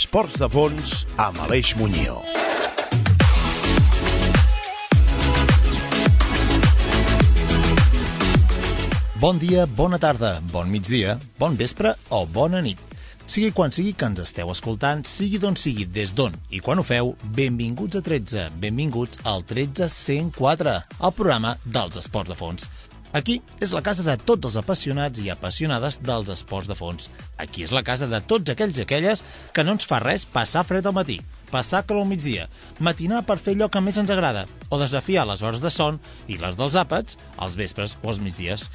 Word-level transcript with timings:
13. 0.00 0.10
Esports 0.10 0.38
de 0.40 0.46
fons 0.48 0.90
amb 1.20 1.36
Aleix 1.44 1.74
Muñoz. 1.76 2.24
Bon 9.20 9.36
dia, 9.36 9.66
bona 9.66 9.98
tarda, 10.00 10.38
bon 10.52 10.70
migdia, 10.72 11.18
bon 11.38 11.58
vespre 11.58 11.92
o 12.08 12.24
bona 12.24 12.62
nit. 12.64 12.80
Sigui 13.28 13.52
quan 13.52 13.74
sigui 13.74 13.92
que 13.92 14.08
ens 14.08 14.22
esteu 14.24 14.48
escoltant, 14.50 15.04
sigui 15.04 15.38
d'on 15.38 15.58
sigui, 15.60 15.84
des 15.84 16.14
d'on 16.16 16.32
i 16.48 16.62
quan 16.64 16.80
ho 16.80 16.86
feu, 16.86 17.12
benvinguts 17.36 18.00
a 18.00 18.02
13, 18.06 18.48
benvinguts 18.62 19.20
al 19.28 19.44
13104, 19.44 20.78
el 20.96 21.12
programa 21.18 21.58
dels 21.66 22.00
esports 22.00 22.32
de 22.32 22.38
fons. 22.40 22.70
Aquí 23.12 23.40
és 23.58 23.72
la 23.74 23.82
casa 23.82 24.04
de 24.06 24.14
tots 24.22 24.46
els 24.46 24.56
apassionats 24.60 25.18
i 25.18 25.32
apassionades 25.32 25.98
dels 26.06 26.28
esports 26.30 26.68
de 26.70 26.76
fons. 26.78 27.08
Aquí 27.42 27.64
és 27.66 27.72
la 27.74 27.82
casa 27.82 28.06
de 28.06 28.20
tots 28.22 28.52
aquells 28.52 28.78
i 28.78 28.84
aquelles 28.84 29.22
que 29.52 29.64
no 29.66 29.74
ens 29.74 29.86
fa 29.90 29.98
res 29.98 30.28
passar 30.30 30.62
fred 30.68 30.86
al 30.86 30.94
matí, 30.94 31.16
passar 31.50 31.82
calor 31.82 32.04
al 32.04 32.10
migdia, 32.12 32.46
matinar 32.78 33.24
per 33.26 33.40
fer 33.42 33.56
allò 33.56 33.66
que 33.66 33.82
més 33.82 33.98
ens 33.98 34.12
agrada, 34.14 34.44
o 34.70 34.78
desafiar 34.78 35.24
les 35.26 35.42
hores 35.42 35.58
de 35.58 35.72
son 35.74 35.98
i 36.30 36.38
les 36.38 36.54
dels 36.60 36.76
àpats 36.78 37.18
als 37.36 37.56
vespres 37.58 37.96
o 37.98 38.12
als 38.12 38.20
migdies. 38.22 38.68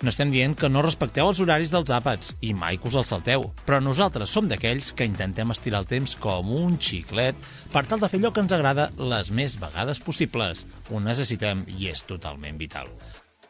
No 0.00 0.08
estem 0.08 0.32
dient 0.32 0.56
que 0.56 0.70
no 0.72 0.84
respecteu 0.86 1.28
els 1.28 1.42
horaris 1.44 1.74
dels 1.74 1.92
àpats 1.92 2.32
i 2.40 2.54
mai 2.56 2.80
que 2.80 2.88
us 2.88 2.96
els 2.96 3.12
salteu, 3.12 3.50
però 3.66 3.82
nosaltres 3.84 4.32
som 4.32 4.48
d'aquells 4.48 4.94
que 4.96 5.08
intentem 5.08 5.52
estirar 5.52 5.82
el 5.84 5.90
temps 5.90 6.16
com 6.16 6.48
un 6.56 6.78
xiclet 6.80 7.36
per 7.76 7.84
tal 7.84 8.00
de 8.00 8.08
fer 8.08 8.22
allò 8.22 8.32
que 8.32 8.40
ens 8.46 8.56
agrada 8.56 8.88
les 8.96 9.28
més 9.28 9.58
vegades 9.60 10.00
possibles. 10.00 10.64
Ho 10.88 11.04
necessitem 11.04 11.66
i 11.76 11.92
és 11.92 12.06
totalment 12.08 12.56
vital. 12.56 12.88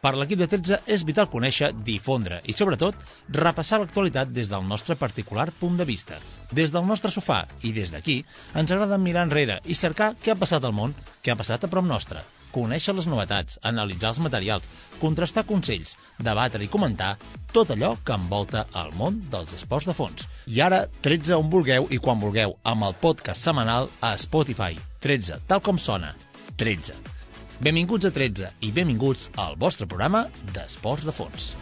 Per 0.02 0.16
l'equip 0.18 0.40
de 0.40 0.48
13 0.50 0.80
és 0.90 1.02
vital 1.06 1.28
conèixer, 1.30 1.68
difondre 1.86 2.40
i, 2.50 2.52
sobretot, 2.58 2.96
repassar 3.36 3.78
l'actualitat 3.78 4.32
des 4.34 4.48
del 4.50 4.64
nostre 4.66 4.96
particular 4.98 5.44
punt 5.60 5.76
de 5.78 5.86
vista. 5.86 6.18
Des 6.50 6.72
del 6.74 6.88
nostre 6.88 7.12
sofà 7.14 7.44
i 7.62 7.70
des 7.76 7.92
d'aquí 7.94 8.16
ens 8.58 8.72
agrada 8.74 8.98
mirar 8.98 9.22
enrere 9.28 9.60
i 9.62 9.76
cercar 9.78 10.16
què 10.18 10.32
ha 10.32 10.40
passat 10.40 10.66
al 10.66 10.74
món, 10.74 10.96
què 11.22 11.30
ha 11.30 11.38
passat 11.38 11.62
a 11.62 11.70
prop 11.70 11.86
nostre, 11.86 12.24
conèixer 12.50 12.96
les 12.98 13.06
novetats, 13.06 13.60
analitzar 13.62 14.10
els 14.10 14.20
materials, 14.26 14.66
contrastar 14.98 15.46
consells, 15.46 15.94
debatre 16.18 16.66
i 16.66 16.72
comentar 16.74 17.12
tot 17.54 17.70
allò 17.70 17.94
que 18.02 18.18
envolta 18.18 18.66
el 18.82 18.90
món 18.98 19.22
dels 19.30 19.54
esports 19.54 19.86
de 19.86 19.94
fons. 19.94 20.26
I 20.50 20.64
ara, 20.66 20.82
13 21.06 21.38
on 21.38 21.54
vulgueu 21.54 21.86
i 21.94 22.02
quan 22.02 22.18
vulgueu, 22.18 22.58
amb 22.66 22.90
el 22.90 22.98
podcast 23.06 23.46
setmanal 23.46 23.86
a 24.02 24.16
Spotify. 24.18 24.74
13, 24.98 25.44
tal 25.46 25.62
com 25.62 25.78
sona. 25.78 26.16
13 26.58 27.11
Benvinguts 27.62 28.08
a 28.08 28.10
13 28.10 28.48
i 28.66 28.72
benvinguts 28.74 29.28
al 29.38 29.52
vostre 29.54 29.86
programa 29.86 30.24
d'Esports 30.50 31.04
de 31.06 31.12
Fons. 31.14 31.52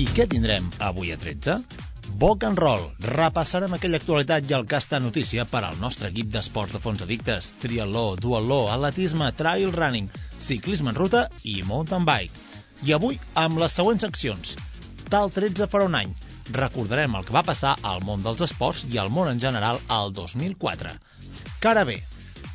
I 0.00 0.08
què 0.16 0.24
tindrem 0.32 0.72
avui 0.88 1.12
a 1.12 1.20
13? 1.20 1.89
Boc 2.20 2.44
and 2.44 2.58
Roll. 2.58 2.82
Repassarem 3.00 3.72
aquella 3.72 3.96
actualitat 3.96 4.44
i 4.44 4.52
el 4.52 4.66
que 4.68 4.76
està 4.76 4.98
notícia 5.00 5.46
per 5.48 5.62
al 5.64 5.78
nostre 5.80 6.10
equip 6.10 6.28
d'esports 6.34 6.74
de 6.76 6.80
fons 6.84 7.00
addictes, 7.00 7.46
triatló, 7.62 8.02
duatló, 8.20 8.58
atletisme, 8.68 9.30
trail 9.38 9.72
running, 9.72 10.10
ciclisme 10.36 10.92
en 10.92 10.98
ruta 10.98 11.22
i 11.48 11.62
mountain 11.64 12.04
bike. 12.04 12.44
I 12.84 12.92
avui 12.98 13.16
amb 13.40 13.62
les 13.62 13.72
següents 13.72 14.04
accions. 14.04 14.52
Tal 15.08 15.32
13 15.32 15.70
farà 15.72 15.88
un 15.88 15.96
any. 15.96 16.12
Recordarem 16.52 17.16
el 17.16 17.24
que 17.24 17.38
va 17.38 17.46
passar 17.46 17.78
al 17.88 18.04
món 18.04 18.20
dels 18.26 18.44
esports 18.50 18.84
i 18.92 19.00
al 19.00 19.08
món 19.08 19.32
en 19.32 19.40
general 19.40 19.80
al 19.88 20.12
2004. 20.12 20.92
Cara 21.64 21.88
bé, 21.88 22.02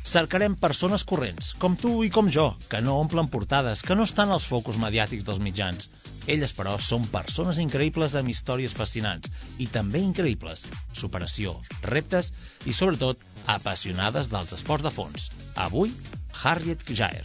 cercarem 0.06 0.54
persones 0.54 1.02
corrents, 1.02 1.56
com 1.58 1.74
tu 1.74 2.04
i 2.06 2.14
com 2.14 2.30
jo, 2.30 2.52
que 2.70 2.84
no 2.86 3.00
omplen 3.02 3.34
portades, 3.34 3.82
que 3.82 3.98
no 3.98 4.06
estan 4.06 4.30
als 4.30 4.46
focus 4.46 4.78
mediàtics 4.78 5.26
dels 5.26 5.42
mitjans. 5.42 5.90
Elles, 6.26 6.52
però, 6.56 6.74
són 6.82 7.06
persones 7.12 7.60
increïbles 7.62 8.16
amb 8.18 8.30
històries 8.32 8.74
fascinants 8.74 9.30
i 9.62 9.68
també 9.70 10.02
increïbles, 10.02 10.64
superació, 10.92 11.54
reptes 11.86 12.32
i, 12.66 12.74
sobretot, 12.74 13.22
apassionades 13.46 14.30
dels 14.32 14.56
esports 14.58 14.86
de 14.86 14.92
fons. 14.94 15.30
Avui, 15.54 15.94
Harriet 16.42 16.82
Jair. 16.90 17.24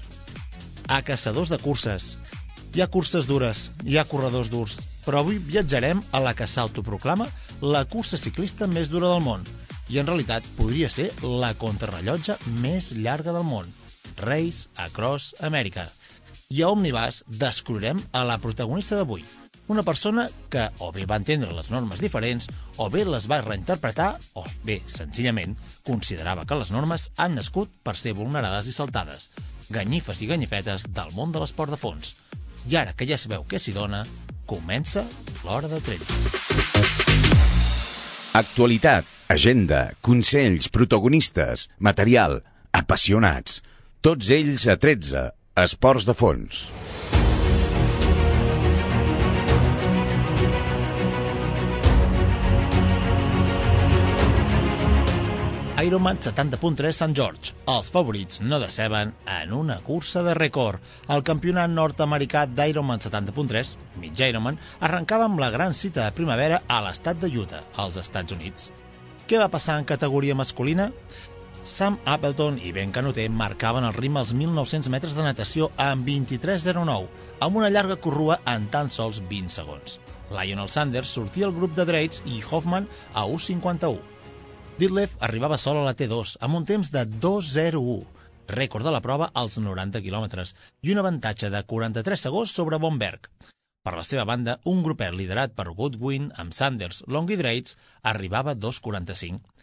A 0.88 1.02
caçadors 1.02 1.50
de 1.50 1.58
curses. 1.62 2.16
Hi 2.76 2.84
ha 2.84 2.92
curses 2.92 3.26
dures, 3.28 3.70
hi 3.84 3.98
ha 3.98 4.08
corredors 4.08 4.52
durs, 4.54 4.78
però 5.06 5.22
avui 5.22 5.42
viatjarem 5.42 6.04
a 6.14 6.22
la 6.22 6.36
que 6.38 6.48
s'autoproclama 6.48 7.28
la 7.62 7.84
cursa 7.90 8.20
ciclista 8.22 8.70
més 8.70 8.92
dura 8.94 9.10
del 9.12 9.26
món 9.26 9.48
i 9.92 10.00
en 10.00 10.08
realitat 10.08 10.46
podria 10.56 10.90
ser 10.90 11.10
la 11.22 11.52
contrarrellotge 11.60 12.38
més 12.62 12.94
llarga 12.96 13.34
del 13.36 13.48
món. 13.48 13.68
Race 14.22 14.70
Across 14.78 15.42
America 15.42 15.90
i 16.52 16.64
a 16.64 16.70
Omnibus 16.70 17.24
descobrirem 17.28 18.02
a 18.12 18.26
la 18.28 18.36
protagonista 18.44 18.98
d'avui, 19.00 19.24
una 19.72 19.86
persona 19.88 20.26
que 20.52 20.66
o 20.84 20.90
bé 20.92 21.06
va 21.08 21.16
entendre 21.22 21.54
les 21.56 21.70
normes 21.72 22.02
diferents, 22.04 22.50
o 22.76 22.90
bé 22.92 23.06
les 23.08 23.28
va 23.32 23.40
reinterpretar, 23.46 24.10
o 24.36 24.44
bé, 24.68 24.82
senzillament, 24.84 25.56
considerava 25.88 26.44
que 26.46 26.58
les 26.60 26.74
normes 26.76 27.08
han 27.16 27.40
nascut 27.40 27.72
per 27.86 27.96
ser 27.96 28.18
vulnerades 28.20 28.68
i 28.68 28.76
saltades, 28.76 29.30
ganyifes 29.72 30.20
i 30.20 30.28
ganyifetes 30.28 30.90
del 30.92 31.16
món 31.16 31.32
de 31.32 31.40
l'esport 31.40 31.72
de 31.72 31.80
fons. 31.80 32.18
I 32.68 32.76
ara 32.84 32.98
que 33.00 33.08
ja 33.08 33.16
sabeu 33.18 33.48
què 33.48 33.56
s'hi 33.56 33.72
dona, 33.72 34.04
comença 34.46 35.08
l'hora 35.46 35.72
de 35.72 35.80
13. 35.80 36.20
Actualitat, 38.36 39.08
agenda, 39.32 39.86
consells, 40.04 40.68
protagonistes, 40.68 41.70
material, 41.80 42.42
apassionats. 42.76 43.62
Tots 44.04 44.32
ells 44.36 44.68
a 44.68 44.76
13 44.76 45.30
Esports 45.60 46.06
de 46.08 46.14
fons. 46.16 46.60
Ironman 55.82 56.22
70.3 56.24 56.96
Sant 56.96 57.12
George. 57.18 57.52
Els 57.68 57.92
favorits 57.92 58.40
no 58.40 58.62
deceben 58.64 59.12
en 59.28 59.52
una 59.52 59.82
cursa 59.84 60.24
de 60.24 60.38
rècord. 60.40 60.80
El 61.12 61.26
campionat 61.28 61.68
nord-americà 61.68 62.46
d'Ironman 62.48 63.04
70.3, 63.04 63.76
mig 64.00 64.24
Ironman, 64.24 64.56
arrencava 64.80 65.28
amb 65.28 65.44
la 65.44 65.52
gran 65.52 65.76
cita 65.76 66.06
de 66.06 66.16
primavera 66.16 66.62
a 66.70 66.80
l'estat 66.88 67.20
de 67.20 67.28
Utah, 67.28 67.66
als 67.76 68.00
Estats 68.00 68.32
Units. 68.32 68.72
Què 69.28 69.36
va 69.40 69.52
passar 69.52 69.78
en 69.80 69.86
categoria 69.88 70.36
masculina? 70.36 70.94
Sam 71.64 72.00
Appleton 72.06 72.58
i 72.58 72.72
Ben 72.74 72.92
Canoter 72.92 73.28
marcaven 73.30 73.86
el 73.86 73.94
ritme 73.94 74.20
als 74.20 74.34
1.900 74.34 74.90
metres 74.90 75.14
de 75.14 75.22
natació 75.22 75.68
amb 75.78 76.08
23.09, 76.08 77.06
amb 77.40 77.60
una 77.60 77.70
llarga 77.70 78.00
corrua 78.02 78.40
en 78.50 78.66
tan 78.74 78.90
sols 78.90 79.22
20 79.30 79.54
segons. 79.54 80.00
Lionel 80.34 80.72
Sanders 80.74 81.12
sortia 81.14 81.46
al 81.46 81.54
grup 81.54 81.76
de 81.78 81.86
Dreits 81.86 82.24
i 82.26 82.42
Hoffman 82.42 82.90
a 83.14 83.28
1.51. 83.30 84.02
Ditlev 84.82 85.14
arribava 85.22 85.60
sol 85.62 85.78
a 85.78 85.86
la 85.86 85.94
T2 85.94 86.40
amb 86.42 86.58
un 86.58 86.66
temps 86.66 86.90
de 86.90 87.06
2.01, 87.06 88.02
rècord 88.50 88.88
de 88.88 88.96
la 88.96 89.04
prova 89.06 89.30
als 89.38 89.60
90 89.62 90.02
quilòmetres, 90.02 90.56
i 90.82 90.96
un 90.96 91.04
avantatge 91.04 91.54
de 91.54 91.62
43 91.62 92.26
segons 92.26 92.58
sobre 92.58 92.82
Bomberg. 92.82 93.30
Per 93.86 93.94
la 93.94 94.06
seva 94.06 94.26
banda, 94.26 94.58
un 94.66 94.82
grupet 94.82 95.14
liderat 95.14 95.54
per 95.54 95.70
Goodwin 95.78 96.32
amb 96.42 96.54
Sanders, 96.58 97.04
Long 97.06 97.30
i 97.30 97.38
Dreits 97.38 97.78
arribava 98.02 98.54
a 98.54 98.58
2.45. 98.58 99.61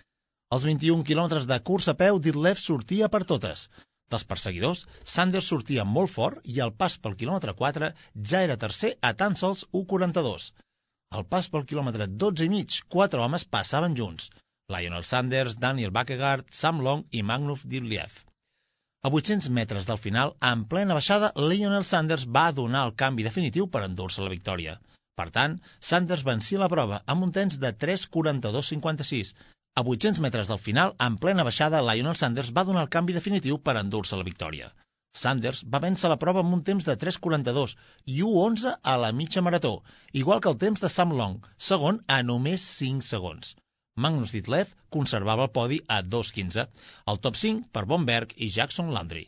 Als 0.49 0.65
21 0.65 1.05
quilòmetres 1.05 1.45
de 1.45 1.59
curs 1.61 1.91
a 1.93 1.95
peu, 2.01 2.19
Ditlev 2.25 2.57
sortia 2.57 3.11
per 3.13 3.27
totes. 3.29 3.67
Dels 4.09 4.25
perseguidors, 4.25 4.87
Sanders 5.05 5.51
sortia 5.53 5.85
molt 5.85 6.09
fort 6.09 6.47
i 6.49 6.63
el 6.65 6.73
pas 6.73 6.97
pel 6.97 7.17
quilòmetre 7.21 7.53
4 7.59 7.91
ja 8.31 8.41
era 8.47 8.57
tercer 8.57 8.95
a 9.05 9.13
tan 9.13 9.37
sols 9.37 9.67
1.42. 9.77 10.47
Al 11.13 11.27
pas 11.29 11.51
pel 11.53 11.67
quilòmetre 11.69 12.07
12 12.23 12.47
i 12.47 12.53
mig, 12.53 12.79
quatre 12.89 13.21
homes 13.21 13.45
passaven 13.45 13.97
junts. 13.99 14.31
Lionel 14.73 15.05
Sanders, 15.05 15.59
Daniel 15.61 15.93
Bakkegaard, 15.93 16.49
Sam 16.49 16.81
Long 16.85 17.05
i 17.13 17.23
Magnus 17.23 17.67
Dibliev. 17.69 18.25
A 19.05 19.13
800 19.13 19.53
metres 19.53 19.87
del 19.87 20.01
final, 20.01 20.35
en 20.41 20.65
plena 20.65 20.97
baixada, 20.97 21.31
Lionel 21.37 21.85
Sanders 21.85 22.25
va 22.25 22.49
donar 22.57 22.87
el 22.89 22.97
canvi 22.97 23.29
definitiu 23.29 23.69
per 23.69 23.85
endur-se 23.85 24.25
la 24.25 24.33
victòria. 24.33 24.79
Per 25.19 25.29
tant, 25.35 25.61
Sanders 25.81 26.25
vencia 26.25 26.61
la 26.61 26.73
prova 26.73 27.03
amb 27.07 27.29
un 27.29 27.37
temps 27.37 27.61
de 27.61 27.73
3.42.56, 27.85 29.37
a 29.77 29.83
800 29.83 30.21
metres 30.21 30.49
del 30.49 30.59
final, 30.59 30.95
en 30.99 31.19
plena 31.23 31.45
baixada, 31.47 31.81
Lionel 31.83 32.17
Sanders 32.19 32.53
va 32.57 32.65
donar 32.67 32.83
el 32.87 32.93
canvi 32.95 33.15
definitiu 33.15 33.61
per 33.63 33.77
endur-se 33.79 34.19
la 34.19 34.27
victòria. 34.27 34.73
Sanders 35.19 35.65
va 35.67 35.81
vèncer 35.83 36.11
la 36.11 36.19
prova 36.19 36.43
amb 36.45 36.55
un 36.57 36.65
temps 36.67 36.85
de 36.87 36.97
3.42 36.99 37.77
i 38.07 38.19
1.11 38.23 38.75
a 38.83 38.97
la 39.03 39.13
mitja 39.13 39.43
marató, 39.43 39.83
igual 40.13 40.41
que 40.41 40.51
el 40.53 40.59
temps 40.59 40.83
de 40.83 40.91
Sam 40.93 41.15
Long, 41.19 41.41
segon 41.57 42.03
a 42.07 42.21
només 42.23 42.67
5 42.83 43.07
segons. 43.07 43.57
Magnus 43.99 44.35
Ditlev 44.35 44.77
conservava 44.95 45.49
el 45.49 45.55
podi 45.55 45.81
a 45.89 46.03
2.15, 46.03 46.69
el 47.11 47.19
top 47.25 47.39
5 47.41 47.73
per 47.75 47.87
Bomberg 47.91 48.35
i 48.37 48.51
Jackson 48.55 48.93
Landry. 48.95 49.27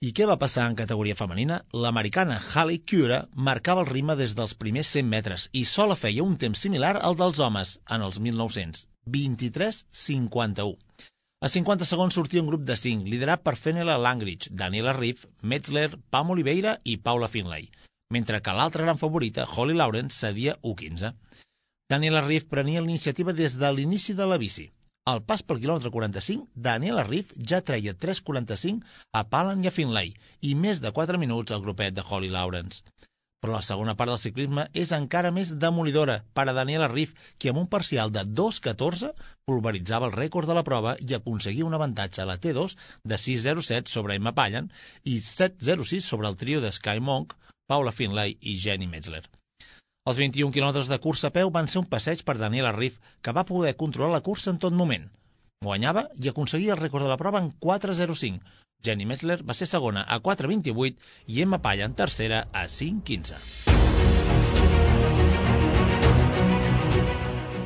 I 0.00 0.14
què 0.16 0.24
va 0.24 0.38
passar 0.40 0.64
en 0.66 0.74
categoria 0.78 1.14
femenina? 1.14 1.60
L'americana 1.76 2.38
Halle 2.54 2.78
Cura 2.90 3.20
marcava 3.48 3.84
el 3.84 3.90
ritme 3.90 4.16
des 4.16 4.32
dels 4.38 4.54
primers 4.62 4.90
100 4.96 5.10
metres 5.14 5.48
i 5.52 5.66
sola 5.68 5.98
feia 6.02 6.24
un 6.24 6.38
temps 6.40 6.62
similar 6.66 6.94
al 6.96 7.18
dels 7.20 7.42
homes 7.44 7.76
en 7.86 8.06
els 8.06 8.18
1900, 8.18 8.86
23-51. 9.06 10.76
A 11.40 11.48
50 11.48 11.86
segons 11.88 12.14
sortia 12.14 12.42
un 12.42 12.50
grup 12.50 12.66
de 12.68 12.76
5, 12.76 13.08
liderat 13.08 13.40
per 13.40 13.56
Fenella 13.56 13.96
Langridge, 13.96 14.50
Daniela 14.52 14.92
Riff, 14.92 15.24
Metzler, 15.40 15.94
Pam 16.10 16.34
Oliveira 16.34 16.76
i 16.84 16.98
Paula 16.98 17.28
Finlay, 17.28 17.70
mentre 18.12 18.42
que 18.44 18.52
l'altra 18.52 18.84
gran 18.84 18.98
favorita, 18.98 19.46
Holly 19.48 19.78
Lawrence, 19.78 20.18
cedia 20.18 20.58
1-15. 20.60 21.14
Daniela 21.90 22.20
Riff 22.26 22.44
prenia 22.50 22.82
l'iniciativa 22.84 23.32
des 23.32 23.56
de 23.56 23.72
l'inici 23.72 24.12
de 24.14 24.28
la 24.28 24.38
bici. 24.38 24.68
Al 25.08 25.22
pas 25.24 25.40
pel 25.42 25.58
quilòmetre 25.62 25.90
45, 25.90 26.50
Daniel 26.54 27.00
Arrif 27.00 27.32
ja 27.50 27.62
treia 27.64 27.94
3.45 27.96 28.84
a 29.16 29.24
Palan 29.32 29.64
i 29.64 29.70
a 29.70 29.72
Finlay 29.72 30.12
i 30.44 30.52
més 30.54 30.82
de 30.84 30.92
4 30.92 31.18
minuts 31.18 31.56
al 31.56 31.64
grupet 31.64 31.96
de 31.96 32.04
Holly 32.04 32.28
Lawrence. 32.28 32.84
Però 33.40 33.54
la 33.54 33.64
segona 33.64 33.94
part 33.96 34.12
del 34.12 34.20
ciclisme 34.20 34.66
és 34.76 34.90
encara 34.92 35.30
més 35.32 35.54
demolidora 35.62 36.18
per 36.36 36.44
a 36.50 36.54
Daniel 36.56 36.84
Arrif, 36.84 37.14
qui 37.40 37.48
amb 37.48 37.62
un 37.62 37.68
parcial 37.72 38.12
de 38.12 38.26
2.14 38.40 39.14
pulveritzava 39.48 40.10
el 40.10 40.16
rècord 40.16 40.50
de 40.50 40.56
la 40.58 40.64
prova 40.66 40.92
i 41.00 41.16
aconseguia 41.16 41.64
un 41.64 41.76
avantatge 41.78 42.20
a 42.20 42.28
la 42.28 42.36
T2 42.36 42.76
de 43.12 43.16
6.07 43.16 43.88
sobre 43.88 44.18
Emma 44.20 44.34
Pallan 44.36 44.68
i 45.04 45.16
7.06 45.24 46.04
sobre 46.04 46.28
el 46.28 46.36
trio 46.36 46.60
de 46.60 46.72
Sky 46.72 47.00
Monk, 47.00 47.32
Paula 47.66 47.96
Finlay 47.96 48.36
i 48.40 48.58
Jenny 48.60 48.90
Metzler. 48.92 49.24
Els 50.10 50.20
21 50.20 50.52
quilòmetres 50.52 50.88
de 50.92 51.00
cursa 51.00 51.30
a 51.30 51.34
peu 51.34 51.50
van 51.54 51.68
ser 51.68 51.80
un 51.80 51.88
passeig 51.88 52.26
per 52.28 52.36
Daniel 52.36 52.68
Arrif, 52.68 53.00
que 53.24 53.32
va 53.36 53.48
poder 53.48 53.72
controlar 53.80 54.12
la 54.18 54.24
cursa 54.26 54.52
en 54.52 54.60
tot 54.60 54.76
moment. 54.76 55.08
Guanyava 55.60 56.06
i 56.16 56.28
aconseguia 56.30 56.72
el 56.72 56.78
rècord 56.78 57.04
de 57.04 57.08
la 57.10 57.18
prova 57.20 57.40
en 57.42 57.50
4.05. 57.60 58.38
Jenny 58.80 59.04
Metzler 59.04 59.36
va 59.44 59.52
ser 59.58 59.66
segona 59.68 60.06
a 60.08 60.16
4.28 60.24 60.94
i 61.34 61.42
Emma 61.44 61.58
Palla 61.60 61.84
en 61.84 61.92
tercera 61.98 62.38
a 62.56 62.62
5.15. 62.64 63.36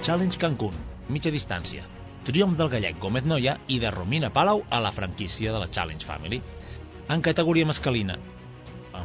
Challenge 0.03 0.43
Cancún, 0.43 0.75
mitja 1.07 1.31
distància. 1.31 1.87
Triomf 2.27 2.59
del 2.59 2.75
gallec 2.75 2.99
Gómez 2.99 3.31
Noia 3.31 3.61
i 3.71 3.79
de 3.79 3.95
Romina 3.95 4.35
Palau 4.35 4.67
a 4.75 4.83
la 4.83 4.91
franquícia 4.91 5.55
de 5.55 5.63
la 5.63 5.71
Challenge 5.71 6.03
Family. 6.05 6.43
En 7.15 7.23
categoria 7.23 7.71
mascalina, 7.71 8.19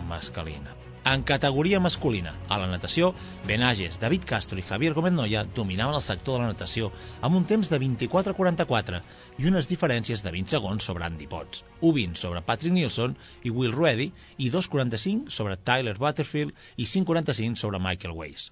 mascalina. 0.10 0.74
En 1.06 1.24
categoria 1.24 1.80
masculina, 1.80 2.34
a 2.52 2.58
la 2.60 2.68
natació, 2.68 3.14
Benages, 3.48 3.98
David 4.02 4.26
Castro 4.28 4.60
i 4.60 4.64
Javier 4.68 4.92
Gómez 4.94 5.14
Noya 5.16 5.46
dominaven 5.56 5.96
el 5.96 6.04
sector 6.04 6.36
de 6.36 6.44
la 6.44 6.50
natació 6.52 6.90
amb 7.24 7.38
un 7.38 7.46
temps 7.48 7.70
de 7.72 7.80
24-44 7.80 9.00
i 9.40 9.48
unes 9.48 9.70
diferències 9.72 10.22
de 10.26 10.34
20 10.36 10.52
segons 10.58 10.84
sobre 10.84 11.08
Andy 11.08 11.28
Potts, 11.32 11.64
1-20 11.80 12.20
sobre 12.20 12.44
Patrick 12.44 12.76
Nielsen 12.76 13.16
i 13.48 13.50
Will 13.50 13.72
Ruedy 13.72 14.10
i 14.38 14.50
2-45 14.52 15.32
sobre 15.32 15.56
Tyler 15.64 15.96
Butterfield 15.98 16.52
i 16.76 16.86
5-45 16.86 17.56
sobre 17.56 17.80
Michael 17.80 18.18
Weiss. 18.18 18.52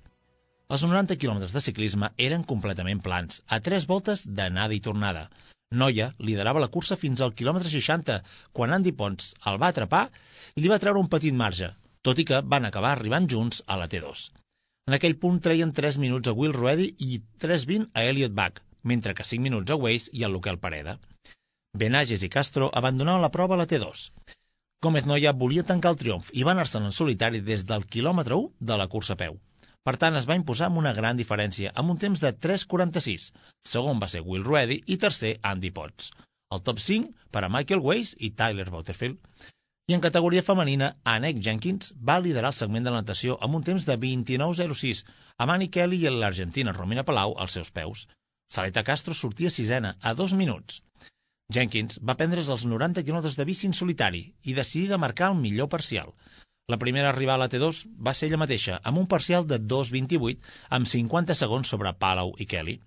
Els 0.72 0.84
90 0.84 1.20
quilòmetres 1.20 1.54
de 1.56 1.64
ciclisme 1.64 2.10
eren 2.18 2.48
completament 2.48 3.04
plans, 3.04 3.42
a 3.48 3.60
tres 3.60 3.86
voltes 3.92 4.24
d'anada 4.28 4.76
i 4.76 4.80
tornada. 4.84 5.28
Noia 5.76 6.14
liderava 6.24 6.64
la 6.64 6.72
cursa 6.72 6.96
fins 6.96 7.20
al 7.20 7.36
quilòmetre 7.36 7.68
60, 7.68 8.22
quan 8.56 8.72
Andy 8.72 8.96
Pons 8.96 9.34
el 9.52 9.60
va 9.60 9.74
atrapar 9.76 10.06
i 10.56 10.64
li 10.64 10.72
va 10.72 10.80
treure 10.80 11.00
un 11.00 11.12
petit 11.12 11.36
marge, 11.36 11.74
tot 12.08 12.20
i 12.24 12.24
que 12.24 12.40
van 12.48 12.64
acabar 12.64 12.94
arribant 12.96 13.26
junts 13.28 13.60
a 13.68 13.76
la 13.76 13.90
T2. 13.92 14.28
En 14.88 14.96
aquell 14.96 15.18
punt 15.20 15.42
treien 15.44 15.74
3 15.76 15.98
minuts 16.00 16.32
a 16.32 16.34
Will 16.38 16.54
Ruedy 16.56 16.94
i 17.04 17.18
3.20 17.44 17.90
a 17.92 18.06
Elliot 18.08 18.32
Bach, 18.32 18.62
mentre 18.88 19.12
que 19.14 19.26
5 19.28 19.44
minuts 19.44 19.74
a 19.74 19.76
Weiss 19.76 20.08
i 20.16 20.24
a 20.24 20.30
Luquel 20.32 20.60
Pareda. 20.64 20.94
Benages 21.76 22.24
i 22.24 22.30
Castro 22.32 22.70
abandonaven 22.72 23.26
la 23.26 23.32
prova 23.34 23.58
a 23.58 23.60
la 23.60 23.66
T2. 23.68 24.06
Gómez 24.80 25.10
Noia 25.10 25.34
volia 25.34 25.66
tancar 25.68 25.92
el 25.92 26.00
triomf 26.00 26.30
i 26.32 26.46
va 26.48 26.54
anar-se'n 26.56 26.88
en 26.88 26.96
solitari 26.96 27.44
des 27.44 27.66
del 27.68 27.84
quilòmetre 27.92 28.40
1 28.40 28.70
de 28.72 28.80
la 28.80 28.88
cursa 28.88 29.18
a 29.18 29.20
peu. 29.20 29.36
Per 29.84 29.96
tant, 30.00 30.16
es 30.16 30.30
va 30.30 30.40
imposar 30.40 30.70
amb 30.70 30.80
una 30.80 30.96
gran 30.96 31.20
diferència, 31.20 31.74
amb 31.76 31.92
un 31.92 32.00
temps 32.00 32.24
de 32.24 32.32
3.46. 32.32 33.28
Segon 33.68 34.00
va 34.00 34.08
ser 34.08 34.24
Will 34.24 34.48
Ruedy 34.48 34.80
i 34.88 35.00
tercer 35.04 35.36
Andy 35.44 35.74
Potts. 35.76 36.14
El 36.56 36.64
top 36.64 36.80
5 36.80 37.12
per 37.36 37.44
a 37.44 37.52
Michael 37.52 37.84
Weiss 37.84 38.16
i 38.24 38.32
Tyler 38.32 38.70
Butterfield. 38.72 39.20
I 39.90 39.94
en 39.96 40.02
categoria 40.04 40.44
femenina, 40.44 40.88
Annette 41.08 41.40
Jenkins 41.40 41.94
va 42.08 42.18
liderar 42.20 42.50
el 42.52 42.56
segment 42.56 42.84
de 42.84 42.92
la 42.92 43.00
natació 43.00 43.38
amb 43.46 43.56
un 43.56 43.64
temps 43.64 43.86
de 43.88 43.96
29.06, 44.02 45.06
amb 45.40 45.54
Annie 45.54 45.72
Kelly 45.72 46.02
i 46.04 46.12
l'argentina 46.12 46.74
Romina 46.76 47.06
Palau 47.08 47.36
als 47.40 47.56
seus 47.56 47.72
peus. 47.72 48.02
Saleta 48.52 48.84
Castro 48.84 49.16
sortia 49.16 49.50
sisena, 49.50 49.94
a 50.02 50.14
dos 50.14 50.34
minuts. 50.36 50.82
Jenkins 51.56 52.02
va 52.04 52.18
prendre's 52.20 52.52
els 52.52 52.68
90 52.68 53.06
quilòmetres 53.08 53.40
de 53.40 53.48
bici 53.48 53.72
en 53.72 53.78
solitari 53.80 54.26
i 54.44 54.58
decidí 54.60 54.92
de 54.92 55.00
marcar 55.00 55.32
el 55.32 55.40
millor 55.40 55.72
parcial. 55.72 56.12
La 56.68 56.82
primera 56.84 57.08
a 57.08 57.16
arribar 57.16 57.40
a 57.40 57.46
la 57.46 57.48
T2 57.48 57.86
va 57.96 58.12
ser 58.12 58.28
ella 58.28 58.44
mateixa, 58.44 58.82
amb 58.84 59.00
un 59.00 59.08
parcial 59.08 59.48
de 59.48 59.64
2.28, 59.64 60.36
amb 60.68 60.92
50 60.98 61.40
segons 61.46 61.72
sobre 61.72 61.96
Palau 61.96 62.36
i 62.36 62.46
Kelly. 62.46 62.82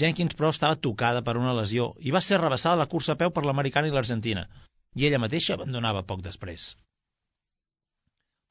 Jenkins, 0.00 0.32
però, 0.32 0.48
estava 0.48 0.80
tocada 0.80 1.20
per 1.20 1.36
una 1.36 1.52
lesió 1.52 1.92
i 2.00 2.10
va 2.10 2.24
ser 2.24 2.40
rebassada 2.40 2.80
la 2.80 2.88
cursa 2.88 3.12
a 3.12 3.20
peu 3.20 3.36
per 3.36 3.44
l'americana 3.44 3.92
i 3.92 3.92
l'argentina, 3.92 4.48
i 4.94 5.08
ella 5.08 5.20
mateixa 5.22 5.56
abandonava 5.56 6.04
poc 6.08 6.22
després. 6.24 6.72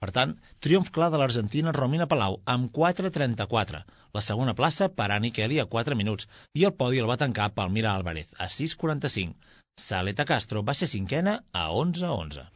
Per 0.01 0.09
tant, 0.09 0.31
triomf 0.65 0.89
clar 0.89 1.11
de 1.13 1.19
l'Argentina 1.21 1.73
Romina 1.75 2.07
Palau 2.09 2.39
amb 2.49 2.71
4.34, 2.73 3.81
la 4.17 4.23
segona 4.25 4.55
plaça 4.57 4.89
per 4.89 5.11
Annie 5.13 5.33
Kelly 5.35 5.59
a 5.61 5.67
4 5.69 5.97
minuts 5.99 6.25
i 6.57 6.65
el 6.65 6.73
podi 6.73 7.03
el 7.03 7.09
va 7.09 7.19
tancar 7.21 7.51
Palmira 7.53 7.93
Álvarez 7.93 8.33
a 8.39 8.49
6.45. 8.49 9.37
Saleta 9.77 10.25
Castro 10.25 10.65
va 10.65 10.73
ser 10.73 10.89
cinquena 10.89 11.37
a 11.53 11.69
11.11. 11.69 12.49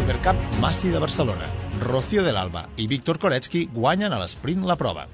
Supercup 0.00 0.58
Massi 0.64 0.88
de 0.88 0.98
Barcelona. 1.02 1.46
Rocío 1.80 2.24
del 2.24 2.36
Alba 2.40 2.68
i 2.76 2.88
Víctor 2.88 3.18
Koretsky 3.18 3.66
guanyen 3.76 4.16
a 4.16 4.20
l'esprint 4.22 4.64
la 4.64 4.80
prova. 4.80 5.06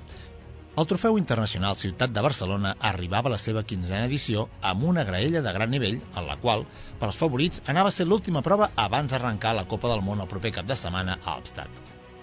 El 0.74 0.86
Trofeu 0.88 1.18
Internacional 1.20 1.76
Ciutat 1.76 2.14
de 2.16 2.20
Barcelona 2.24 2.70
arribava 2.88 3.28
a 3.28 3.32
la 3.34 3.38
seva 3.42 3.60
quinzena 3.68 4.06
edició 4.08 4.46
amb 4.64 4.86
una 4.88 5.02
graella 5.04 5.42
de 5.44 5.50
gran 5.52 5.68
nivell, 5.68 5.98
en 6.16 6.24
la 6.24 6.38
qual, 6.40 6.62
per 6.96 7.10
als 7.10 7.18
favorits, 7.20 7.60
anava 7.68 7.90
a 7.90 7.92
ser 7.92 8.06
l'última 8.08 8.40
prova 8.40 8.70
abans 8.80 9.12
d'arrencar 9.12 9.52
la 9.58 9.66
Copa 9.68 9.90
del 9.92 10.00
Món 10.06 10.24
el 10.24 10.30
proper 10.30 10.54
cap 10.56 10.70
de 10.70 10.78
setmana 10.80 11.18
a 11.26 11.34
Alpstad. 11.34 11.68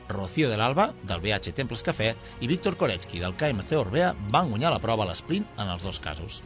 Rocío 0.09 0.49
de 0.49 0.57
l'Alba, 0.57 0.89
del 1.05 1.21
BH 1.21 1.53
Temples 1.61 1.85
Café, 1.85 2.15
i 2.41 2.49
Víctor 2.49 2.73
Koretsky, 2.81 3.21
del 3.21 3.37
KMC 3.37 3.77
Orbea, 3.77 4.15
van 4.33 4.49
guanyar 4.49 4.73
la 4.73 4.81
prova 4.81 5.05
a 5.05 5.11
l'esprint 5.11 5.45
en 5.59 5.69
els 5.69 5.85
dos 5.85 6.01
casos. 6.01 6.41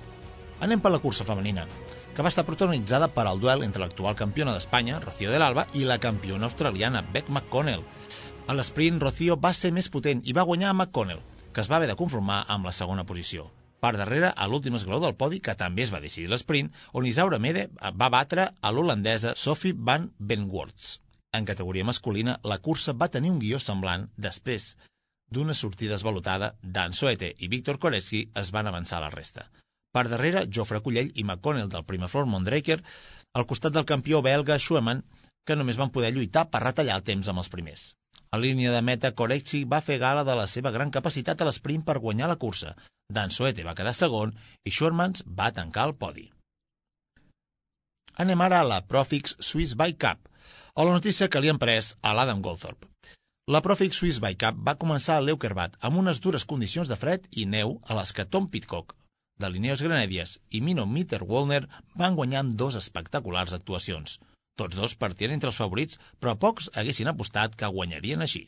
Anem 0.60 0.84
per 0.84 0.92
la 0.92 1.00
cursa 1.00 1.24
femenina, 1.24 1.64
que 2.12 2.22
va 2.22 2.36
estar 2.36 2.44
protagonitzada 2.44 3.14
per 3.16 3.30
al 3.30 3.40
duel 3.40 3.64
entre 3.64 3.88
l'actual 3.88 4.20
campiona 4.20 4.52
d'Espanya, 4.52 5.00
Rocío 5.00 5.32
de 5.32 5.40
l'Alba, 5.40 5.70
i 5.72 5.88
la 5.88 6.04
campiona 6.04 6.52
australiana, 6.52 7.08
Beck 7.16 7.32
McConnell. 7.32 7.88
A 8.52 8.60
l'esprint, 8.60 9.00
Rocío 9.00 9.40
va 9.40 9.56
ser 9.56 9.72
més 9.72 9.88
potent 9.88 10.20
i 10.28 10.36
va 10.36 10.44
guanyar 10.44 10.74
a 10.74 10.76
McConnell, 10.76 11.24
que 11.54 11.62
es 11.62 11.70
va 11.72 11.78
haver 11.78 11.90
de 11.92 11.98
conformar 12.00 12.44
amb 12.52 12.66
la 12.68 12.74
segona 12.76 13.06
posició. 13.06 13.52
Per 13.84 13.92
darrere, 14.00 14.30
a 14.32 14.48
l'últim 14.48 14.78
esglaó 14.78 15.02
del 15.04 15.16
podi, 15.20 15.42
que 15.44 15.58
també 15.60 15.84
es 15.84 15.92
va 15.94 16.00
decidir 16.04 16.30
l'esprint, 16.32 16.70
on 16.96 17.06
Isaura 17.06 17.40
Mede 17.40 17.66
va 18.00 18.10
batre 18.14 18.50
a 18.62 18.72
l'holandesa 18.72 19.34
Sophie 19.36 19.76
van 19.76 20.12
Benworts. 20.20 21.00
En 21.36 21.46
categoria 21.46 21.84
masculina, 21.84 22.38
la 22.44 22.60
cursa 22.64 22.94
va 22.94 23.10
tenir 23.12 23.32
un 23.34 23.42
guió 23.42 23.60
semblant 23.60 24.06
després 24.16 24.76
d'una 25.34 25.56
sortida 25.58 25.98
esvalutada, 25.98 26.54
Dan 26.62 26.94
Soete 26.94 27.34
i 27.40 27.50
Víctor 27.50 27.80
Koretsky 27.82 28.28
es 28.40 28.54
van 28.56 28.70
avançar 28.70 29.00
a 29.00 29.08
la 29.08 29.12
resta. 29.12 29.50
Per 29.94 30.06
darrere, 30.10 30.46
Jofre 30.48 30.80
Cullell 30.86 31.12
i 31.14 31.26
McConnell 31.26 31.70
del 31.74 31.86
primer 31.90 32.10
Flor 32.10 32.30
Mondraker, 32.30 32.80
al 33.34 33.48
costat 33.50 33.74
del 33.74 33.90
campió 33.90 34.22
belga 34.22 34.60
Schumann, 34.62 35.04
que 35.46 35.58
només 35.60 35.78
van 35.82 35.92
poder 35.92 36.14
lluitar 36.14 36.48
per 36.54 36.64
retallar 36.64 37.02
el 37.02 37.06
temps 37.10 37.30
amb 37.30 37.44
els 37.44 37.52
primers. 37.52 37.92
A 38.34 38.38
línia 38.42 38.72
de 38.74 38.82
meta, 38.82 39.12
Corexi 39.14 39.60
va 39.72 39.80
fer 39.88 40.00
gala 40.02 40.24
de 40.26 40.34
la 40.38 40.48
seva 40.50 40.72
gran 40.74 40.90
capacitat 40.94 41.42
a 41.42 41.46
l'esprint 41.46 41.84
per 41.86 42.00
guanyar 42.06 42.30
la 42.32 42.38
cursa. 42.44 42.72
Dan 43.18 43.30
Soete 43.36 43.66
va 43.68 43.76
quedar 43.78 43.94
segon 43.94 44.32
i 44.66 44.74
Schurmans 44.74 45.22
va 45.42 45.52
tancar 45.54 45.84
el 45.90 45.94
podi. 46.04 46.26
Anem 48.24 48.42
ara 48.46 48.64
a 48.64 48.68
la 48.72 48.80
Profix 48.90 49.38
Swiss 49.50 49.76
Bike 49.78 50.02
Cup, 50.02 50.26
o 50.74 50.88
la 50.88 50.98
notícia 50.98 51.30
que 51.30 51.44
li 51.44 51.54
han 51.54 51.62
pres 51.62 51.92
a 52.02 52.16
l'Adam 52.18 52.42
Goldthorpe. 52.42 52.90
La 53.54 53.62
Profix 53.62 54.02
Swiss 54.02 54.18
Bike 54.26 54.42
Cup 54.48 54.66
va 54.66 54.78
començar 54.82 55.20
a 55.20 55.26
Leukerbad 55.28 55.78
amb 55.82 56.02
unes 56.02 56.26
dures 56.26 56.50
condicions 56.56 56.90
de 56.90 56.98
fred 57.06 57.30
i 57.38 57.46
neu 57.46 57.78
a 57.86 58.02
les 58.02 58.18
que 58.18 58.26
Tom 58.26 58.50
Pitcock, 58.50 58.98
de 59.38 59.54
Lineos 59.54 59.86
Granèdies 59.86 60.40
i 60.50 60.66
Mino 60.66 60.90
Mitter 60.90 61.22
Wallner 61.22 61.68
van 62.02 62.18
guanyar 62.18 62.48
dos 62.66 62.82
espectaculars 62.82 63.54
actuacions– 63.62 64.18
tots 64.60 64.78
dos 64.78 64.96
partien 64.96 65.32
entre 65.36 65.50
els 65.52 65.60
favorits, 65.62 66.00
però 66.20 66.36
pocs 66.40 66.70
haguessin 66.78 67.10
apostat 67.12 67.56
que 67.60 67.72
guanyarien 67.78 68.22
així. 68.26 68.46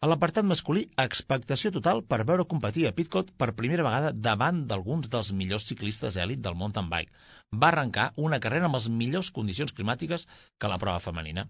A 0.00 0.08
l'apartat 0.08 0.46
masculí, 0.48 0.86
expectació 1.02 1.70
total 1.74 1.98
per 2.10 2.22
veure 2.28 2.46
competir 2.48 2.86
a 2.88 2.92
Pitcott 2.96 3.34
per 3.36 3.50
primera 3.58 3.84
vegada 3.84 4.12
davant 4.26 4.62
d'alguns 4.70 5.10
dels 5.12 5.32
millors 5.36 5.66
ciclistes 5.68 6.16
èlit 6.22 6.40
del 6.40 6.56
mountain 6.56 6.88
bike. 6.88 7.12
Va 7.52 7.68
arrencar 7.68 8.06
una 8.16 8.38
carrera 8.40 8.70
amb 8.70 8.78
les 8.78 8.88
millors 9.02 9.28
condicions 9.38 9.74
climàtiques 9.76 10.24
que 10.58 10.70
la 10.72 10.78
prova 10.80 11.04
femenina. 11.04 11.44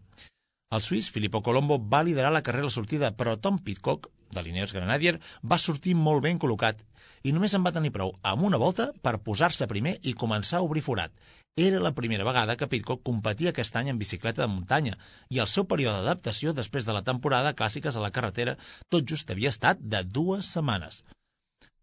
El 0.74 0.82
suís 0.82 1.12
Filippo 1.14 1.44
Colombo 1.46 1.78
va 1.92 2.02
liderar 2.02 2.32
la 2.34 2.42
carrera 2.42 2.66
a 2.66 2.70
la 2.72 2.74
sortida, 2.74 3.12
però 3.14 3.36
Tom 3.38 3.62
Pitcock 3.62 4.10
de 4.30 4.42
l'Ineos 4.42 4.72
Grenadier, 4.76 5.18
va 5.42 5.58
sortir 5.58 5.96
molt 5.98 6.24
ben 6.24 6.38
col·locat 6.38 6.80
i 7.24 7.34
només 7.36 7.54
en 7.54 7.64
va 7.66 7.74
tenir 7.74 7.92
prou 7.92 8.14
amb 8.22 8.46
una 8.48 8.60
volta 8.60 8.90
per 9.02 9.18
posar-se 9.24 9.68
primer 9.68 9.98
i 10.02 10.16
començar 10.16 10.60
a 10.60 10.66
obrir 10.66 10.82
forat. 10.86 11.12
Era 11.60 11.80
la 11.82 11.92
primera 11.92 12.24
vegada 12.24 12.56
que 12.56 12.68
Pitcock 12.70 13.02
competia 13.04 13.50
aquest 13.50 13.74
any 13.76 13.90
en 13.90 13.98
bicicleta 13.98 14.42
de 14.42 14.48
muntanya 14.48 14.96
i 15.28 15.40
el 15.42 15.50
seu 15.50 15.66
període 15.68 15.98
d'adaptació 15.98 16.54
després 16.56 16.86
de 16.86 16.94
la 16.96 17.02
temporada 17.02 17.54
clàssiques 17.58 17.96
a 17.96 18.04
la 18.04 18.12
carretera 18.14 18.56
tot 18.88 19.04
just 19.04 19.30
havia 19.30 19.52
estat 19.52 19.82
de 19.82 20.04
dues 20.04 20.48
setmanes. 20.54 21.02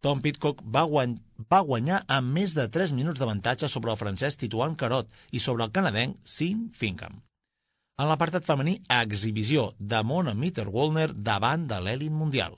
Tom 0.01 0.21
Pitcock 0.21 0.63
va, 0.63 0.85
guany 0.87 1.17
va 1.51 1.63
guanyar 1.67 2.03
amb 2.17 2.33
més 2.39 2.53
de 2.57 2.67
3 2.79 2.93
minuts 2.97 3.19
d'avantatge 3.19 3.69
sobre 3.69 3.91
el 3.91 4.01
francès 4.01 4.37
Tituan 4.39 4.75
Carot 4.75 5.09
i 5.31 5.43
sobre 5.43 5.67
el 5.67 5.73
canadenc 5.73 6.21
Sin 6.23 6.69
Finkham. 6.73 7.26
En 7.97 8.05
l'apartat 8.05 8.45
femení, 8.45 8.75
exhibició 8.93 9.61
de 9.91 9.99
Mona 10.05 10.35
Mitter-Wallner 10.37 11.07
davant 11.27 11.63
de 11.69 11.79
l'èlit 11.81 12.13
mundial. 12.13 12.53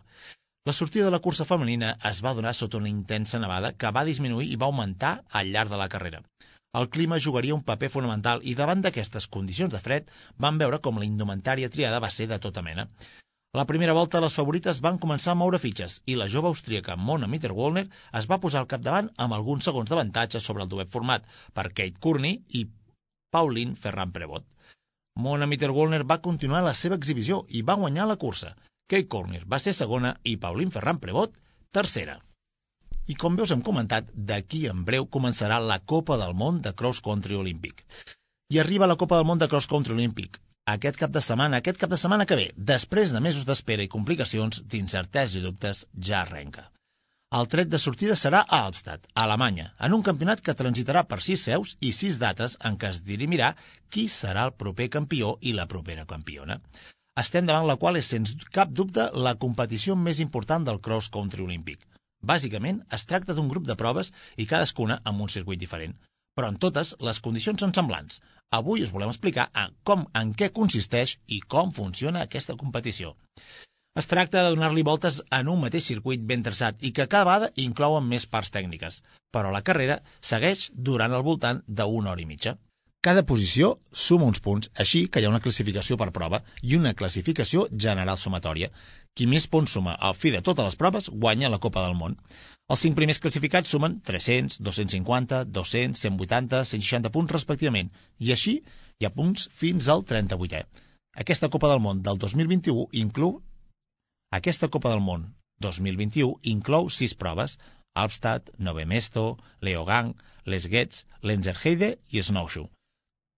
La 0.67 0.73
sortida 0.75 1.05
de 1.05 1.11
la 1.13 1.21
cursa 1.23 1.45
femenina 1.47 1.93
es 2.09 2.19
va 2.25 2.33
donar 2.35 2.51
sota 2.57 2.75
una 2.81 2.89
intensa 2.91 3.39
nevada 3.39 3.71
que 3.71 3.91
va 3.95 4.03
disminuir 4.09 4.49
i 4.51 4.57
va 4.59 4.67
augmentar 4.67 5.13
al 5.39 5.53
llarg 5.53 5.71
de 5.71 5.79
la 5.79 5.87
carrera. 5.93 6.19
El 6.79 6.89
clima 6.95 7.21
jugaria 7.23 7.55
un 7.55 7.63
paper 7.69 7.89
fonamental 7.93 8.43
i 8.43 8.57
davant 8.59 8.83
d'aquestes 8.83 9.29
condicions 9.35 9.71
de 9.73 9.79
fred 9.85 10.11
van 10.45 10.59
veure 10.59 10.81
com 10.83 10.99
la 10.99 11.07
indumentària 11.07 11.71
triada 11.71 12.03
va 12.03 12.11
ser 12.11 12.27
de 12.27 12.39
tota 12.43 12.61
mena. 12.61 12.89
A 13.55 13.61
la 13.61 13.65
primera 13.71 13.95
volta, 13.95 14.19
les 14.19 14.35
favorites 14.35 14.83
van 14.83 14.99
començar 14.99 15.31
a 15.31 15.39
moure 15.39 15.61
fitxes 15.63 16.01
i 16.05 16.19
la 16.19 16.27
jove 16.27 16.51
austríaca 16.51 16.99
Mona 16.99 17.31
Mitter-Wallner 17.31 17.85
es 18.19 18.27
va 18.27 18.41
posar 18.43 18.65
al 18.65 18.69
capdavant 18.75 19.07
amb 19.15 19.39
alguns 19.39 19.71
segons 19.71 19.89
d'avantatge 19.89 20.43
sobre 20.43 20.67
el 20.67 20.69
duet 20.75 20.91
format 20.91 21.31
per 21.55 21.69
Kate 21.71 21.97
Courtney 22.03 22.43
i 22.59 22.67
Pauline 23.31 23.79
Ferran-Prevot. 23.79 24.43
Mona 25.19 25.47
Mitter-Wallner 25.51 26.05
va 26.07 26.21
continuar 26.23 26.63
la 26.63 26.73
seva 26.81 26.97
exhibició 26.99 27.43
i 27.49 27.61
va 27.67 27.77
guanyar 27.81 28.07
la 28.07 28.17
cursa. 28.21 28.55
Kate 28.89 29.07
Courtney 29.11 29.43
va 29.45 29.59
ser 29.59 29.75
segona 29.75 30.15
i 30.23 30.37
Pauline 30.41 30.71
Ferran-Prevot 30.73 31.35
tercera. 31.75 32.17
I 33.09 33.15
com 33.19 33.35
veus 33.37 33.51
hem 33.51 33.61
comentat, 33.65 34.09
d'aquí 34.13 34.63
en 34.71 34.85
breu 34.85 35.09
començarà 35.09 35.59
la 35.59 35.79
Copa 35.93 36.17
del 36.21 36.35
Món 36.37 36.61
de 36.65 36.73
Cross 36.77 37.03
Country 37.05 37.35
Olímpic. 37.35 37.83
I 38.53 38.61
arriba 38.63 38.89
la 38.89 38.97
Copa 38.97 39.17
del 39.19 39.27
Món 39.29 39.41
de 39.41 39.49
Cross 39.51 39.67
Country 39.69 39.97
Olímpic, 39.97 40.39
aquest 40.69 40.99
cap 41.01 41.13
de 41.13 41.21
setmana, 41.25 41.59
aquest 41.59 41.79
cap 41.81 41.89
de 41.89 41.97
setmana 41.97 42.25
que 42.29 42.37
ve, 42.37 42.49
després 42.55 43.13
de 43.13 43.21
mesos 43.25 43.45
d'espera 43.45 43.85
i 43.85 43.91
complicacions, 43.91 44.63
d'incerteses 44.69 45.39
i 45.39 45.45
dubtes, 45.45 45.87
ja 45.97 46.21
arrenca. 46.21 46.69
El 47.37 47.45
tret 47.45 47.67
de 47.69 47.77
sortida 47.77 48.15
serà 48.17 48.39
a 48.41 48.59
Albstadt, 48.67 49.03
a 49.13 49.23
Alemanya, 49.27 49.65
en 49.85 49.93
un 49.97 50.01
campionat 50.05 50.39
que 50.45 50.55
transitarà 50.61 51.03
per 51.09 51.19
sis 51.21 51.43
seus 51.45 51.75
i 51.85 51.91
sis 51.93 52.17
dates 52.23 52.55
en 52.69 52.79
què 52.81 52.89
es 52.89 53.03
dirimirà 53.09 53.51
qui 53.93 54.07
serà 54.09 54.47
el 54.49 54.55
proper 54.63 54.87
campió 54.95 55.35
i 55.45 55.53
la 55.53 55.67
propera 55.73 56.07
campiona. 56.09 56.57
Estem 57.23 57.45
davant 57.45 57.69
la 57.69 57.77
qual 57.83 58.01
és, 58.01 58.09
sens 58.09 58.33
cap 58.57 58.73
dubte, 58.73 59.05
la 59.27 59.35
competició 59.45 59.93
més 60.07 60.23
important 60.25 60.65
del 60.65 60.81
cross 60.89 61.13
country 61.13 61.45
olímpic. 61.45 61.85
Bàsicament, 62.33 62.81
es 62.97 63.05
tracta 63.05 63.37
d'un 63.37 63.53
grup 63.53 63.69
de 63.69 63.77
proves 63.77 64.09
i 64.35 64.49
cadascuna 64.49 64.97
amb 65.05 65.27
un 65.27 65.29
circuit 65.37 65.61
diferent 65.61 65.99
però 66.39 66.53
en 66.53 66.59
totes 66.63 66.93
les 67.03 67.17
condicions 67.19 67.59
són 67.59 67.73
semblants. 67.75 68.21
Avui 68.55 68.85
us 68.85 68.93
volem 68.95 69.09
explicar 69.11 69.49
en 69.59 69.73
com, 69.83 70.05
en 70.15 70.31
què 70.39 70.47
consisteix 70.55 71.17
i 71.35 71.41
com 71.53 71.73
funciona 71.75 72.21
aquesta 72.23 72.55
competició. 72.61 73.11
Es 73.97 74.05
tracta 74.05 74.43
de 74.43 74.49
donar-li 74.53 74.83
voltes 74.85 75.23
en 75.33 75.47
un 75.49 75.61
mateix 75.63 75.87
circuit 75.89 76.21
ben 76.21 76.43
traçat 76.45 76.83
i 76.85 76.91
que 76.93 77.07
cada 77.09 77.25
vegada 77.25 77.49
inclouen 77.57 78.05
més 78.05 78.27
parts 78.29 78.51
tècniques, 78.53 79.01
però 79.33 79.49
la 79.51 79.63
carrera 79.65 79.97
segueix 80.21 80.69
durant 80.73 81.13
al 81.13 81.25
voltant 81.25 81.63
d'una 81.65 82.11
hora 82.11 82.21
i 82.21 82.27
mitja. 82.29 82.55
Cada 83.01 83.23
posició 83.23 83.77
suma 83.95 84.27
uns 84.27 84.41
punts, 84.43 84.69
així 84.75 85.05
que 85.07 85.21
hi 85.21 85.25
ha 85.25 85.31
una 85.31 85.39
classificació 85.39 85.95
per 85.97 86.11
prova 86.11 86.41
i 86.61 86.75
una 86.75 86.93
classificació 86.93 87.65
general 87.71 88.19
sumatòria. 88.19 88.69
Qui 89.15 89.25
més 89.25 89.47
punts 89.47 89.71
suma 89.71 89.95
al 89.95 90.17
fi 90.19 90.33
de 90.35 90.41
totes 90.43 90.67
les 90.67 90.75
proves 90.75 91.09
guanya 91.09 91.49
la 91.49 91.61
Copa 91.63 91.85
del 91.85 91.95
Món. 91.95 92.17
Els 92.69 92.83
cinc 92.85 92.99
primers 92.99 93.21
classificats 93.23 93.71
sumen 93.71 94.01
300, 94.05 94.59
250, 94.59 95.45
200, 95.47 96.03
180, 96.03 96.63
160 96.75 97.13
punts 97.15 97.31
respectivament, 97.31 97.89
i 98.19 98.35
així 98.35 98.59
hi 98.99 99.07
ha 99.07 99.15
punts 99.15 99.47
fins 99.63 99.87
al 99.87 100.03
38è. 100.03 100.65
Aquesta 101.23 101.49
Copa 101.49 101.71
del 101.71 101.81
Món 101.81 102.03
del 102.03 102.19
2021 102.19 102.89
inclou 102.99 103.39
aquesta 104.31 104.67
Copa 104.69 104.91
del 104.93 105.01
Món 105.01 105.23
2021 105.65 106.35
inclou 106.51 106.89
sis 106.93 107.15
proves, 107.17 107.57
Alpstad, 107.97 108.51
Nove 108.57 108.85
Mesto, 108.85 109.39
Leogang, 109.59 110.13
Les 110.45 110.67
Getz, 110.69 111.05
Lenzerheide 111.21 111.97
i 112.13 112.21
Snowshoe. 112.21 112.69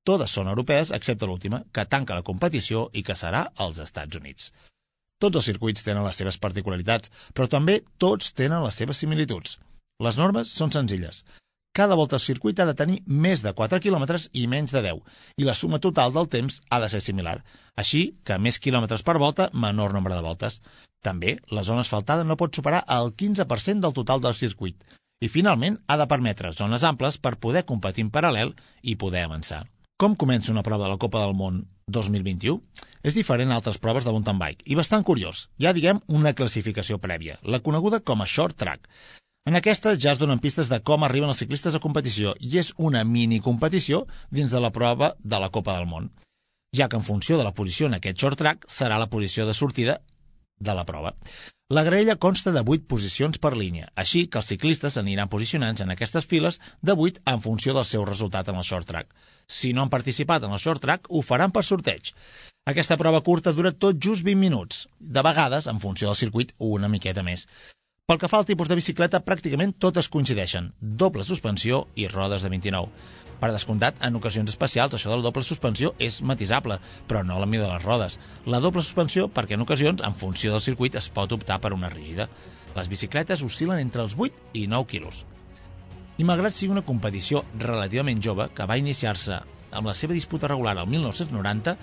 Totes 0.03 0.33
són 0.35 0.49
europees 0.51 0.91
excepte 0.91 1.29
l'última, 1.29 1.61
que 1.71 1.85
tanca 1.85 2.17
la 2.17 2.25
competició 2.27 2.89
i 2.91 3.03
que 3.07 3.15
serà 3.15 3.45
als 3.55 3.79
Estats 3.79 4.19
Units. 4.19 4.51
Tots 5.21 5.37
els 5.37 5.47
circuits 5.51 5.85
tenen 5.85 6.03
les 6.03 6.17
seves 6.17 6.39
particularitats, 6.41 7.11
però 7.33 7.47
també 7.47 7.81
tots 8.01 8.33
tenen 8.33 8.65
les 8.65 8.75
seves 8.75 8.97
similituds. 8.97 9.59
Les 10.01 10.17
normes 10.17 10.49
són 10.49 10.73
senzilles. 10.73 11.23
Cada 11.73 11.95
volta 11.95 12.17
al 12.17 12.21
circuit 12.21 12.59
ha 12.59 12.65
de 12.67 12.75
tenir 12.75 12.97
més 13.07 13.39
de 13.45 13.53
4 13.55 13.79
quilòmetres 13.79 14.25
i 14.35 14.43
menys 14.51 14.73
de 14.75 14.81
10, 14.83 14.97
i 15.39 15.45
la 15.47 15.55
suma 15.55 15.79
total 15.79 16.11
del 16.11 16.27
temps 16.27 16.59
ha 16.69 16.81
de 16.83 16.89
ser 16.91 16.99
similar. 16.99 17.37
Així 17.79 18.01
que 18.27 18.35
més 18.37 18.59
quilòmetres 18.59 19.05
per 19.07 19.15
volta, 19.23 19.47
menor 19.53 19.95
nombre 19.95 20.17
de 20.17 20.25
voltes. 20.25 20.59
També, 21.01 21.37
la 21.47 21.63
zona 21.63 21.85
asfaltada 21.87 22.25
no 22.27 22.35
pot 22.35 22.59
superar 22.59 22.83
el 22.91 23.13
15% 23.15 23.79
del 23.85 23.95
total 23.95 24.19
del 24.19 24.35
circuit. 24.35 24.83
I, 25.23 25.29
finalment, 25.31 25.77
ha 25.87 25.95
de 25.95 26.09
permetre 26.11 26.51
zones 26.51 26.83
amples 26.83 27.17
per 27.17 27.37
poder 27.39 27.63
competir 27.63 28.03
en 28.03 28.11
paral·lel 28.11 28.51
i 28.83 28.97
poder 28.99 29.23
avançar. 29.23 29.63
Com 29.95 30.17
comença 30.19 30.51
una 30.51 30.65
prova 30.67 30.89
de 30.89 30.91
la 30.91 30.99
Copa 30.99 31.23
del 31.23 31.37
Món 31.39 31.63
2021? 31.87 32.59
És 33.07 33.15
diferent 33.15 33.53
a 33.53 33.61
altres 33.61 33.79
proves 33.79 34.03
de 34.03 34.11
mountain 34.11 34.39
bike 34.41 34.67
i 34.67 34.75
bastant 34.75 35.07
curiós. 35.07 35.47
Ja 35.61 35.71
diguem 35.77 36.03
una 36.09 36.35
classificació 36.35 36.99
prèvia, 36.99 37.39
la 37.45 37.63
coneguda 37.63 38.01
com 38.03 38.19
a 38.19 38.27
short 38.27 38.59
track. 38.59 38.89
En 39.49 39.57
aquesta 39.57 39.95
ja 39.97 40.11
es 40.13 40.19
donen 40.21 40.39
pistes 40.41 40.67
de 40.69 40.77
com 40.85 41.01
arriben 41.01 41.31
els 41.33 41.39
ciclistes 41.41 41.73
a 41.73 41.79
competició 41.81 42.35
i 42.39 42.59
és 42.61 42.67
una 42.77 43.01
mini 43.03 43.39
competició 43.41 44.03
dins 44.29 44.51
de 44.53 44.59
la 44.61 44.69
prova 44.75 45.15
de 45.17 45.39
la 45.41 45.49
Copa 45.49 45.73
del 45.79 45.87
Món, 45.89 46.11
ja 46.77 46.87
que 46.87 46.99
en 46.99 47.07
funció 47.07 47.39
de 47.39 47.47
la 47.47 47.53
posició 47.57 47.89
en 47.89 47.97
aquest 47.97 48.21
short 48.21 48.37
track 48.37 48.67
serà 48.69 48.99
la 49.01 49.09
posició 49.09 49.47
de 49.47 49.55
sortida 49.57 49.97
de 50.59 50.75
la 50.77 50.85
prova. 50.85 51.15
La 51.73 51.81
graella 51.87 52.19
consta 52.21 52.51
de 52.51 52.61
8 52.61 52.85
posicions 52.85 53.41
per 53.41 53.55
línia, 53.57 53.89
així 53.95 54.27
que 54.27 54.37
els 54.37 54.51
ciclistes 54.53 54.99
aniran 55.01 55.31
posicionant 55.31 55.81
en 55.81 55.89
aquestes 55.89 56.29
files 56.29 56.61
de 56.81 56.93
8 56.93 57.25
en 57.33 57.41
funció 57.41 57.73
del 57.73 57.87
seu 57.89 58.05
resultat 58.05 58.53
en 58.53 58.61
el 58.61 58.67
short 58.67 58.85
track. 58.93 59.09
Si 59.47 59.73
no 59.73 59.81
han 59.81 59.89
participat 59.89 60.45
en 60.45 60.53
el 60.53 60.61
short 60.61 60.85
track, 60.85 61.09
ho 61.09 61.25
faran 61.25 61.49
per 61.55 61.65
sorteig. 61.65 62.13
Aquesta 62.69 62.99
prova 62.99 63.25
curta 63.25 63.55
dura 63.57 63.71
tot 63.73 63.97
just 63.97 64.21
20 64.21 64.37
minuts, 64.37 64.87
de 64.99 65.25
vegades, 65.25 65.65
en 65.65 65.79
funció 65.79 66.11
del 66.11 66.19
circuit, 66.19 66.53
una 66.59 66.91
miqueta 66.91 67.23
més. 67.25 67.47
Pel 68.11 68.19
que 68.19 68.27
fa 68.27 68.41
al 68.41 68.47
tipus 68.47 68.67
de 68.67 68.75
bicicleta, 68.75 69.21
pràcticament 69.23 69.71
totes 69.79 70.09
coincideixen, 70.11 70.65
doble 70.99 71.23
suspensió 71.23 71.77
i 71.95 72.09
rodes 72.11 72.43
de 72.43 72.49
29. 72.51 72.89
Per 73.39 73.49
descomptat, 73.53 74.01
en 74.03 74.17
ocasions 74.19 74.49
especials, 74.51 74.97
això 74.97 75.13
de 75.13 75.19
la 75.21 75.23
doble 75.23 75.45
suspensió 75.47 75.93
és 75.95 76.17
matisable, 76.19 76.75
però 77.07 77.21
no 77.23 77.37
la 77.39 77.45
mida 77.47 77.69
de 77.69 77.71
les 77.71 77.85
rodes. 77.85 78.17
La 78.43 78.59
doble 78.59 78.83
suspensió 78.83 79.29
perquè 79.31 79.55
en 79.55 79.63
ocasions, 79.63 80.03
en 80.03 80.17
funció 80.19 80.51
del 80.51 80.59
circuit, 80.65 80.97
es 80.99 81.07
pot 81.07 81.31
optar 81.31 81.61
per 81.63 81.71
una 81.71 81.87
rígida. 81.87 82.25
Les 82.75 82.89
bicicletes 82.91 83.45
oscil·len 83.47 83.79
entre 83.79 84.03
els 84.03 84.17
8 84.19 84.59
i 84.59 84.65
9 84.67 84.89
quilos. 84.91 85.21
I 86.19 86.27
malgrat 86.27 86.51
sigui 86.51 86.75
una 86.75 86.83
competició 86.83 87.45
relativament 87.63 88.19
jove, 88.19 88.49
que 88.51 88.67
va 88.67 88.77
iniciar-se 88.81 89.37
amb 89.71 89.87
la 89.87 89.95
seva 89.95 90.17
disputa 90.19 90.51
regular 90.51 90.75
al 90.75 90.91
1990, 90.91 91.77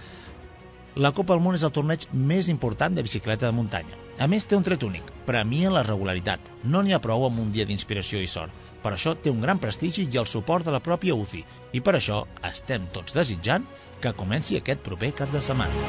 la 1.01 1.15
Copa 1.17 1.33
del 1.33 1.41
Món 1.47 1.57
és 1.57 1.65
el 1.65 1.73
torneig 1.73 2.05
més 2.13 2.53
important 2.53 2.93
de 2.93 3.07
bicicleta 3.09 3.49
de 3.49 3.57
muntanya. 3.57 4.08
A 4.19 4.27
més, 4.27 4.43
té 4.51 4.57
un 4.59 4.65
tret 4.67 4.83
únic. 4.83 5.07
Premia 5.29 5.71
la 5.71 5.85
regularitat. 5.87 6.43
No 6.67 6.83
n'hi 6.83 6.95
ha 6.95 7.03
prou 7.03 7.27
amb 7.29 7.39
un 7.39 7.53
dia 7.55 7.67
d'inspiració 7.69 8.19
i 8.19 8.27
sort. 8.27 8.55
Per 8.83 8.93
això 8.95 9.15
té 9.15 9.31
un 9.31 9.43
gran 9.45 9.61
prestigi 9.63 10.09
i 10.11 10.19
el 10.19 10.27
suport 10.27 10.67
de 10.67 10.75
la 10.75 10.83
pròpia 10.83 11.15
UCI. 11.15 11.45
I 11.79 11.83
per 11.85 11.95
això 11.99 12.25
estem 12.51 12.89
tots 12.95 13.15
desitjant 13.15 13.67
que 14.03 14.17
comenci 14.19 14.59
aquest 14.59 14.83
proper 14.83 15.13
cap 15.23 15.31
de 15.35 15.43
setmana. 15.43 15.87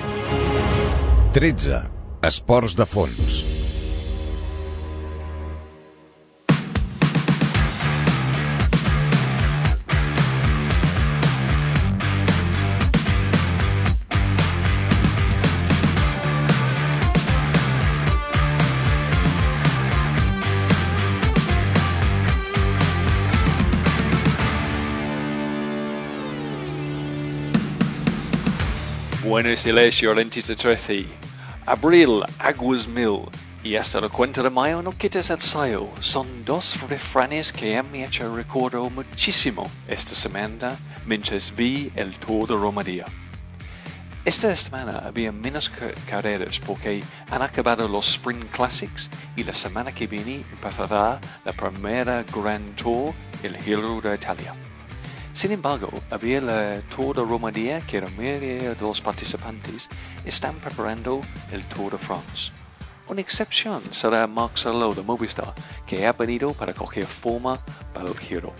13. 1.33 1.81
Esports 2.29 2.77
de 2.77 2.85
fons. 2.89 3.41
Bueno 29.41 29.55
Silencio 29.55 30.13
lentis 30.13 30.47
de 30.47 30.55
trece. 30.57 31.05
Abril, 31.65 32.25
aguas 32.39 32.85
mil. 32.89 33.21
Y 33.63 33.77
hasta 33.77 34.01
la 34.01 34.09
cuenta 34.09 34.43
de 34.43 34.49
mayo 34.49 34.81
no 34.81 34.91
quites 34.91 35.29
el 35.29 35.39
sayo. 35.39 35.87
Son 36.01 36.43
dos 36.43 36.77
refranes 36.89 37.53
que 37.53 37.77
han 37.77 37.95
hecho 37.95 38.35
recuerdo 38.35 38.89
muchísimo 38.89 39.65
esta 39.87 40.13
semana 40.13 40.75
mientras 41.05 41.55
vi 41.55 41.89
el 41.95 42.17
Tour 42.17 42.49
de 42.49 42.55
Romaría. 42.55 43.05
Esta 44.25 44.53
semana 44.57 45.03
había 45.05 45.31
menos 45.31 45.71
carreras 46.05 46.59
porque 46.59 47.01
han 47.31 47.41
acabado 47.41 47.87
los 47.87 48.09
Sprint 48.09 48.51
Classics 48.51 49.09
y 49.37 49.45
la 49.45 49.53
semana 49.53 49.93
que 49.93 50.05
viene 50.05 50.43
empezará 50.51 51.17
la 51.45 51.53
primera 51.53 52.25
Grand 52.35 52.75
Tour, 52.75 53.13
el 53.41 53.55
Giro 53.55 54.01
de 54.01 54.15
Italia. 54.15 54.53
Sin 55.39 55.53
embargo, 55.53 55.89
había 56.09 56.41
la 56.41 56.81
Tour 56.93 57.15
de 57.15 57.23
Romandía 57.23 57.79
que 57.79 58.01
la 58.01 58.09
mayoría 58.09 58.75
de 58.75 58.81
los 58.81 58.99
participantes 58.99 59.87
están 60.25 60.57
preparando 60.57 61.21
el 61.53 61.63
Tour 61.63 61.93
de 61.93 61.97
France. 61.97 62.51
Una 63.07 63.21
excepción 63.21 63.81
será 63.91 64.27
Mark 64.27 64.57
Solo 64.57 64.93
de 64.93 65.01
Movistar, 65.01 65.53
que 65.87 66.05
ha 66.05 66.11
venido 66.11 66.51
para 66.51 66.73
coger 66.73 67.05
forma 67.05 67.57
para 67.93 68.09
el 68.09 68.19
Giro. 68.19 68.51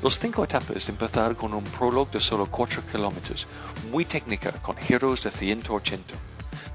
Los 0.00 0.20
cinco 0.20 0.44
etapas 0.44 0.88
empezaron 0.88 1.34
con 1.34 1.52
un 1.52 1.64
prólogo 1.64 2.12
de 2.12 2.20
solo 2.20 2.46
4 2.46 2.82
kilómetros, 2.86 3.48
muy 3.90 4.04
técnica, 4.04 4.52
con 4.62 4.76
giros 4.76 5.24
de 5.24 5.32
180. 5.32 6.14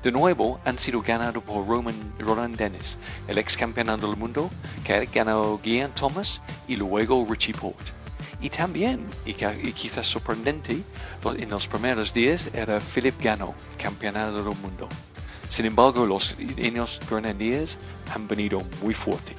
De 0.04 0.12
nuevo 0.12 0.60
han 0.66 0.78
sido 0.78 1.02
ganados 1.02 1.42
por 1.46 1.66
Roman, 1.66 2.14
Roland 2.20 2.58
Dennis, 2.58 3.00
el 3.30 3.38
ex 3.38 3.56
campeón 3.56 4.02
del 4.02 4.18
mundo, 4.18 4.50
que 4.84 4.96
ha 4.96 5.06
ganado 5.06 5.62
Guian 5.64 5.96
Thomas 5.96 6.42
y 6.68 6.76
luego 6.76 7.26
Richie 7.30 7.54
Port. 7.54 7.97
Y 8.40 8.50
también, 8.50 9.08
y, 9.26 9.32
y 9.32 9.74
quizás 9.74 10.08
sorprendente, 10.08 10.78
en 11.24 11.50
los 11.50 11.68
primeros 11.68 12.14
días 12.14 12.52
era 12.54 12.80
Philip 12.80 13.20
Gano, 13.22 13.56
campeonato 13.78 14.44
del 14.44 14.56
mundo. 14.58 14.88
Sin 15.50 15.66
embargo, 15.66 16.06
los 16.06 16.38
niños 16.40 17.00
grenadiers 17.10 17.78
han 18.14 18.28
venido 18.28 18.62
muy 18.82 18.94
fuerte. 18.94 19.34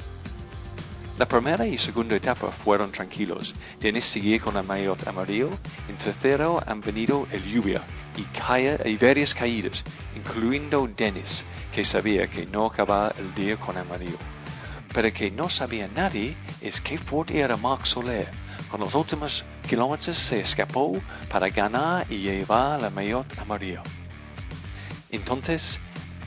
La 1.19 1.27
primera 1.27 1.67
y 1.67 1.77
segunda 1.79 2.15
etapa 2.15 2.53
fueron 2.53 2.93
tranquilos. 2.93 3.55
Dennis 3.81 4.05
seguía 4.05 4.39
con 4.39 4.57
el 4.57 4.63
maillot 4.63 5.05
amarillo. 5.09 5.51
En 5.89 5.99
tercero 5.99 6.63
han 6.65 6.81
venido 6.81 7.27
el 7.33 7.43
lluvia 7.43 7.83
y, 8.17 8.23
cae, 8.39 8.81
y 8.85 8.95
varias 8.97 9.35
caídas, 9.35 9.83
incluyendo 10.15 10.89
Dennis, 10.97 11.45
que 11.73 11.85
sabía 11.85 12.29
que 12.29 12.47
no 12.47 12.67
acababa 12.67 13.13
el 13.19 13.35
día 13.35 13.57
con 13.57 13.77
amarillo. 13.77 14.17
Pero 14.95 15.13
que 15.13 15.31
no 15.33 15.49
sabía 15.49 15.89
nadie 15.89 16.37
es 16.61 16.81
qué 16.81 16.99
fuerte 16.99 17.41
era 17.41 17.57
Marc 17.57 17.85
Soler. 17.85 18.29
Con 18.71 18.81
los 18.81 18.95
últimos 18.95 19.45
kilómetros 19.67 20.19
se 20.19 20.41
escapó 20.41 21.01
para 21.31 21.49
ganar 21.49 22.07
y 22.11 22.19
llevar 22.19 22.83
la 22.83 22.91
maillot 22.91 23.39
amarillo. 23.39 23.83
Entonces, 25.11 25.81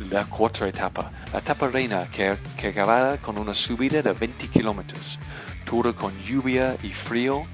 la 0.10 0.26
cuarta 0.26 0.68
etapa, 0.68 1.12
la 1.32 1.40
etapa 1.40 1.68
reina 1.68 2.06
que, 2.12 2.36
que 2.58 2.74
con 3.22 3.38
una 3.38 3.54
subida 3.54 4.02
de 4.02 4.12
20 4.12 4.48
kilómetros, 4.48 5.20
toda 5.66 5.94
con 5.94 6.18
lluvia 6.24 6.76
y 6.82 6.90
frío. 6.90 7.46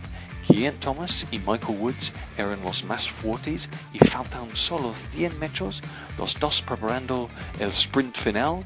Ian 0.50 0.80
Thomas 0.80 1.28
y 1.30 1.40
Michael 1.40 1.78
Woods 1.78 2.14
eran 2.38 2.64
los 2.64 2.86
más 2.86 3.10
fuertes 3.10 3.70
y 3.92 4.00
faltan 4.00 4.48
solo 4.56 4.94
100 5.12 5.38
metros, 5.40 5.84
los 6.18 6.40
dos 6.40 6.62
preparando 6.62 7.28
el 7.60 7.70
sprint 7.72 8.16
final. 8.16 8.64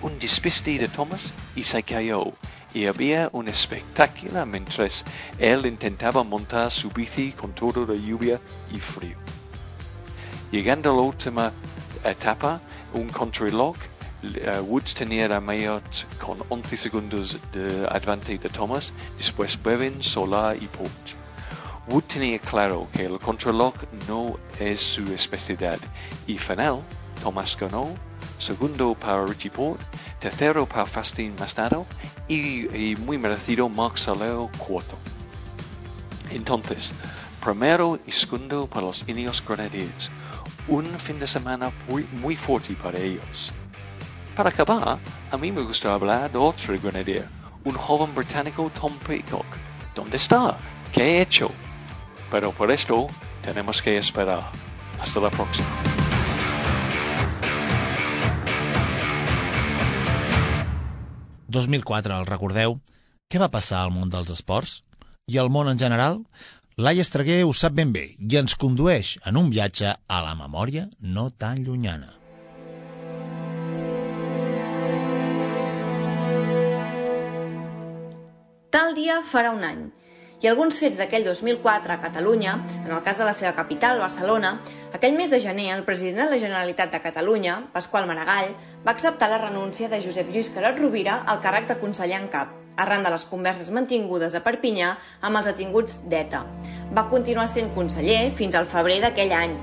Un 0.00 0.18
despiste 0.18 0.78
de 0.78 0.88
Thomas 0.88 1.34
y 1.54 1.64
se 1.64 1.82
cayó 1.82 2.32
y 2.78 2.86
había 2.86 3.28
un 3.32 3.48
espectáculo 3.48 4.46
mientras 4.46 5.04
él 5.40 5.66
intentaba 5.66 6.22
montar 6.22 6.70
su 6.70 6.90
bici 6.90 7.32
con 7.32 7.52
todo 7.52 7.84
de 7.84 8.00
lluvia 8.00 8.40
y 8.72 8.78
frío. 8.78 9.16
Llegando 10.52 10.92
a 10.92 10.94
la 10.94 11.02
última 11.02 11.52
etapa, 12.04 12.60
un 12.94 13.08
contrarreloj, 13.08 13.76
uh, 14.22 14.60
Woods 14.60 14.94
tenía 14.94 15.26
la 15.26 15.40
mayor 15.40 15.82
con 16.24 16.38
11 16.48 16.76
segundos 16.76 17.40
de 17.52 17.84
adelante 17.90 18.38
de 18.38 18.48
Thomas, 18.48 18.92
después 19.16 19.60
Bevin, 19.60 20.00
Solar 20.00 20.56
y 20.56 20.68
Port. 20.68 21.16
Wood 21.88 22.04
tenía 22.04 22.38
claro 22.38 22.86
que 22.92 23.06
el 23.06 23.18
contrarreloj 23.18 23.74
no 24.06 24.38
es 24.60 24.78
su 24.78 25.02
especialidad 25.12 25.80
y 26.28 26.38
final, 26.38 26.84
Thomas 27.24 27.56
ganó, 27.58 27.88
segundo 28.38 28.94
para 28.94 29.26
Richie 29.26 29.50
Port, 29.50 29.80
tercero 30.18 30.66
para 30.66 30.86
Fastin 30.86 31.34
Mastado 31.38 31.86
y, 32.28 32.74
y 32.76 32.96
muy 32.96 33.18
merecido 33.18 33.68
Mark 33.68 33.98
Saleo 33.98 34.50
cuarto. 34.58 34.96
Entonces, 36.30 36.94
primero 37.42 37.98
y 38.06 38.12
segundo 38.12 38.66
para 38.66 38.86
los 38.86 39.08
Ineos 39.08 39.42
Grenadiers 39.46 40.10
un 40.68 40.84
fin 40.84 41.18
de 41.18 41.26
semana 41.26 41.72
muy, 41.88 42.06
muy 42.12 42.36
fuerte 42.36 42.74
para 42.74 42.98
ellos. 42.98 43.52
Para 44.36 44.50
acabar, 44.50 44.98
a 45.30 45.36
mí 45.36 45.50
me 45.50 45.62
gusta 45.62 45.92
hablar 45.92 46.30
de 46.30 46.38
otro 46.38 46.78
grenadier, 46.80 47.28
un 47.64 47.74
joven 47.74 48.14
británico 48.14 48.70
Tom 48.78 48.92
Peacock. 48.98 49.46
¿Dónde 49.94 50.16
está? 50.16 50.56
¿Qué 50.92 51.02
he 51.02 51.22
hecho? 51.22 51.50
Pero 52.30 52.52
por 52.52 52.70
esto 52.70 53.08
tenemos 53.42 53.82
que 53.82 53.96
esperar. 53.96 54.44
Hasta 55.00 55.20
la 55.20 55.30
próxima. 55.30 55.87
...2004, 61.48 62.12
el 62.20 62.26
recordeu? 62.28 62.76
Què 63.32 63.40
va 63.40 63.48
passar 63.52 63.80
al 63.80 63.92
món 63.92 64.10
dels 64.12 64.30
esports? 64.34 64.82
I 65.32 65.38
al 65.40 65.48
món 65.52 65.68
en 65.70 65.80
general? 65.80 66.22
Laia 66.76 67.02
Estreguer 67.02 67.40
ho 67.44 67.54
sap 67.56 67.72
ben 67.78 67.90
bé 67.94 68.04
i 68.20 68.36
ens 68.40 68.54
condueix 68.54 69.14
en 69.26 69.40
un 69.40 69.48
viatge 69.50 69.94
a 69.96 70.18
la 70.24 70.34
memòria 70.36 70.84
no 71.00 71.30
tan 71.30 71.64
llunyana. 71.64 72.12
Tal 78.70 78.92
dia 78.94 79.22
farà 79.24 79.54
un 79.56 79.64
any, 79.64 79.82
i 80.40 80.46
alguns 80.46 80.78
fets 80.78 80.98
d'aquell 81.00 81.24
2004 81.26 81.92
a 81.92 81.98
Catalunya, 82.00 82.54
en 82.84 82.92
el 82.92 83.02
cas 83.02 83.18
de 83.18 83.26
la 83.26 83.34
seva 83.34 83.56
capital, 83.56 83.98
Barcelona, 83.98 84.60
aquell 84.94 85.16
mes 85.18 85.30
de 85.30 85.40
gener 85.42 85.72
el 85.74 85.82
president 85.84 86.24
de 86.26 86.30
la 86.36 86.38
Generalitat 86.38 86.94
de 86.94 87.02
Catalunya, 87.02 87.58
Pasqual 87.72 88.06
Maragall, 88.06 88.54
va 88.86 88.94
acceptar 88.94 89.30
la 89.30 89.42
renúncia 89.42 89.88
de 89.88 90.00
Josep 90.04 90.30
Lluís 90.30 90.52
Carot 90.54 90.78
Rovira 90.78 91.24
al 91.26 91.42
càrrec 91.42 91.66
de 91.68 91.78
conseller 91.82 92.20
en 92.22 92.30
cap 92.30 92.54
arran 92.78 93.02
de 93.02 93.10
les 93.10 93.24
converses 93.26 93.72
mantingudes 93.74 94.36
a 94.38 94.42
Perpinyà 94.44 94.92
amb 95.26 95.40
els 95.40 95.48
detinguts 95.50 95.98
d'ETA. 96.06 96.44
Va 96.94 97.08
continuar 97.10 97.48
sent 97.50 97.72
conseller 97.74 98.30
fins 98.38 98.54
al 98.54 98.70
febrer 98.70 99.00
d'aquell 99.02 99.34
any, 99.34 99.56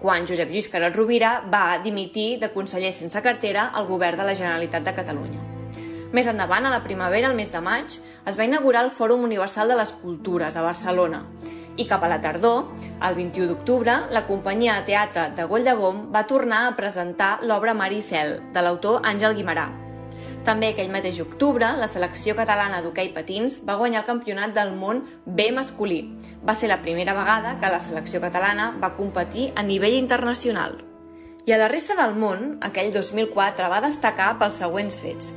quan 0.00 0.24
Josep 0.28 0.48
Lluís 0.52 0.70
Carot 0.72 0.96
Rovira 0.96 1.34
va 1.52 1.78
dimitir 1.84 2.38
de 2.40 2.50
conseller 2.56 2.94
sense 2.96 3.20
cartera 3.20 3.68
al 3.74 3.86
govern 3.92 4.16
de 4.22 4.30
la 4.30 4.38
Generalitat 4.40 4.88
de 4.88 4.96
Catalunya. 4.96 5.55
Més 6.12 6.26
endavant, 6.30 6.66
a 6.66 6.72
la 6.72 6.82
primavera, 6.84 7.30
el 7.30 7.38
mes 7.38 7.50
de 7.52 7.60
maig, 7.60 7.98
es 8.26 8.38
va 8.38 8.46
inaugurar 8.46 8.84
el 8.86 8.92
Fòrum 8.94 9.24
Universal 9.26 9.72
de 9.72 9.78
les 9.80 9.94
Cultures 10.02 10.56
a 10.56 10.66
Barcelona 10.66 11.24
i 11.76 11.84
cap 11.84 12.00
a 12.06 12.08
la 12.08 12.22
tardor, 12.24 12.70
el 13.04 13.16
21 13.18 13.50
d'octubre, 13.50 13.98
la 14.08 14.22
companyia 14.24 14.78
de 14.78 14.86
teatre 14.88 15.26
de 15.36 15.44
Goll 15.44 15.66
de 15.66 15.74
Gom 15.76 16.06
va 16.14 16.24
tornar 16.24 16.62
a 16.66 16.76
presentar 16.78 17.34
l'obra 17.42 17.76
Maricel, 17.76 18.38
de 18.54 18.62
l'autor 18.64 19.04
Àngel 19.04 19.36
Guimarà, 19.36 19.66
també 20.46 20.68
aquell 20.70 20.92
mateix 20.94 21.16
octubre, 21.24 21.66
la 21.74 21.88
selecció 21.90 22.36
catalana 22.38 22.78
d'hoquei 22.78 23.08
patins 23.14 23.56
va 23.66 23.74
guanyar 23.80 24.04
el 24.04 24.06
campionat 24.06 24.52
del 24.54 24.70
món 24.78 25.00
B 25.26 25.48
masculí. 25.50 26.04
Va 26.46 26.54
ser 26.54 26.68
la 26.70 26.78
primera 26.84 27.16
vegada 27.18 27.56
que 27.58 27.70
la 27.72 27.80
selecció 27.82 28.20
catalana 28.22 28.68
va 28.82 28.92
competir 28.94 29.48
a 29.56 29.64
nivell 29.66 29.96
internacional. 29.98 30.78
I 31.46 31.54
a 31.54 31.58
la 31.58 31.66
resta 31.72 31.96
del 31.98 32.14
món, 32.14 32.60
aquell 32.62 32.92
2004 32.94 33.72
va 33.72 33.82
destacar 33.82 34.36
pels 34.38 34.62
següents 34.62 35.00
fets. 35.02 35.32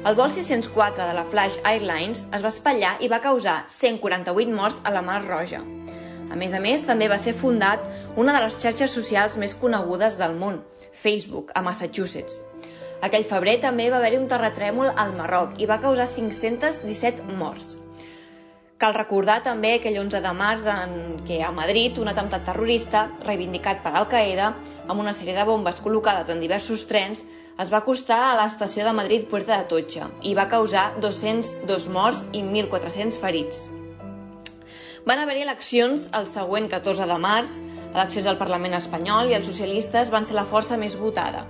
El 0.00 0.14
vol 0.16 0.30
604 0.32 1.06
de 1.10 1.12
la 1.12 1.26
Flash 1.28 1.58
Airlines 1.68 2.22
es 2.32 2.40
va 2.40 2.48
espatllar 2.48 2.94
i 3.04 3.08
va 3.12 3.18
causar 3.20 3.66
148 3.68 4.54
morts 4.56 4.78
a 4.88 4.92
la 4.94 5.02
Mar 5.04 5.18
Roja. 5.26 5.58
A 6.32 6.38
més 6.40 6.54
a 6.56 6.60
més, 6.64 6.86
també 6.88 7.04
va 7.12 7.18
ser 7.20 7.34
fundat 7.36 7.82
una 8.16 8.32
de 8.32 8.40
les 8.40 8.56
xarxes 8.62 8.94
socials 8.96 9.36
més 9.36 9.52
conegudes 9.52 10.16
del 10.16 10.38
món, 10.40 10.62
Facebook, 10.96 11.52
a 11.52 11.60
Massachusetts. 11.60 12.38
Aquell 13.04 13.28
febrer 13.28 13.58
també 13.60 13.90
va 13.92 13.98
haver-hi 14.00 14.22
un 14.22 14.24
terratrèmol 14.30 14.88
al 14.88 15.12
Marroc 15.18 15.60
i 15.60 15.68
va 15.68 15.82
causar 15.84 16.08
517 16.08 17.36
morts. 17.36 17.74
Cal 18.80 18.96
recordar 18.96 19.42
també 19.44 19.74
aquell 19.74 19.98
11 20.00 20.22
de 20.24 20.32
març 20.32 20.70
en 20.72 20.94
què 21.28 21.42
a 21.44 21.52
Madrid 21.52 22.00
un 22.00 22.08
atemptat 22.08 22.48
terrorista, 22.48 23.10
reivindicat 23.28 23.84
per 23.84 23.92
Al-Qaeda, 23.92 24.48
amb 24.88 24.96
una 24.96 25.12
sèrie 25.12 25.36
de 25.36 25.44
bombes 25.44 25.82
col·locades 25.84 26.32
en 26.32 26.40
diversos 26.40 26.86
trens, 26.88 27.26
es 27.58 27.70
va 27.72 27.80
acostar 27.82 28.20
a 28.28 28.36
l'estació 28.38 28.86
de 28.86 28.94
Madrid 28.96 29.26
Puerta 29.28 29.58
de 29.58 29.66
Totxa 29.68 30.08
i 30.22 30.34
va 30.38 30.48
causar 30.48 30.90
202 31.02 31.88
morts 31.92 32.26
i 32.32 32.44
1.400 32.44 33.18
ferits. 33.20 33.68
Van 35.08 35.18
haver-hi 35.18 35.42
eleccions 35.46 36.06
el 36.16 36.26
següent 36.28 36.68
14 36.70 37.08
de 37.08 37.18
març, 37.20 37.56
eleccions 37.94 38.28
al 38.28 38.38
Parlament 38.40 38.76
espanyol 38.76 39.30
i 39.30 39.36
els 39.38 39.48
socialistes 39.48 40.12
van 40.12 40.28
ser 40.28 40.36
la 40.36 40.46
força 40.48 40.78
més 40.80 40.96
votada. 41.00 41.46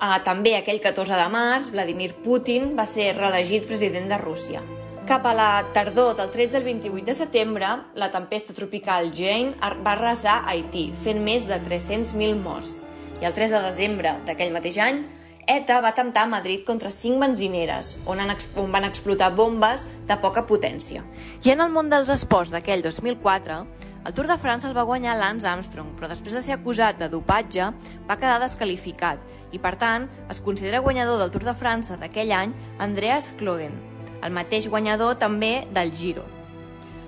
Ah, 0.00 0.18
també 0.26 0.56
aquell 0.58 0.82
14 0.82 1.16
de 1.16 1.28
març, 1.32 1.70
Vladimir 1.72 2.10
Putin 2.24 2.74
va 2.76 2.84
ser 2.84 3.14
reelegit 3.16 3.68
president 3.70 4.10
de 4.10 4.18
Rússia. 4.20 4.60
Cap 5.08 5.26
a 5.28 5.34
la 5.36 5.50
tardor 5.76 6.14
del 6.16 6.30
13 6.32 6.58
al 6.58 6.64
28 6.64 7.04
de 7.06 7.14
setembre, 7.14 7.70
la 7.94 8.10
tempesta 8.10 8.56
tropical 8.56 9.12
Jane 9.14 9.54
va 9.84 9.92
arrasar 9.92 10.42
Haití, 10.48 10.86
fent 11.04 11.20
més 11.24 11.44
de 11.48 11.58
300.000 11.60 12.40
morts. 12.40 12.78
I 13.20 13.28
el 13.28 13.34
3 13.36 13.52
de 13.54 13.60
desembre 13.66 14.16
d'aquell 14.26 14.52
mateix 14.54 14.78
any, 14.82 15.04
ETA 15.46 15.80
va 15.84 15.90
atemptar 15.92 16.22
a 16.24 16.30
Madrid 16.30 16.64
contra 16.64 16.90
cinc 16.90 17.20
benzineres, 17.20 17.98
on, 18.08 18.20
han, 18.20 18.32
on 18.56 18.72
van 18.72 18.86
explotar 18.88 19.34
bombes 19.36 19.84
de 20.08 20.16
poca 20.22 20.46
potència. 20.48 21.04
I 21.44 21.52
en 21.52 21.60
el 21.60 21.72
món 21.72 21.90
dels 21.92 22.08
esports 22.12 22.52
d'aquell 22.54 22.84
2004, 22.84 23.58
El 24.04 24.12
Tour 24.12 24.26
de 24.28 24.36
França 24.36 24.68
el 24.68 24.76
va 24.76 24.84
guanyar 24.84 25.14
Lance 25.16 25.48
Armstrong, 25.48 25.94
però 25.96 26.10
després 26.10 26.34
de 26.36 26.42
ser 26.44 26.52
acusat 26.58 26.98
de 27.00 27.08
dopatge 27.08 27.70
va 28.08 28.18
quedar 28.20 28.36
descalificat 28.42 29.20
i, 29.52 29.58
per 29.58 29.76
tant, 29.80 30.10
es 30.28 30.42
considera 30.44 30.82
guanyador 30.84 31.20
del 31.22 31.32
Tour 31.32 31.46
de 31.46 31.56
França 31.56 31.96
d'aquell 31.96 32.32
any 32.36 32.52
Andreas 32.84 33.32
Kloden, 33.38 33.76
el 34.24 34.32
mateix 34.32 34.68
guanyador 34.68 35.16
també 35.20 35.66
del 35.72 35.92
Giro. 35.92 36.24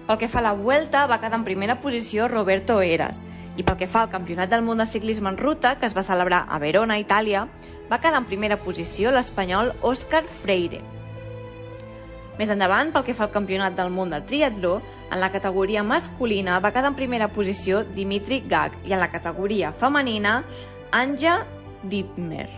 Pel 0.07 0.21
que 0.21 0.29
fa 0.31 0.38
a 0.38 0.47
la 0.47 0.55
Vuelta, 0.55 1.07
va 1.11 1.19
quedar 1.21 1.40
en 1.40 1.45
primera 1.45 1.81
posició 1.83 2.29
Roberto 2.29 2.79
Eras, 2.81 3.25
i 3.57 3.64
pel 3.64 3.79
que 3.81 3.88
fa 3.88 4.05
al 4.05 4.12
Campionat 4.12 4.51
del 4.53 4.64
Món 4.64 4.79
de 4.81 4.87
Ciclisme 4.87 5.31
en 5.33 5.38
Ruta, 5.40 5.77
que 5.81 5.88
es 5.88 5.97
va 5.97 6.05
celebrar 6.05 6.45
a 6.49 6.59
Verona, 6.61 6.99
Itàlia, 7.01 7.47
va 7.90 8.01
quedar 8.03 8.21
en 8.21 8.29
primera 8.29 8.59
posició 8.61 9.12
l'espanyol 9.14 9.73
Òscar 9.83 10.25
Freire. 10.29 10.83
Més 12.37 12.53
endavant, 12.53 12.90
pel 12.92 13.07
que 13.07 13.14
fa 13.16 13.25
al 13.27 13.33
Campionat 13.33 13.77
del 13.79 13.90
Món 13.90 14.12
del 14.12 14.27
Triatló, 14.29 14.81
en 15.09 15.21
la 15.23 15.31
categoria 15.33 15.83
masculina 15.87 16.59
va 16.61 16.73
quedar 16.75 16.92
en 16.92 16.99
primera 16.99 17.31
posició 17.33 17.83
Dimitri 17.97 18.42
Gag 18.45 18.77
i 18.85 18.92
en 18.92 19.01
la 19.01 19.09
categoria 19.09 19.73
femenina 19.73 20.42
Anja 20.92 21.38
Dittmer. 21.83 22.49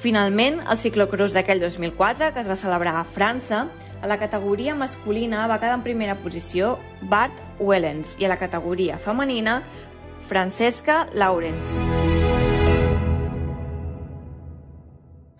Finalment, 0.00 0.60
el 0.64 0.78
ciclocross 0.80 1.34
d'aquell 1.36 1.60
2004, 1.60 2.32
que 2.34 2.40
es 2.40 2.48
va 2.48 2.56
celebrar 2.56 2.98
a 2.98 3.04
França, 3.04 3.66
a 4.02 4.06
la 4.06 4.18
categoria 4.18 4.74
masculina 4.74 5.46
va 5.46 5.58
quedar 5.60 5.76
en 5.76 5.84
primera 5.84 6.16
posició 6.22 6.78
Bart 7.02 7.36
Wellens 7.58 8.16
i 8.18 8.24
a 8.24 8.30
la 8.32 8.38
categoria 8.40 8.96
femenina 8.98 9.60
Francesca 10.28 11.06
Lawrence. 11.12 11.68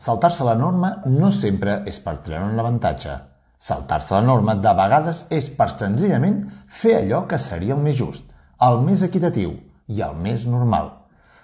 Saltar-se 0.01 0.45
la 0.45 0.57
norma 0.57 0.95
no 1.07 1.31
sempre 1.33 1.83
és 1.89 2.01
per 2.01 2.19
treure 2.25 2.53
un 2.53 2.61
avantatge. 2.61 3.17
Saltar-se 3.61 4.15
la 4.15 4.25
norma 4.25 4.55
de 4.57 4.73
vegades 4.77 5.27
és 5.31 5.51
per 5.57 5.69
senzillament 5.75 6.41
fer 6.67 6.97
allò 7.03 7.27
que 7.29 7.39
seria 7.39 7.77
el 7.77 7.85
més 7.85 7.99
just, 8.01 8.25
el 8.65 8.81
més 8.85 9.05
equitatiu 9.05 9.53
i 9.89 10.01
el 10.01 10.17
més 10.17 10.47
normal. 10.49 10.97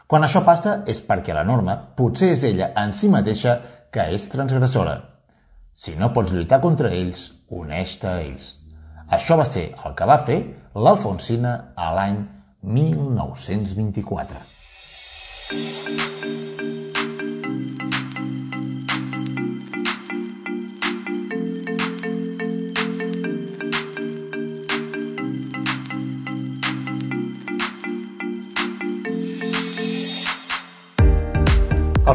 Quan 0.07 0.25
això 0.25 0.45
passa 0.47 0.79
és 0.89 1.03
perquè 1.05 1.35
la 1.37 1.45
norma 1.45 1.77
potser 1.99 2.31
és 2.33 2.47
ella 2.49 2.73
en 2.81 2.97
si 2.97 3.13
mateixa 3.13 3.59
que 3.93 4.09
és 4.15 4.29
transgressora. 4.33 4.97
Si 5.77 5.93
no 6.01 6.09
pots 6.17 6.33
lluitar 6.33 6.57
contra 6.65 6.89
ells, 6.97 7.27
uneix-te 7.53 8.09
a 8.09 8.21
ells. 8.23 8.47
Això 9.13 9.37
va 9.37 9.45
ser 9.45 9.67
el 9.85 9.93
que 9.99 10.09
va 10.09 10.17
fer 10.29 10.39
l'Alfonsina 10.87 11.53
a 11.77 11.91
l'any 11.99 12.17
1924. 12.79 14.41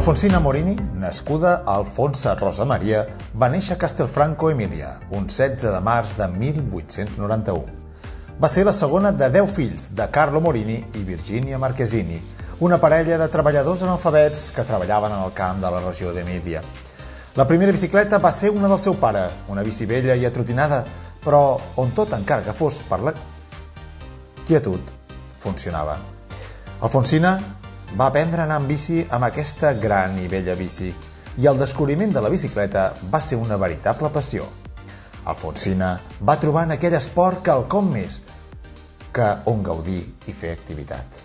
Alfonsina 0.02 0.40
Morini, 0.40 0.74
nascuda 0.94 1.62
Alfonsa 1.64 2.34
Rosa 2.34 2.64
Maria, 2.66 3.04
va 3.38 3.46
néixer 3.46 3.76
a 3.76 3.78
Castelfranco 3.78 4.48
Emilia, 4.50 4.88
un 5.14 5.28
16 5.28 5.62
de 5.62 5.78
març 5.78 6.16
de 6.18 6.26
1891. 6.26 7.62
Va 8.42 8.50
ser 8.50 8.64
la 8.66 8.74
segona 8.74 9.12
de 9.14 9.28
10 9.30 9.54
fills 9.54 9.84
de 9.94 10.08
Carlo 10.10 10.40
Morini 10.42 10.80
i 10.98 11.04
Virginia 11.06 11.62
Marchesini, 11.62 12.18
una 12.58 12.80
parella 12.82 13.20
de 13.22 13.30
treballadors 13.30 13.86
analfabets 13.86 14.50
que 14.50 14.66
treballaven 14.66 15.14
en 15.14 15.22
el 15.22 15.32
camp 15.38 15.62
de 15.62 15.70
la 15.70 15.86
regió 15.86 16.10
d'Emília. 16.10 16.66
La 17.38 17.46
primera 17.46 17.70
bicicleta 17.70 18.18
va 18.18 18.34
ser 18.34 18.50
una 18.50 18.66
del 18.66 18.82
seu 18.82 18.98
pare, 18.98 19.28
una 19.54 19.62
bici 19.62 19.86
vella 19.86 20.18
i 20.18 20.26
atrotinada, 20.26 20.82
però 21.22 21.60
on 21.78 21.94
tot 21.94 22.18
encara 22.18 22.42
que 22.42 22.58
fos 22.58 22.82
per 22.90 23.04
la 23.06 23.14
quietud, 24.50 24.96
funcionava. 25.38 26.00
Alfonsina 26.82 27.38
va 27.92 28.06
aprendre 28.06 28.40
a 28.40 28.44
anar 28.46 28.56
amb 28.56 28.70
bici 28.70 29.02
amb 29.12 29.26
aquesta 29.26 29.74
gran 29.76 30.14
i 30.16 30.28
vella 30.28 30.54
bici 30.56 30.88
i 31.36 31.48
el 31.48 31.58
descobriment 31.60 32.12
de 32.14 32.22
la 32.24 32.30
bicicleta 32.32 32.86
va 33.12 33.20
ser 33.20 33.36
una 33.36 33.58
veritable 33.60 34.08
passió. 34.12 34.46
Alfonsina 35.28 35.90
va 36.24 36.38
trobar 36.40 36.64
en 36.66 36.72
aquell 36.76 36.96
esport 36.96 37.42
quelcom 37.44 37.90
més 37.92 38.22
que 39.12 39.28
on 39.52 39.60
gaudir 39.62 40.00
i 40.26 40.32
fer 40.32 40.54
activitat. 40.56 41.20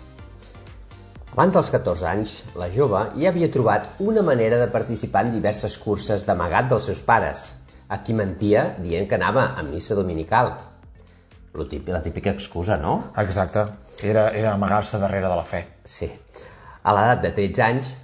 Abans 1.32 1.56
dels 1.56 1.72
14 1.72 2.06
anys, 2.10 2.36
la 2.58 2.68
jove 2.74 3.00
ja 3.16 3.32
havia 3.32 3.48
trobat 3.52 4.00
una 4.04 4.22
manera 4.22 4.60
de 4.60 4.68
participar 4.72 5.24
en 5.24 5.32
diverses 5.38 5.78
curses 5.80 6.26
d'amagat 6.28 6.68
dels 6.68 6.88
seus 6.90 7.00
pares, 7.00 7.48
a 7.88 8.02
qui 8.04 8.12
mentia 8.12 8.74
dient 8.82 9.08
que 9.08 9.16
anava 9.16 9.54
a 9.56 9.64
missa 9.64 9.96
dominical. 9.96 10.52
La 11.56 12.02
típica 12.04 12.30
excusa, 12.30 12.76
no? 12.76 13.14
Exacte. 13.16 13.64
Era, 14.04 14.30
era 14.30 14.52
amagar-se 14.52 15.00
darrere 15.00 15.28
de 15.28 15.36
la 15.36 15.44
fe. 15.44 15.66
Sí 15.84 16.10
a 16.82 16.94
l'edat 16.96 17.24
de 17.26 17.32
13 17.36 17.64
anys, 17.66 17.94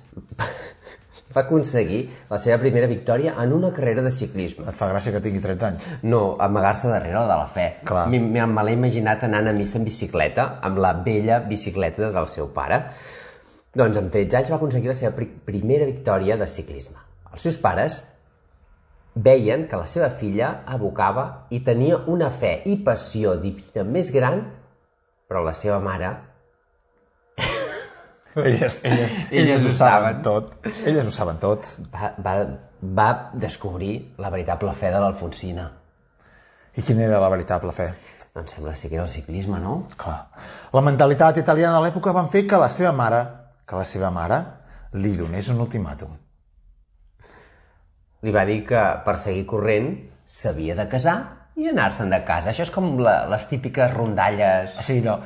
va 1.34 1.42
aconseguir 1.42 2.04
la 2.30 2.38
seva 2.38 2.60
primera 2.62 2.86
victòria 2.86 3.34
en 3.42 3.52
una 3.52 3.72
carrera 3.74 4.02
de 4.04 4.12
ciclisme. 4.14 4.68
Et 4.70 4.76
fa 4.76 4.88
gràcia 4.92 5.12
que 5.14 5.22
tingui 5.24 5.42
13 5.42 5.66
anys? 5.68 5.88
No, 6.06 6.22
amagar-se 6.40 6.90
darrere 6.90 7.24
de 7.26 7.38
la 7.40 7.48
fe. 7.50 7.66
Clar. 7.88 8.06
Me 8.12 8.20
l'he 8.22 8.76
imaginat 8.76 9.26
anant 9.26 9.50
a 9.50 9.54
missa 9.56 9.80
en 9.80 9.86
bicicleta, 9.88 10.46
amb 10.62 10.78
la 10.84 10.94
vella 11.06 11.40
bicicleta 11.48 12.12
del 12.14 12.30
seu 12.30 12.52
pare. 12.54 12.80
Doncs 13.74 13.98
amb 13.98 14.12
13 14.14 14.38
anys 14.38 14.52
va 14.54 14.60
aconseguir 14.60 14.92
la 14.92 14.98
seva 14.98 15.26
primera 15.44 15.88
victòria 15.90 16.38
de 16.38 16.46
ciclisme. 16.46 17.00
Els 17.32 17.42
seus 17.42 17.58
pares 17.58 17.98
veien 19.14 19.66
que 19.70 19.78
la 19.78 19.86
seva 19.90 20.10
filla 20.10 20.60
abocava 20.66 21.46
i 21.50 21.60
tenia 21.66 21.98
una 22.10 22.30
fe 22.30 22.60
i 22.70 22.76
passió 22.86 23.34
divina 23.42 23.82
més 23.86 24.12
gran, 24.14 24.40
però 25.26 25.42
la 25.42 25.54
seva 25.58 25.80
mare 25.82 26.12
elles, 28.42 28.80
elles, 28.82 29.10
elles 29.30 29.64
ho 29.64 29.72
saben 29.72 30.22
tot. 30.22 30.50
Elles 30.84 31.06
ho 31.06 31.12
saben 31.14 31.38
tot. 31.42 31.68
Va, 31.92 32.10
va, 32.18 32.34
va 32.80 33.08
descobrir 33.32 33.94
la 34.18 34.30
veritable 34.34 34.74
fe 34.74 34.90
de 34.90 35.00
l'Alfonsina. 35.02 35.68
I 36.74 36.82
quina 36.82 37.04
era 37.06 37.20
la 37.22 37.30
veritable 37.30 37.72
fe? 37.72 37.86
Doncs 38.34 38.56
sembla 38.56 38.74
ser 38.74 38.90
que 38.90 38.98
era 38.98 39.04
el 39.04 39.12
ciclisme, 39.12 39.60
no? 39.62 39.84
Clar. 39.96 40.24
La 40.74 40.82
mentalitat 40.82 41.38
italiana 41.38 41.78
de 41.78 41.84
l'època 41.86 42.14
van 42.16 42.32
fer 42.32 42.42
que 42.50 42.58
la 42.58 42.68
seva 42.72 42.90
mare, 42.90 43.20
que 43.62 43.78
la 43.78 43.86
seva 43.86 44.10
mare, 44.10 44.40
li 44.98 45.14
donés 45.14 45.52
un 45.54 45.62
ultimàtum. 45.62 46.10
Li 48.24 48.34
va 48.34 48.42
dir 48.48 48.64
que 48.66 48.82
per 49.06 49.14
seguir 49.20 49.44
corrent 49.46 49.92
s'havia 50.24 50.74
de 50.74 50.88
casar 50.90 51.16
i 51.60 51.68
anar-se'n 51.70 52.10
de 52.10 52.20
casa. 52.26 52.50
Això 52.50 52.64
és 52.66 52.72
com 52.74 52.96
la, 52.98 53.20
les 53.30 53.46
típiques 53.50 53.92
rondalles... 53.94 54.74
Sí, 54.82 54.98
no, 55.04 55.18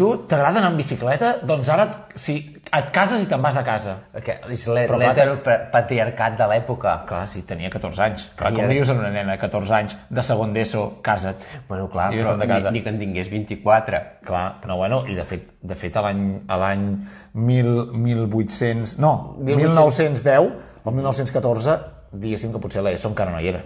tu 0.00 0.08
t'agrada 0.28 0.62
anar 0.62 0.70
en 0.72 0.78
bicicleta, 0.80 1.34
doncs 1.44 1.68
ara 1.68 1.84
si 2.16 2.38
et 2.70 2.90
cases 2.94 3.24
i 3.24 3.26
te'n 3.28 3.42
vas 3.42 3.56
a 3.58 3.62
casa. 3.66 3.96
Okay. 4.16 4.38
És 4.54 4.62
l'heteropatriarcat 4.70 6.38
de 6.38 6.46
l'època. 6.52 6.94
Clar, 7.08 7.24
sí, 7.28 7.42
tenia 7.48 7.68
14 7.72 8.04
anys. 8.06 8.28
Clar, 8.38 8.52
tenia... 8.54 8.62
com 8.62 8.72
dius 8.72 8.92
a 8.92 8.96
una 8.96 9.10
nena, 9.12 9.36
14 9.42 9.74
anys, 9.76 9.96
de 10.08 10.24
segon 10.24 10.54
d'ESO, 10.56 10.84
casa't. 11.04 11.44
Bueno, 11.68 11.88
clar, 11.92 12.08
però 12.14 12.36
de 12.40 12.48
casa. 12.48 12.70
Ni, 12.70 12.78
ni 12.78 12.84
que 12.84 12.94
en 12.94 13.00
tingués 13.02 13.28
24. 13.32 14.00
Clar, 14.28 14.44
però 14.62 14.78
bueno, 14.80 15.02
i 15.10 15.18
de 15.18 15.26
fet, 15.28 15.50
de 15.60 15.76
fet 15.82 15.98
a 15.98 16.06
l'any 16.06 16.22
a 16.48 16.60
l'any 16.62 16.86
1800... 17.34 18.96
No, 19.02 19.12
1800... 19.42 20.24
1910 20.24 20.86
o 20.86 20.94
1914, 20.96 21.76
diguéssim 22.22 22.54
que 22.54 22.62
potser 22.62 22.86
l'ESO 22.86 23.12
encara 23.12 23.34
no 23.34 23.42
hi 23.42 23.52
era. 23.52 23.60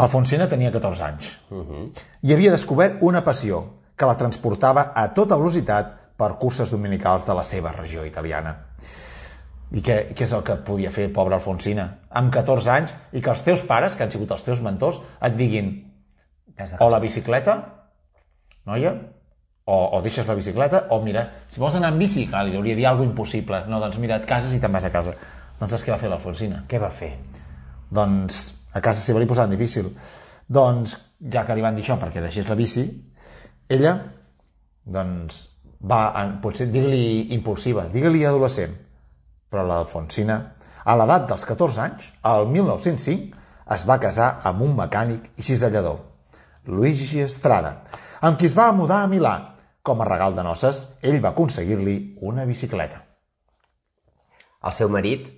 Alfonsina 0.00 0.46
tenia 0.48 0.72
14 0.72 1.04
anys. 1.04 1.34
Uh 1.50 1.60
-huh. 1.60 1.84
I 2.22 2.32
havia 2.32 2.50
descobert 2.54 3.02
una 3.04 3.20
passió, 3.24 3.79
que 4.00 4.08
la 4.08 4.16
transportava 4.16 4.90
a 4.96 5.10
tota 5.12 5.36
velocitat 5.36 5.92
per 6.16 6.34
curses 6.40 6.72
dominicals 6.72 7.26
de 7.28 7.36
la 7.36 7.44
seva 7.44 7.72
regió 7.76 8.04
italiana. 8.08 8.54
I 9.70 9.82
què, 9.84 9.96
què 10.16 10.24
és 10.24 10.32
el 10.34 10.42
que 10.46 10.56
podia 10.66 10.90
fer, 10.90 11.10
pobra 11.14 11.36
Alfonsina? 11.36 11.86
Amb 12.16 12.32
14 12.34 12.72
anys, 12.74 12.94
i 13.12 13.20
que 13.22 13.30
els 13.30 13.44
teus 13.46 13.62
pares, 13.68 13.94
que 13.94 14.02
han 14.04 14.12
sigut 14.12 14.32
els 14.34 14.42
teus 14.46 14.62
mentors, 14.64 14.98
et 15.22 15.36
diguin 15.36 15.70
o 16.80 16.88
la 16.90 16.98
bicicleta, 17.00 17.56
noia, 18.68 18.94
o, 19.70 19.76
o 19.96 20.00
deixes 20.02 20.26
la 20.26 20.34
bicicleta, 20.34 20.86
o 20.90 20.98
mira, 21.04 21.26
si 21.48 21.60
vols 21.62 21.76
anar 21.78 21.92
amb 21.92 22.02
bici, 22.02 22.24
clar, 22.28 22.42
li 22.48 22.58
hauria 22.58 22.76
dir 22.76 22.88
alguna 22.88 23.12
impossible. 23.12 23.62
No, 23.70 23.78
doncs 23.84 24.00
mira, 24.02 24.18
et 24.18 24.26
cases 24.28 24.56
i 24.56 24.58
te'n 24.62 24.74
vas 24.74 24.88
a 24.88 24.92
casa. 24.92 25.14
Doncs 25.60 25.76
és 25.76 25.84
què 25.86 25.94
va 25.94 26.00
fer 26.00 26.10
l'Alfonsina. 26.10 26.64
Què 26.68 26.80
va 26.82 26.90
fer? 26.90 27.12
Doncs 27.92 28.40
a 28.74 28.82
casa 28.82 29.04
seva 29.04 29.22
li 29.22 29.28
posaven 29.30 29.54
difícil. 29.54 29.92
Doncs, 30.50 30.96
ja 31.30 31.44
que 31.46 31.54
li 31.54 31.62
van 31.62 31.78
dir 31.78 31.84
això 31.84 32.00
perquè 32.00 32.24
deixés 32.24 32.48
la 32.50 32.58
bici, 32.58 32.88
ella, 33.70 33.94
doncs, 34.84 35.40
va, 35.86 36.00
potser 36.42 36.68
digue-li 36.70 37.32
impulsiva, 37.36 37.86
digue-li 37.92 38.24
adolescent, 38.26 38.74
però 39.50 39.64
l'Alfonsina, 39.66 40.38
a 40.84 40.96
l'edat 40.96 41.28
dels 41.30 41.46
14 41.46 41.82
anys, 41.84 42.10
al 42.26 42.48
1905, 42.50 43.40
es 43.70 43.86
va 43.86 44.00
casar 44.02 44.30
amb 44.50 44.64
un 44.66 44.74
mecànic 44.78 45.30
i 45.38 45.46
cisellador, 45.46 46.00
Luigi 46.66 47.22
Estrada, 47.22 47.76
amb 48.20 48.38
qui 48.38 48.50
es 48.50 48.56
va 48.56 48.72
mudar 48.76 49.04
a 49.04 49.10
Milà. 49.10 49.36
Com 49.82 50.02
a 50.02 50.06
regal 50.08 50.34
de 50.36 50.42
noces, 50.44 50.82
ell 51.00 51.22
va 51.24 51.30
aconseguir-li 51.32 51.96
una 52.28 52.44
bicicleta. 52.44 52.98
El 54.60 54.74
seu 54.76 54.90
marit 54.92 55.30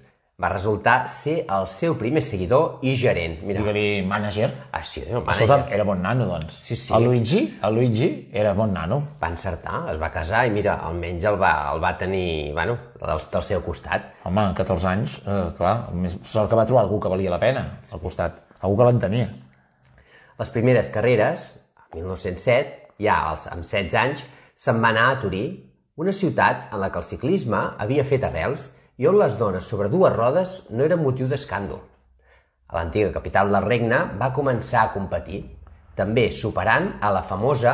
va 0.42 0.48
resultar 0.50 1.06
ser 1.08 1.44
el 1.46 1.66
seu 1.70 1.94
primer 1.98 2.22
seguidor 2.26 2.80
i 2.82 2.96
gerent. 2.98 3.36
Mira, 3.46 3.60
Digue-li 3.60 4.02
manager. 4.06 4.48
ah, 4.72 4.82
sí, 4.82 5.00
el 5.06 5.18
Escolta, 5.18 5.46
manager. 5.58 5.74
era 5.74 5.84
bon 5.84 6.02
nano, 6.02 6.26
doncs. 6.26 6.56
Sí, 6.64 6.74
sí. 6.76 6.92
El 6.96 7.04
Luigi, 7.04 7.58
el 7.62 7.74
Luigi 7.74 8.28
era 8.32 8.52
bon 8.58 8.72
nano. 8.72 8.98
Va 9.22 9.28
encertar, 9.28 9.84
es 9.92 10.00
va 10.02 10.10
casar 10.10 10.46
i 10.46 10.50
mira, 10.50 10.74
almenys 10.82 11.24
el 11.30 11.40
va, 11.40 11.52
el 11.72 11.82
va 11.84 11.96
tenir, 11.98 12.52
bueno, 12.52 12.76
del, 13.00 13.22
del 13.32 13.42
seu 13.42 13.62
costat. 13.62 14.10
Home, 14.24 14.40
amb 14.48 14.56
14 14.58 14.88
anys, 14.90 15.20
eh, 15.26 15.38
clar, 15.56 15.76
més 15.94 16.18
sort 16.24 16.50
que 16.50 16.56
va 16.58 16.66
trobar 16.66 16.82
algú 16.84 16.98
que 17.00 17.08
valia 17.12 17.30
la 17.30 17.38
pena 17.38 17.64
al 17.92 18.00
costat. 18.02 18.42
Algú 18.62 18.76
que 18.82 18.90
l'entenia. 18.90 19.28
Les 20.38 20.50
primeres 20.50 20.88
carreres, 20.90 21.48
el 21.92 22.00
1907, 22.02 22.88
ja 23.02 23.20
als, 23.30 23.46
amb 23.52 23.62
16 23.62 23.94
anys, 24.00 24.24
se'n 24.56 24.82
va 24.82 24.90
anar 24.90 25.08
a 25.12 25.18
Turí, 25.22 25.44
una 25.96 26.12
ciutat 26.12 26.70
en 26.72 26.80
la 26.80 26.88
que 26.90 26.98
el 26.98 27.04
ciclisme 27.04 27.58
havia 27.78 28.04
fet 28.08 28.24
arrels 28.24 28.70
i 29.02 29.06
on 29.10 29.18
les 29.18 29.34
dones 29.34 29.66
sobre 29.66 29.90
dues 29.90 30.12
rodes 30.14 30.58
no 30.70 30.84
eren 30.84 31.00
motiu 31.02 31.26
d'escàndol. 31.26 31.80
A 32.70 32.76
l'antiga 32.78 33.10
capital 33.12 33.50
del 33.50 33.66
regne 33.66 33.98
va 34.20 34.30
començar 34.32 34.84
a 34.84 34.92
competir, 34.94 35.42
també 35.98 36.28
superant 36.32 36.92
a 37.02 37.10
la 37.12 37.24
famosa 37.26 37.72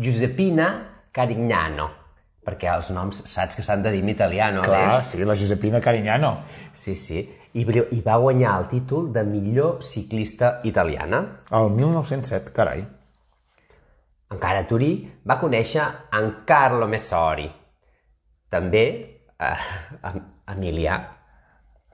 Giuseppina 0.00 0.70
Carignano, 1.12 1.90
perquè 2.46 2.70
els 2.72 2.88
noms 2.96 3.20
saps 3.28 3.58
que 3.58 3.66
s'han 3.66 3.84
de 3.84 3.92
dir 3.92 4.00
en 4.06 4.14
italià, 4.14 4.48
no? 4.54 4.64
Clar, 4.64 4.80
Aleix? 4.94 5.12
sí, 5.12 5.20
la 5.20 5.36
Josepina 5.36 5.82
Carignano. 5.84 6.32
Sí, 6.72 6.96
sí. 6.96 7.20
I, 7.52 7.66
I 7.66 8.00
va 8.06 8.16
guanyar 8.22 8.56
el 8.62 8.68
títol 8.70 9.12
de 9.12 9.24
millor 9.26 9.82
ciclista 9.82 10.60
italiana. 10.64 11.42
El 11.50 11.70
1907, 11.76 12.54
carai. 12.56 12.86
Encara 14.30 14.62
a 14.62 14.66
Turí 14.70 14.94
va 15.26 15.36
conèixer 15.42 15.84
en 16.16 16.30
Carlo 16.46 16.86
Messori, 16.88 17.48
també 18.50 18.84
eh, 19.40 20.20
emilià, 20.52 21.00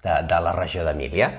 de, 0.02 0.18
de 0.28 0.42
la 0.42 0.52
regió 0.56 0.85
d'Emília, 0.87 1.30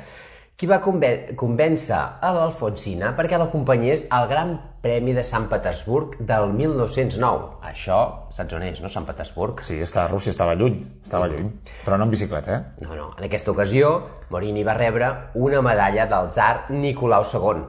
qui 0.57 0.65
va 0.65 0.79
conven 0.81 1.35
convèncer 1.37 1.97
a 1.97 2.31
l'Alfonsina 2.33 3.11
perquè 3.17 3.37
l'acompanyés 3.37 4.07
al 4.09 4.25
Gran 4.31 4.55
Premi 4.81 5.13
de 5.13 5.21
Sant 5.27 5.45
Petersburg 5.51 6.15
del 6.25 6.49
1909. 6.55 7.59
Això, 7.69 7.99
saps 8.33 8.57
on 8.57 8.65
és, 8.65 8.81
no? 8.81 8.89
Sant 8.89 9.05
Petersburg. 9.05 9.61
Sí, 9.67 9.77
està 9.85 10.05
a 10.05 10.09
Rússia, 10.09 10.33
estava 10.33 10.55
lluny, 10.57 10.79
estava 11.05 11.29
lluny. 11.29 11.51
Però 11.85 11.99
no 11.99 12.07
en 12.07 12.13
bicicleta, 12.13 12.55
eh? 12.57 12.85
No, 12.87 12.95
no. 12.97 13.11
En 13.19 13.27
aquesta 13.27 13.53
ocasió, 13.53 13.91
Morini 14.33 14.65
va 14.65 14.77
rebre 14.79 15.11
una 15.37 15.61
medalla 15.61 16.07
del 16.09 16.31
tsar 16.33 16.51
Nicolau 16.73 17.27
II. 17.29 17.65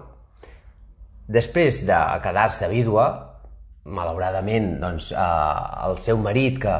Després 1.29 1.83
de 1.85 1.99
quedar-se 2.25 2.73
vídua, 2.73 3.28
malauradament, 3.89 4.75
doncs, 4.83 5.11
eh, 5.13 5.89
el 5.89 5.99
seu 6.05 6.21
marit, 6.21 6.61
que... 6.63 6.75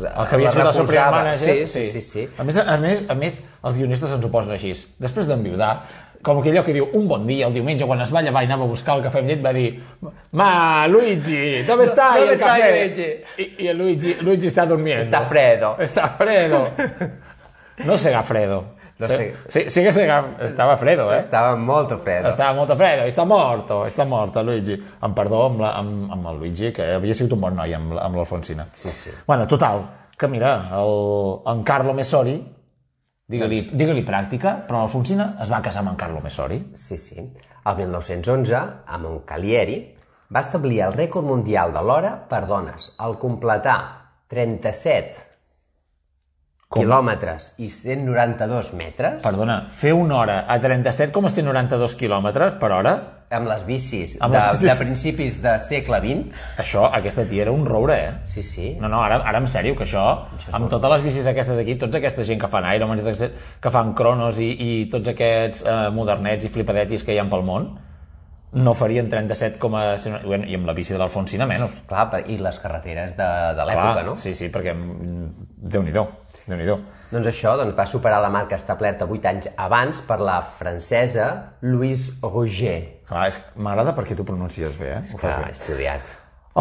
El 0.00 0.28
que 0.28 0.36
havia 0.36 0.52
sigut 0.52 0.68
el 0.68 0.76
seu 0.76 0.86
primer 0.88 1.08
manager. 1.14 1.56
Sí, 1.66 1.66
sí, 1.66 1.88
sí. 1.94 2.02
sí. 2.04 2.28
A 2.38 2.46
més, 2.46 2.60
a 2.60 2.76
més, 2.82 3.02
a 3.08 3.16
més, 3.18 3.40
els 3.64 3.80
guionistes 3.80 4.14
ens 4.16 4.24
ho 4.26 4.30
posen 4.32 4.54
així. 4.56 4.74
Després 5.00 5.28
d'enviudar, 5.30 5.72
com 6.22 6.42
que 6.44 6.50
allò 6.52 6.62
que 6.66 6.74
diu 6.76 6.88
un 6.98 7.06
bon 7.08 7.24
dia, 7.26 7.46
el 7.48 7.54
diumenge, 7.56 7.86
quan 7.88 8.02
es 8.04 8.12
va 8.12 8.20
llevar 8.22 8.42
i 8.44 8.48
anava 8.50 8.66
a 8.66 8.70
buscar 8.70 8.98
el 8.98 9.06
cafè 9.06 9.22
amb 9.22 9.32
llet, 9.32 9.40
va 9.44 9.54
dir 9.56 9.70
Ma, 10.36 10.86
Luigi, 10.86 11.62
¿dónde 11.64 11.84
está 11.88 12.10
¿Dónde 12.18 12.34
el 12.34 12.34
está 12.34 12.58
café? 12.58 12.88
Luigi? 12.88 13.08
Y, 13.38 13.64
y 13.64 13.68
el 13.68 13.78
Luigi, 13.78 14.14
Luigi 14.20 14.46
está 14.48 14.66
durmiendo. 14.66 15.02
Está 15.02 15.22
Fredo. 15.22 15.76
Está 15.78 16.08
Fredo. 16.10 16.68
No 17.80 17.96
sega 17.96 18.22
Fredo. 18.22 18.76
No 19.00 19.06
Sí- 19.08 19.16
sé. 19.16 19.34
Sí, 19.48 19.70
sí 19.70 19.80
estava 19.80 20.76
Fredo, 20.76 21.12
eh? 21.12 21.18
Estava 21.18 21.56
molt 21.56 21.94
fred. 22.02 22.26
Estava 22.28 22.52
molt 22.54 22.74
Fredo, 22.76 23.06
està 23.08 23.24
morto, 23.26 23.78
està 23.86 24.04
mort 24.06 24.36
el 24.36 24.46
Luigi. 24.46 24.76
Em 25.02 25.14
perdó 25.16 25.46
amb, 25.46 25.60
la, 25.64 25.70
amb, 25.78 26.10
amb 26.12 26.26
el 26.28 26.38
Luigi, 26.38 26.70
que 26.76 26.92
havia 26.98 27.14
sigut 27.16 27.32
un 27.32 27.40
bon 27.40 27.56
noi 27.56 27.72
amb, 27.74 27.96
amb 27.98 28.16
l'Alfonsina. 28.20 28.66
Sí, 28.72 28.88
sí. 28.88 29.10
Bueno, 29.26 29.46
total, 29.48 29.86
que 30.18 30.28
mira, 30.28 30.68
el, 30.76 31.40
en 31.54 31.62
Carlo 31.64 31.94
Messori, 31.94 32.36
digue-li 33.30 33.62
Doncs- 33.62 33.78
digue 33.78 34.04
pràctica, 34.04 34.66
però 34.68 34.82
l'Alfonsina 34.84 35.36
es 35.40 35.50
va 35.50 35.62
casar 35.62 35.80
amb 35.80 35.94
en 35.94 35.96
Carlo 35.96 36.20
Messori. 36.20 36.60
Sí, 36.74 36.98
sí. 36.98 37.16
El 37.64 37.76
1911, 37.76 38.60
amb 38.86 39.06
en 39.06 39.18
Calieri, 39.24 39.80
va 40.34 40.40
establir 40.44 40.82
el 40.82 40.92
rècord 40.92 41.24
mundial 41.24 41.72
de 41.72 41.80
l'hora 41.82 42.12
per 42.28 42.44
dones 42.46 42.94
al 42.98 43.16
completar 43.18 43.78
37 44.28 45.29
Com? 46.70 46.84
quilòmetres 46.84 47.48
i 47.58 47.66
192 47.66 48.68
metres 48.78 49.24
Perdona, 49.24 49.56
fer 49.74 49.90
una 49.90 50.20
hora 50.20 50.36
a 50.46 50.54
37,192 50.62 51.96
quilòmetres 51.98 52.54
per 52.60 52.70
hora, 52.76 52.92
amb 53.34 53.50
les 53.50 53.64
bicis, 53.66 54.14
Amb 54.22 54.36
de, 54.36 54.38
les 54.38 54.60
bicis. 54.60 54.68
de 54.68 54.76
principis 54.84 55.40
de 55.42 55.56
segle 55.66 55.98
XX. 56.04 56.38
això, 56.62 56.84
aquesta 56.94 57.24
tia 57.26 57.42
era 57.42 57.50
un 57.50 57.66
roure, 57.66 57.96
eh? 57.98 58.12
Sí, 58.30 58.44
sí. 58.46 58.70
No, 58.78 58.86
no, 58.86 59.02
ara, 59.02 59.18
ara 59.26 59.42
en 59.42 59.50
sèrio, 59.50 59.74
que 59.74 59.82
això, 59.82 60.04
amb 60.54 60.70
totes 60.70 60.94
les 60.94 61.02
bicis 61.08 61.26
aquestes 61.26 61.58
aquí, 61.58 61.74
tots 61.74 61.98
aquesta 61.98 62.22
gent 62.30 62.38
que 62.38 62.50
fan 62.54 62.70
Ironman, 62.70 63.02
que 63.02 63.74
fan 63.74 63.92
cronos 63.98 64.38
i, 64.38 64.50
i 64.54 64.70
tots 64.94 65.10
aquests 65.10 65.66
eh, 65.66 65.76
modernets 65.94 66.46
i 66.46 66.54
flipadetis 66.54 67.02
que 67.02 67.18
hi 67.18 67.18
ha 67.18 67.26
pel 67.34 67.42
món, 67.50 67.70
no 68.52 68.74
farien 68.74 69.10
37, 69.10 69.58
bueno, 70.26 70.46
i 70.46 70.54
amb 70.58 70.66
la 70.66 70.74
bici 70.74 70.94
de 70.94 70.98
l'Alfonsina 71.02 71.46
menys. 71.46 71.82
Clar, 71.90 72.08
i 72.26 72.38
les 72.38 72.62
carreteres 72.62 73.14
de, 73.18 73.30
de 73.58 73.66
l'època, 73.66 74.02
no? 74.06 74.16
Sí, 74.18 74.34
sí, 74.34 74.50
perquè 74.50 74.74
mm, 74.74 75.50
Déu-n'hi-do, 75.70 76.02
déu 76.46 76.56
nhi 76.58 76.66
déu 76.68 76.80
Doncs 77.10 77.26
això 77.26 77.56
doncs, 77.58 77.74
va 77.74 77.86
superar 77.90 78.20
la 78.22 78.30
marca 78.30 78.54
establerta 78.54 79.04
8 79.10 79.28
anys 79.32 79.48
abans 79.58 79.98
per 80.06 80.20
la 80.22 80.36
francesa 80.58 81.56
Louise 81.66 82.12
Roger, 82.22 83.00
Clar, 83.08 83.24
és 83.32 83.38
m'agrada 83.58 83.96
perquè 83.96 84.14
tu 84.14 84.22
pronuncies 84.24 84.76
bé, 84.78 84.92
eh? 85.00 85.00
Ho 85.10 85.18
fas 85.18 85.32
ha 85.34 85.40
bé. 85.42 85.50
estudiat. 85.56 86.12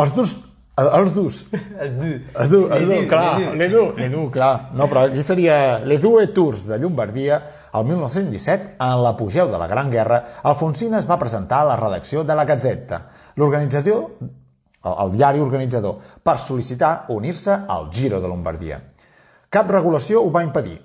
Els 0.01 0.15
dus, 0.15 0.33
els 0.79 1.13
dus, 1.13 1.37
Es 1.83 1.93
du. 1.99 2.09
Es 2.39 2.49
du, 2.49 2.63
es 2.73 2.87
du, 2.87 2.97
clar, 3.11 3.37
les 3.61 3.69
du, 3.71 3.83
les 3.99 4.09
du, 4.09 4.25
clar. 4.33 4.71
No, 4.73 4.87
però 4.89 5.05
aquí 5.05 5.21
seria 5.21 5.79
les 5.85 6.01
Due 6.01 6.27
Tours 6.33 6.65
de 6.65 6.79
Llombardia, 6.81 7.39
el 7.77 7.85
1917, 7.85 8.75
en 8.81 9.03
l'apogeu 9.03 9.51
de 9.53 9.61
la 9.61 9.67
Gran 9.69 9.91
Guerra, 9.93 10.23
Alfonsina 10.49 10.97
es 10.97 11.05
va 11.09 11.19
presentar 11.21 11.61
a 11.61 11.69
la 11.75 11.77
redacció 11.77 12.23
de 12.23 12.33
la 12.33 12.45
Gazzetta, 12.49 13.03
l'organització, 13.37 13.99
el, 14.23 14.93
el 15.05 15.11
diari 15.17 15.45
organitzador, 15.45 15.99
per 16.23 16.39
sol·licitar 16.41 17.05
unir-se 17.13 17.53
al 17.67 17.91
Giro 17.93 18.21
de 18.23 18.31
Lombardia. 18.31 18.79
Cap 19.49 19.71
regulació 19.73 20.21
ho 20.21 20.29
va 20.29 20.43
impedir, 20.45 20.75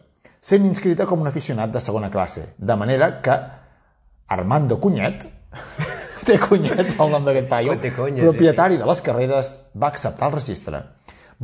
sent 0.40 0.64
inscrita 0.64 1.04
com 1.08 1.20
un 1.20 1.28
aficionat 1.28 1.72
de 1.72 1.82
segona 1.84 2.08
classe, 2.10 2.54
de 2.56 2.76
manera 2.80 3.10
que 3.20 3.34
Armando 4.36 4.78
Cunyet, 4.80 5.26
té 6.26 6.38
Cunyet 6.40 6.94
el 6.96 7.12
nom 7.12 7.28
d'aquest 7.28 7.52
paio, 7.52 7.76
propietari 8.22 8.80
de 8.80 8.88
les 8.88 9.04
carreres, 9.04 9.58
va 9.76 9.92
acceptar 9.92 10.30
el 10.30 10.38
registre. 10.38 10.80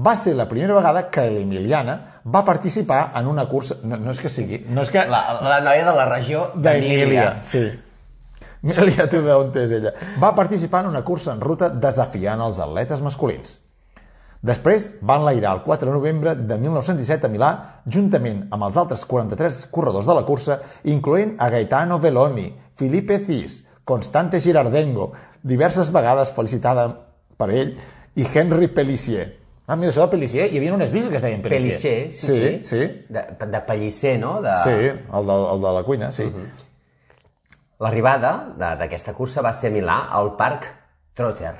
Va 0.00 0.14
ser 0.16 0.32
la 0.38 0.46
primera 0.48 0.72
vegada 0.78 1.08
que 1.12 1.26
l'Emiliana 1.28 1.98
va 2.24 2.44
participar 2.46 3.10
en 3.18 3.26
una 3.28 3.44
cursa... 3.50 3.76
No, 3.84 3.98
no 4.00 4.14
és 4.14 4.20
que 4.22 4.30
sigui... 4.32 4.62
No 4.70 4.86
és 4.86 4.92
que... 4.94 5.02
La, 5.10 5.24
la 5.44 5.58
noia 5.60 5.84
de 5.84 5.94
la 5.98 6.06
regió 6.08 6.50
d'Emília. 6.56 7.30
sí. 7.44 7.68
Mira 8.62 9.06
tu 9.08 9.22
d'on 9.24 9.54
és 9.56 9.70
ella. 9.72 9.92
Va 10.20 10.34
participar 10.36 10.82
en 10.84 10.90
una 10.90 11.00
cursa 11.04 11.32
en 11.32 11.40
ruta 11.40 11.70
desafiant 11.72 12.42
els 12.44 12.58
atletes 12.60 13.00
masculins. 13.00 13.58
Després 14.42 14.86
va 15.04 15.18
enlairar 15.20 15.50
el 15.58 15.62
4 15.66 15.90
de 15.90 15.92
novembre 15.92 16.34
de 16.34 16.56
1917 16.56 17.26
a 17.26 17.30
Milà, 17.32 17.48
juntament 17.84 18.46
amb 18.50 18.64
els 18.64 18.76
altres 18.80 19.02
43 19.04 19.66
corredors 19.70 20.06
de 20.08 20.14
la 20.16 20.22
cursa, 20.24 20.60
incloent 20.88 21.34
a 21.38 21.50
Gaetano 21.52 21.98
Veloni, 22.00 22.46
Felipe 22.80 23.18
Cis, 23.26 23.58
Constante 23.84 24.40
Girardengo, 24.40 25.10
diverses 25.42 25.90
vegades 25.92 26.32
felicitada 26.32 26.86
per 27.36 27.50
ell, 27.50 27.74
i 28.16 28.24
Henry 28.32 28.68
Pellissier. 28.68 29.26
Ah, 29.70 29.76
mira, 29.76 29.92
això 29.92 30.06
de 30.06 30.10
Pellissier, 30.16 30.48
hi 30.50 30.58
havia 30.58 30.72
unes 30.74 30.90
bicis 30.90 31.10
que 31.12 31.16
es 31.20 31.22
deien 31.22 31.42
Pellissier. 31.44 32.08
Pellicer, 32.08 32.12
sí, 32.12 32.38
sí. 32.40 32.64
sí. 32.64 33.04
De, 33.12 33.22
de 33.52 33.60
Pellicer, 33.68 34.16
no? 34.18 34.40
De... 34.42 34.54
Sí, 34.64 34.72
el 34.88 35.28
de, 35.28 35.36
el 35.52 35.60
de 35.62 35.74
la 35.76 35.82
cuina, 35.86 36.08
sí. 36.10 36.26
L'arribada 37.80 38.32
de- 38.58 38.72
d'aquesta 38.80 39.14
cursa 39.16 39.44
va 39.44 39.52
ser 39.56 39.70
a 39.70 39.74
Milà, 39.76 40.00
al 40.16 40.32
Parc 40.40 40.66
Trotter. 41.16 41.52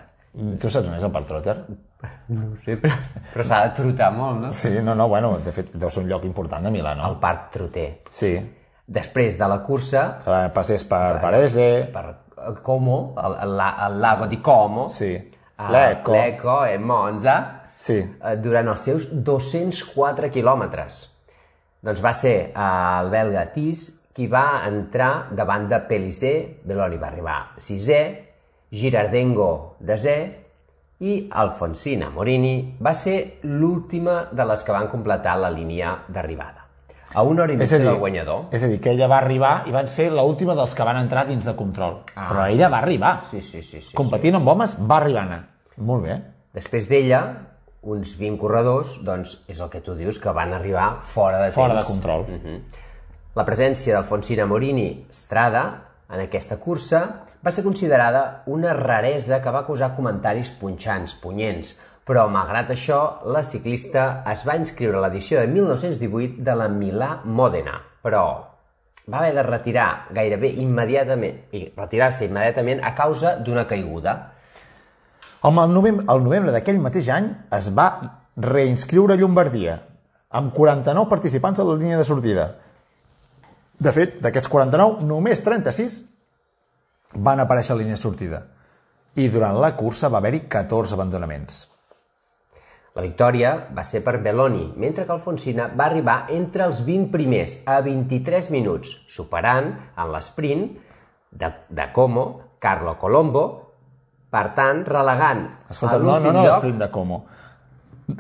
Tu 0.60 0.68
saps 0.70 0.88
on 0.90 0.96
és 0.98 1.04
el 1.06 1.12
Parc 1.14 1.28
Trotter? 1.30 1.54
No 2.30 2.46
ho 2.52 2.56
sé, 2.56 2.76
però, 2.80 2.94
però 3.32 3.44
s'ha 3.46 3.60
de 3.66 3.74
trotar 3.76 4.10
molt, 4.14 4.40
no? 4.44 4.50
Sí, 4.54 4.70
no, 4.84 4.94
no, 4.94 5.08
bueno, 5.10 5.34
de 5.44 5.52
fet, 5.52 5.72
deu 5.74 5.90
ser 5.90 6.04
un 6.04 6.08
lloc 6.10 6.24
important 6.28 6.64
de 6.64 6.72
Milà, 6.72 6.94
no? 6.96 7.08
El 7.10 7.18
Parc 7.22 7.50
Trotter. 7.56 7.88
Sí. 8.14 8.32
Després 8.90 9.36
de 9.38 9.48
la 9.50 9.60
cursa, 9.66 10.04
Eh, 10.26 10.48
Passés 10.54 10.84
per 10.88 11.20
Varese, 11.22 11.66
per 11.92 12.04
Como, 12.62 13.14
el, 13.20 13.36
el, 13.44 13.60
el 13.86 14.00
lago 14.00 14.26
di 14.26 14.40
Como, 14.40 14.88
sí. 14.88 15.12
L'Eco, 15.70 16.12
Lecco 16.16 16.64
e 16.64 16.78
Monza, 16.78 17.36
sí. 17.76 17.98
eh, 18.00 18.36
durant 18.40 18.70
els 18.72 18.80
seus 18.80 19.08
204 19.12 20.30
quilòmetres. 20.32 21.02
Doncs 21.84 22.00
va 22.04 22.12
ser 22.16 22.36
eh, 22.48 22.54
el 22.56 23.10
belga 23.12 23.44
Tis 23.52 23.84
qui 24.16 24.26
va 24.26 24.64
entrar 24.66 25.28
davant 25.36 25.68
de 25.70 25.78
Pellicer, 25.86 26.34
Beloni 26.64 26.96
va 26.98 27.10
arribar 27.12 27.38
sisè, 27.60 28.00
Girardengo 28.70 29.76
desè 29.82 30.16
i 31.00 31.26
Alfonsina 31.32 32.10
Morini 32.12 32.76
va 32.82 32.92
ser 32.94 33.40
l'última 33.48 34.26
de 34.32 34.44
les 34.44 34.64
que 34.64 34.72
van 34.72 34.88
completar 34.92 35.38
la 35.40 35.50
línia 35.52 35.94
d'arribada. 36.08 36.66
A 37.14 37.24
una 37.26 37.42
hora 37.42 37.54
i 37.54 37.56
mitja 37.56 37.78
del 37.80 37.96
guanyador. 37.98 38.44
és 38.52 38.62
a 38.62 38.68
dir, 38.68 38.80
que 38.80 38.92
ella 38.92 39.08
va 39.08 39.18
arribar 39.18 39.64
i 39.66 39.72
van 39.72 39.88
ser 39.88 40.10
l'última 40.12 40.54
dels 40.54 40.74
que 40.74 40.84
van 40.86 41.00
entrar 41.00 41.26
dins 41.26 41.44
de 41.44 41.56
control. 41.56 42.02
Ah. 42.14 42.28
Però 42.28 42.46
ella 42.46 42.68
va 42.68 42.78
arribar. 42.78 43.24
Sí, 43.30 43.40
sí, 43.42 43.62
sí. 43.62 43.80
sí, 43.80 43.96
Competint 43.96 44.36
amb 44.36 44.48
homes, 44.48 44.76
va 44.78 45.00
arribar. 45.00 45.40
Molt 45.76 46.04
bé. 46.04 46.20
Després 46.54 46.86
d'ella, 46.86 47.22
uns 47.82 48.14
20 48.20 48.38
corredors, 48.38 49.00
doncs 49.02 49.40
és 49.48 49.58
el 49.58 49.70
que 49.72 49.80
tu 49.80 49.96
dius, 49.96 50.20
que 50.20 50.30
van 50.36 50.52
arribar 50.52 51.00
fora 51.02 51.40
de 51.40 51.48
temps. 51.50 51.56
Fora 51.56 51.80
de 51.80 51.84
control. 51.88 52.26
La 53.34 53.44
presència 53.48 53.96
d'Alfonsina 53.96 54.46
Morini 54.46 55.06
Strada 55.08 55.64
en 56.10 56.20
aquesta 56.20 56.58
cursa 56.60 57.24
va 57.44 57.52
ser 57.52 57.64
considerada 57.64 58.42
una 58.46 58.74
raresa 58.76 59.40
que 59.42 59.52
va 59.54 59.64
causar 59.66 59.94
comentaris 59.96 60.50
punxants, 60.60 61.14
punyents, 61.22 61.76
però 62.04 62.26
malgrat 62.32 62.72
això, 62.74 63.00
la 63.32 63.42
ciclista 63.46 64.22
es 64.30 64.44
va 64.46 64.58
inscriure 64.58 64.98
a 64.98 65.04
l'edició 65.04 65.40
de 65.40 65.48
1918 65.52 66.44
de 66.44 66.56
la 66.58 66.68
Milà-Mòdena, 66.72 67.76
però 68.04 68.24
va 69.10 69.20
haver 69.20 69.34
de 69.36 69.44
retirar 69.46 69.88
gairebé 70.14 70.52
immediatament 70.62 71.54
i 71.56 71.64
retirar-se 71.76 72.26
immediatament 72.26 72.82
a 72.84 72.94
causa 72.98 73.36
d'una 73.40 73.66
caiguda. 73.70 74.16
El 75.44 75.56
novembre, 75.72 76.04
el 76.12 76.24
novembre 76.24 76.52
d'aquell 76.52 76.82
mateix 76.82 77.08
any 77.14 77.30
es 77.56 77.70
va 77.72 77.88
reinscriure 78.36 79.14
a 79.14 79.20
Llombardia, 79.20 79.78
amb 80.36 80.52
49 80.54 81.08
participants 81.08 81.60
a 81.60 81.64
la 81.64 81.78
línia 81.80 81.98
de 81.98 82.04
sortida. 82.04 82.50
De 83.80 83.92
fet, 83.96 84.18
d'aquests 84.20 84.50
49, 84.52 85.00
només 85.08 85.40
36 85.46 86.00
van 87.14 87.42
aparèixer 87.42 87.74
a 87.74 87.80
línia 87.80 87.96
de 87.96 88.02
sortida. 88.02 88.44
I 89.18 89.28
durant 89.28 89.58
la 89.58 89.74
cursa 89.76 90.08
va 90.08 90.20
haver-hi 90.20 90.44
14 90.48 90.94
abandonaments. 90.94 91.64
La 92.94 93.02
victòria 93.04 93.52
va 93.74 93.84
ser 93.86 94.00
per 94.02 94.16
Belloni, 94.22 94.72
mentre 94.82 95.04
que 95.06 95.14
Alfonsina 95.14 95.68
va 95.78 95.86
arribar 95.86 96.24
entre 96.34 96.66
els 96.66 96.82
20 96.86 97.10
primers 97.12 97.60
a 97.66 97.78
23 97.86 98.50
minuts, 98.50 98.96
superant 99.08 99.70
en 99.70 100.10
l'esprint 100.10 100.66
de, 101.30 101.52
de 101.70 101.86
Como, 101.94 102.26
Carlo 102.58 102.96
Colombo, 102.98 103.44
per 104.30 104.50
tant, 104.54 104.82
relegant 104.86 105.46
Escolta, 105.70 105.96
a 105.96 105.98
no, 105.98 106.04
no, 106.04 106.16
l'últim 106.18 106.34
no 106.34 106.42
lloc... 106.42 106.50
l'esprint 106.50 106.82
de 106.82 106.90
Como. 106.90 107.22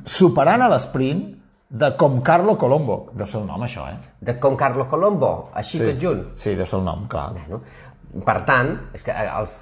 Superant 0.06 0.62
a 0.62 0.70
l'esprint 0.70 1.26
de 1.70 1.92
com 1.98 2.18
Carlo 2.26 2.56
Colombo. 2.58 2.96
Deu 3.14 3.28
ser 3.30 3.40
el 3.40 3.46
nom, 3.46 3.62
això, 3.62 3.86
eh? 3.90 4.14
De 4.26 4.36
com 4.42 4.56
Carlo 4.58 4.86
Colombo, 4.90 5.50
així 5.54 5.78
tot 5.82 5.98
junt. 6.02 6.24
Sí, 6.38 6.56
deu 6.58 6.66
ser 6.66 6.80
el 6.80 6.86
nom, 6.86 7.04
clar. 7.10 7.28
Bueno, 7.36 7.60
per 8.26 8.40
tant, 8.46 8.72
és 8.96 9.04
que 9.06 9.14
els, 9.14 9.52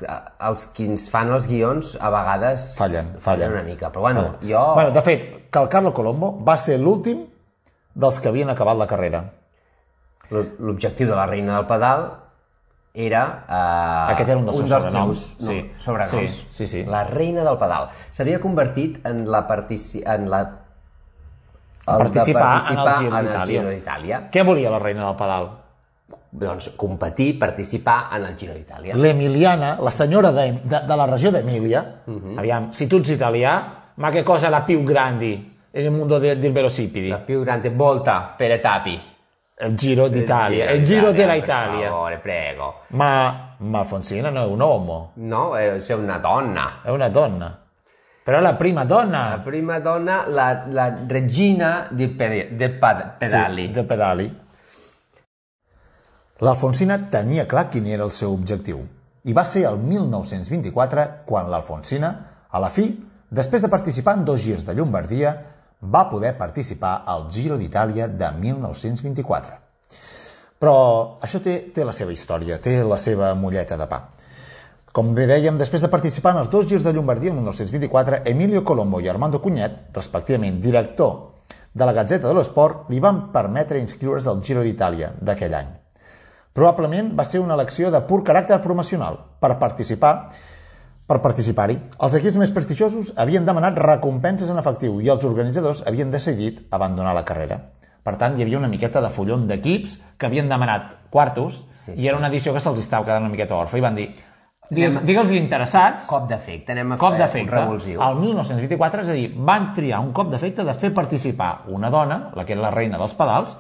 els 0.49 0.63
qui 0.77 0.87
ens 0.89 1.09
fan 1.13 1.33
els 1.37 1.49
guions 1.51 1.97
a 2.01 2.09
vegades 2.13 2.71
Fallen, 2.79 3.11
fallen. 3.25 3.53
una 3.53 3.65
mica, 3.67 3.91
però 3.93 4.07
bueno, 4.07 4.23
Fallen. 4.23 4.49
jo... 4.49 4.63
Bueno, 4.75 4.95
de 4.97 5.03
fet, 5.05 5.27
que 5.51 5.59
el 5.61 5.69
Carlo 5.69 5.93
Colombo 5.93 6.31
va 6.47 6.57
ser 6.61 6.79
l'últim 6.81 7.27
dels 7.95 8.21
que 8.23 8.31
havien 8.31 8.49
acabat 8.49 8.79
la 8.81 8.87
carrera. 8.89 9.25
L'objectiu 10.31 11.09
de 11.09 11.17
la 11.17 11.27
reina 11.27 11.59
del 11.59 11.69
pedal 11.69 12.09
era... 12.95 13.23
Eh, 13.49 14.15
Aquest 14.15 14.33
era 14.33 14.39
un 14.41 14.49
dels 14.49 14.59
seus 14.63 14.71
sobrenoms, 14.73 15.21
seus, 15.27 15.41
no, 15.41 15.53
sí. 15.53 15.59
sobrenoms. 15.85 16.41
Sí, 16.41 16.49
sí, 16.63 16.67
sí. 16.73 16.85
La 16.89 17.05
reina 17.09 17.45
del 17.45 17.61
pedal. 17.61 17.93
S'havia 18.17 18.41
convertit 18.41 18.99
en 19.09 19.27
la 19.31 19.45
partici... 19.49 20.03
en 20.05 20.29
la... 20.33 20.43
el 21.89 21.95
de 21.95 22.05
participar, 22.05 22.51
en 22.73 22.79
el. 22.79 23.47
Giro 23.49 23.71
d'Itàlia. 23.71 24.25
Què 24.33 24.45
volia 24.45 24.73
la 24.73 24.81
reina 24.83 25.07
del 25.07 25.17
pedal? 25.21 25.49
Doncs 26.31 26.75
competir, 26.77 27.39
participar 27.39 28.11
en 28.13 28.25
el 28.27 28.37
Giro 28.37 28.53
d'Itàlia. 28.53 28.95
L'Emiliana, 28.95 29.79
la 29.81 29.91
senyora 29.91 30.31
de, 30.31 30.61
de, 30.63 30.81
de 30.87 30.97
la 30.97 31.07
regió 31.07 31.31
d'Emília, 31.31 32.03
Mhm. 32.05 32.39
aviam, 32.39 32.71
si 32.71 32.87
tu 32.87 32.97
ets 32.97 33.09
italià, 33.09 33.73
ma 33.95 34.11
che 34.11 34.23
cosa 34.23 34.49
la 34.51 34.61
più 34.61 34.83
grandi 34.83 35.57
nel 35.71 35.91
mondo 35.91 36.19
de, 36.19 36.39
del 36.39 36.53
velocipedi? 36.53 37.09
La 37.09 37.17
più 37.19 37.43
grande 37.43 37.71
volta 37.71 38.35
per 38.37 38.51
etapi. 38.51 39.01
Il 39.61 39.75
Giro 39.75 40.09
d'Italia, 40.09 40.71
il 40.71 40.85
Giro 40.85 41.11
della 41.13 41.33
per 41.33 41.43
Italia. 41.43 41.89
favore, 41.89 42.19
prego. 42.19 42.75
Ma, 42.89 43.55
ma 43.57 43.79
Alfonsina 43.79 44.29
non 44.29 44.43
è 44.43 44.47
un 44.47 44.61
uomo, 44.61 45.13
No, 45.15 45.57
eh, 45.57 45.81
sei 45.81 45.97
una 45.97 46.19
donna. 46.19 46.81
è 46.85 46.91
una 46.91 47.09
donna. 47.09 47.59
Però 48.23 48.37
è 48.37 48.41
la 48.43 48.55
prima 48.55 48.81
La 48.81 48.87
donna 48.87 49.41
prima 49.43 49.79
donna, 49.81 50.25
la, 50.29 50.65
la 50.69 50.95
regina 51.09 51.89
pad- 52.79 53.17
pedali. 53.17 53.67
Sí, 53.67 53.73
de 53.73 53.83
pedali. 53.85 54.39
L'Alfonsina 56.39 57.01
tenia 57.11 57.49
clar 57.51 57.65
quin 57.67 57.89
era 57.91 58.05
el 58.07 58.13
seu 58.15 58.31
objectiu. 58.31 58.85
I 59.27 59.33
va 59.35 59.43
ser 59.43 59.65
el 59.67 59.81
1924 59.83 61.07
quan 61.27 61.49
l'Alfonsina, 61.51 62.11
a 62.47 62.61
la 62.63 62.69
fi, 62.71 62.85
després 63.27 63.65
de 63.65 63.71
participar 63.73 64.15
en 64.15 64.23
dos 64.29 64.39
girs 64.45 64.63
de 64.63 64.77
Llombardia, 64.79 65.33
va 65.83 66.05
poder 66.11 66.37
participar 66.39 67.03
al 67.07 67.27
Giro 67.35 67.57
d'Itàlia 67.59 68.07
de 68.07 68.29
1924. 68.39 69.57
Però 70.63 70.77
això 71.27 71.41
té, 71.43 71.57
té 71.75 71.83
la 71.87 71.97
seva 71.97 72.15
història, 72.15 72.61
té 72.63 72.77
la 72.87 73.01
seva 73.03 73.33
molleta 73.35 73.77
de 73.79 73.91
pa. 73.91 74.01
Com 74.95 75.11
bé 75.19 75.27
dèiem, 75.27 75.59
després 75.59 75.83
de 75.83 75.91
participar 75.91 76.37
en 76.37 76.45
els 76.45 76.53
dos 76.55 76.71
girs 76.71 76.87
de 76.87 76.95
Llombardia 76.95 77.35
en 77.35 77.43
1924, 77.43 78.23
Emilio 78.31 78.63
Colombo 78.63 79.03
i 79.03 79.11
Armando 79.11 79.43
Cugnet, 79.43 79.91
respectivament 79.99 80.63
director 80.63 81.43
de 81.75 81.85
la 81.85 81.99
Gazzetta 81.99 82.31
de 82.31 82.39
l'Esport, 82.39 82.87
li 82.95 83.03
van 83.03 83.27
permetre 83.35 83.83
inscriure's 83.83 84.31
al 84.31 84.39
Giro 84.43 84.63
d'Itàlia 84.63 85.13
d'aquell 85.19 85.61
any. 85.65 85.77
Probablement 86.59 87.13
va 87.15 87.23
ser 87.23 87.39
una 87.39 87.55
elecció 87.55 87.93
de 87.95 88.01
pur 88.03 88.25
caràcter 88.27 88.57
promocional 88.65 89.21
per 89.39 89.53
participar 89.61 90.15
per 91.09 91.21
participar-hi. 91.25 91.77
Els 92.05 92.17
equips 92.19 92.37
més 92.41 92.51
prestigiosos 92.53 93.13
havien 93.23 93.47
demanat 93.47 93.79
recompenses 93.81 94.51
en 94.51 94.59
efectiu 94.61 94.99
i 95.01 95.09
els 95.09 95.23
organitzadors 95.25 95.85
havien 95.87 96.11
decidit 96.11 96.59
abandonar 96.75 97.15
la 97.17 97.23
carrera. 97.29 97.61
Per 98.05 98.17
tant, 98.19 98.35
hi 98.35 98.43
havia 98.43 98.59
una 98.59 98.69
miqueta 98.73 99.01
de 99.05 99.13
follon 99.15 99.47
d'equips 99.47 99.95
que 100.19 100.27
havien 100.27 100.51
demanat 100.51 100.99
quartos 101.15 101.63
Sí, 101.71 101.95
i 101.95 102.11
era 102.11 102.19
una 102.19 102.29
edició 102.33 102.53
que 102.57 102.65
se'ls 102.65 102.83
estava 102.83 103.07
quedant 103.07 103.25
una 103.29 103.33
miqueta 103.33 103.57
orfa 103.57 103.79
i 103.79 103.85
van 103.85 103.97
dir 103.97 104.09
digue'ls, 104.69 104.99
digue'ls 105.07 105.33
interessats 105.39 106.11
Cop 106.11 106.27
d'efecte, 106.29 106.75
anem 106.75 106.97
a 106.97 107.01
cop 107.01 107.17
fer 107.23 107.47
un 107.47 107.55
revulsiu. 107.55 108.03
El 108.03 108.21
1924, 108.27 109.07
és 109.07 109.15
a 109.15 109.17
dir, 109.17 109.31
van 109.39 109.71
triar 109.79 110.03
un 110.03 110.11
cop 110.17 110.35
d'efecte 110.35 110.67
de 110.67 110.75
fer 110.75 110.91
participar 110.97 111.53
una 111.71 111.95
dona, 111.95 112.25
la 112.35 112.45
que 112.45 112.59
era 112.59 112.67
la 112.67 112.75
reina 112.75 112.99
dels 112.99 113.15
pedals, 113.17 113.57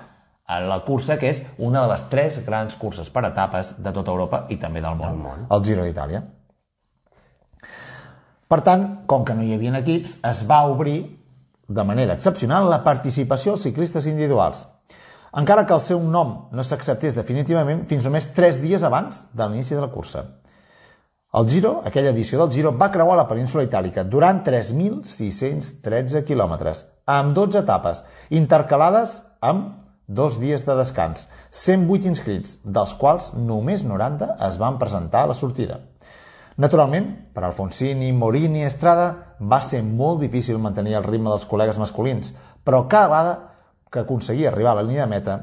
a 0.48 0.58
la 0.64 0.80
cursa 0.86 1.18
que 1.20 1.28
és 1.28 1.42
una 1.58 1.82
de 1.84 1.92
les 1.92 2.06
tres 2.08 2.40
grans 2.46 2.74
curses 2.80 3.10
per 3.12 3.26
etapes 3.28 3.74
de 3.76 3.92
tota 3.92 4.14
Europa 4.14 4.46
i 4.48 4.56
també 4.56 4.80
del 4.80 4.96
món, 4.96 5.20
món. 5.20 5.46
el 5.52 5.64
Giro 5.64 5.84
d'Itàlia. 5.84 6.22
Per 8.48 8.60
tant, 8.64 8.84
com 9.06 9.26
que 9.28 9.36
no 9.36 9.44
hi 9.44 9.52
havia 9.52 9.76
equips, 9.82 10.16
es 10.24 10.40
va 10.48 10.62
obrir 10.64 11.02
de 11.68 11.84
manera 11.84 12.14
excepcional 12.16 12.70
la 12.72 12.80
participació 12.84 13.52
als 13.52 13.66
ciclistes 13.68 14.06
individuals, 14.08 14.62
encara 15.36 15.66
que 15.68 15.76
el 15.76 15.82
seu 15.84 16.00
nom 16.00 16.30
no 16.56 16.64
s'acceptés 16.64 17.16
definitivament 17.18 17.82
fins 17.90 18.06
només 18.08 18.30
3 18.32 18.62
dies 18.62 18.86
abans 18.88 19.26
de 19.36 19.44
l'inici 19.44 19.76
de 19.76 19.82
la 19.84 19.90
cursa. 19.92 20.24
El 21.36 21.44
Giro, 21.44 21.82
aquella 21.84 22.14
edició 22.14 22.38
del 22.40 22.54
Giro, 22.54 22.72
va 22.72 22.88
creuar 22.90 23.18
la 23.18 23.26
península 23.28 23.66
itàlica 23.66 24.06
durant 24.08 24.40
3.613 24.46 26.24
quilòmetres, 26.24 26.86
amb 27.04 27.36
12 27.36 27.60
etapes, 27.60 28.00
intercalades 28.32 29.18
amb 29.44 29.87
dos 30.08 30.40
dies 30.40 30.64
de 30.64 30.74
descans, 30.74 31.28
108 31.52 32.08
inscrits, 32.08 32.56
dels 32.64 32.94
quals 32.96 33.28
només 33.36 33.84
90 33.84 34.32
es 34.48 34.56
van 34.58 34.80
presentar 34.80 35.26
a 35.26 35.30
la 35.30 35.36
sortida. 35.36 35.82
Naturalment, 36.58 37.10
per 37.36 37.44
Alfonsini, 37.46 38.08
Morini 38.16 38.64
i 38.64 38.66
Estrada 38.66 39.36
va 39.38 39.60
ser 39.62 39.84
molt 39.84 40.24
difícil 40.24 40.58
mantenir 40.58 40.96
el 40.98 41.04
ritme 41.06 41.30
dels 41.30 41.46
col·legues 41.46 41.78
masculins, 41.78 42.32
però 42.64 42.86
cada 42.88 43.12
vegada 43.12 43.34
que 43.92 44.00
aconseguia 44.00 44.48
arribar 44.50 44.72
a 44.72 44.80
la 44.80 44.86
línia 44.88 45.04
de 45.04 45.12
meta, 45.12 45.36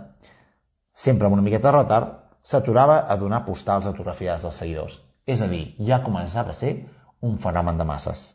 sempre 0.94 1.30
amb 1.30 1.38
una 1.38 1.46
miqueta 1.46 1.70
de 1.70 1.78
retard, 1.78 2.10
s'aturava 2.42 3.06
a 3.08 3.16
donar 3.22 3.46
postals 3.46 3.88
autografiades 3.88 4.44
als 4.46 4.58
seguidors. 4.60 4.98
És 5.26 5.42
a 5.42 5.48
dir, 5.48 5.76
ja 5.80 6.02
començava 6.04 6.52
a 6.52 6.58
ser 6.58 6.74
un 7.22 7.38
fenomen 7.42 7.78
de 7.78 7.86
masses. 7.86 8.26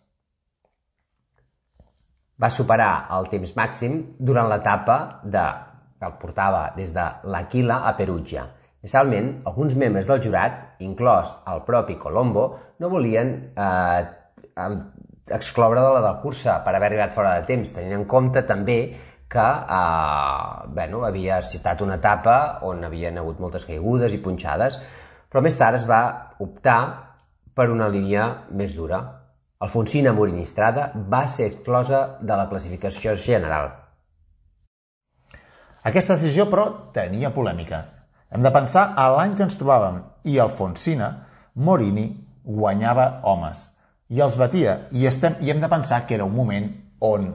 Va 2.41 2.49
superar 2.51 3.11
el 3.19 3.29
temps 3.29 3.53
màxim 3.59 4.01
durant 4.19 4.49
l'etapa 4.49 4.97
de, 5.23 5.45
que 6.01 6.09
el 6.09 6.17
portava 6.21 6.71
des 6.77 6.95
de 6.97 7.05
l'Aquila 7.29 7.83
a 7.87 7.93
Perugia. 7.99 8.47
Inicialment, 8.81 9.29
alguns 9.45 9.77
membres 9.77 10.09
del 10.09 10.23
jurat, 10.25 10.57
inclòs 10.81 11.35
el 11.53 11.61
propi 11.67 11.99
Colombo, 12.01 12.47
no 12.81 12.89
volien 12.89 13.35
eh, 13.53 14.01
excloure 15.37 15.83
de 15.85 15.93
la 15.99 16.01
del 16.07 16.17
cursa 16.23 16.57
per 16.65 16.75
haver 16.75 16.89
arribat 16.89 17.13
fora 17.13 17.35
de 17.37 17.45
temps, 17.51 17.75
tenint 17.77 17.99
en 17.99 18.07
compte 18.09 18.43
també 18.49 18.81
que 19.31 19.45
eh, 19.77 20.71
bueno, 20.79 21.05
havia 21.05 21.43
citat 21.45 21.85
una 21.85 22.01
etapa 22.01 22.39
on 22.67 22.83
havien 22.89 23.21
hagut 23.21 23.39
moltes 23.45 23.69
caigudes 23.69 24.17
i 24.17 24.23
punxades, 24.25 24.81
però 25.31 25.45
més 25.45 25.61
tard 25.61 25.77
es 25.77 25.87
va 25.87 26.03
optar 26.41 26.81
per 27.55 27.69
una 27.69 27.91
línia 27.93 28.31
més 28.57 28.73
dura. 28.75 29.03
Alfonsina 29.61 30.17
Morinistrada 30.17 30.89
va 30.97 31.27
ser 31.29 31.51
exclosa 31.51 32.17
de 32.25 32.33
la 32.33 32.49
classificació 32.49 33.13
general. 33.21 33.69
Aquesta 35.85 36.17
decisió, 36.19 36.47
però, 36.51 36.67
tenia 36.93 37.31
polèmica. 37.33 37.85
Hem 38.31 38.45
de 38.45 38.53
pensar 38.55 38.93
a 38.97 39.09
l'any 39.15 39.35
que 39.37 39.47
ens 39.47 39.57
trobàvem 39.59 40.03
i 40.29 40.37
Alfonsina, 40.39 41.11
Morini, 41.57 42.07
guanyava 42.45 43.21
homes 43.29 43.71
i 44.11 44.21
els 44.21 44.37
batia. 44.39 44.77
I, 44.93 45.07
estem, 45.09 45.39
I 45.41 45.51
hem 45.51 45.61
de 45.63 45.71
pensar 45.73 46.05
que 46.07 46.15
era 46.19 46.27
un 46.27 46.35
moment 46.35 46.69
on 47.01 47.31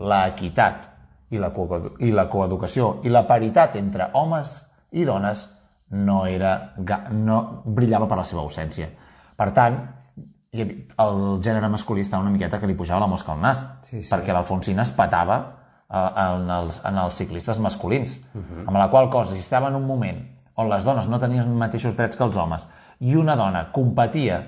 la 0.00 0.24
equitat 0.30 0.88
i 1.30 1.38
la, 1.38 1.52
i 2.00 2.10
la 2.10 2.26
coeducació 2.32 2.96
i 3.04 3.12
la 3.12 3.26
paritat 3.28 3.76
entre 3.78 4.08
homes 4.18 4.56
i 4.96 5.04
dones 5.04 5.44
no, 5.90 6.24
era, 6.26 6.72
no 7.12 7.62
brillava 7.64 8.08
per 8.10 8.18
la 8.18 8.26
seva 8.26 8.42
ausència. 8.42 8.88
Per 9.36 9.50
tant, 9.54 9.78
el 10.52 11.20
gènere 11.44 11.68
masculí 11.70 12.02
estava 12.02 12.22
una 12.24 12.32
miqueta 12.34 12.58
que 12.58 12.66
li 12.66 12.74
pujava 12.78 13.04
la 13.04 13.10
mosca 13.10 13.32
al 13.32 13.40
nas, 13.42 13.62
Sí, 13.86 14.02
sí. 14.02 14.08
perquè 14.10 14.34
l'Alfonsina 14.34 14.82
es 14.82 14.90
petava 14.96 15.38
en 15.90 16.50
els, 16.54 16.80
en 16.86 16.98
els 17.02 17.14
ciclistes 17.14 17.58
masculins, 17.58 18.20
uh 18.34 18.40
-huh. 18.40 18.66
amb 18.66 18.76
la 18.76 18.90
qual 18.90 19.10
cosa, 19.10 19.32
si 19.32 19.40
estava 19.40 19.68
en 19.68 19.74
un 19.74 19.86
moment 19.86 20.20
on 20.54 20.68
les 20.68 20.84
dones 20.84 21.08
no 21.08 21.18
tenien 21.18 21.46
els 21.46 21.58
mateixos 21.58 21.96
drets 21.96 22.16
que 22.16 22.24
els 22.24 22.36
homes 22.36 22.66
i 23.00 23.16
una 23.16 23.36
dona 23.36 23.70
competia 23.72 24.40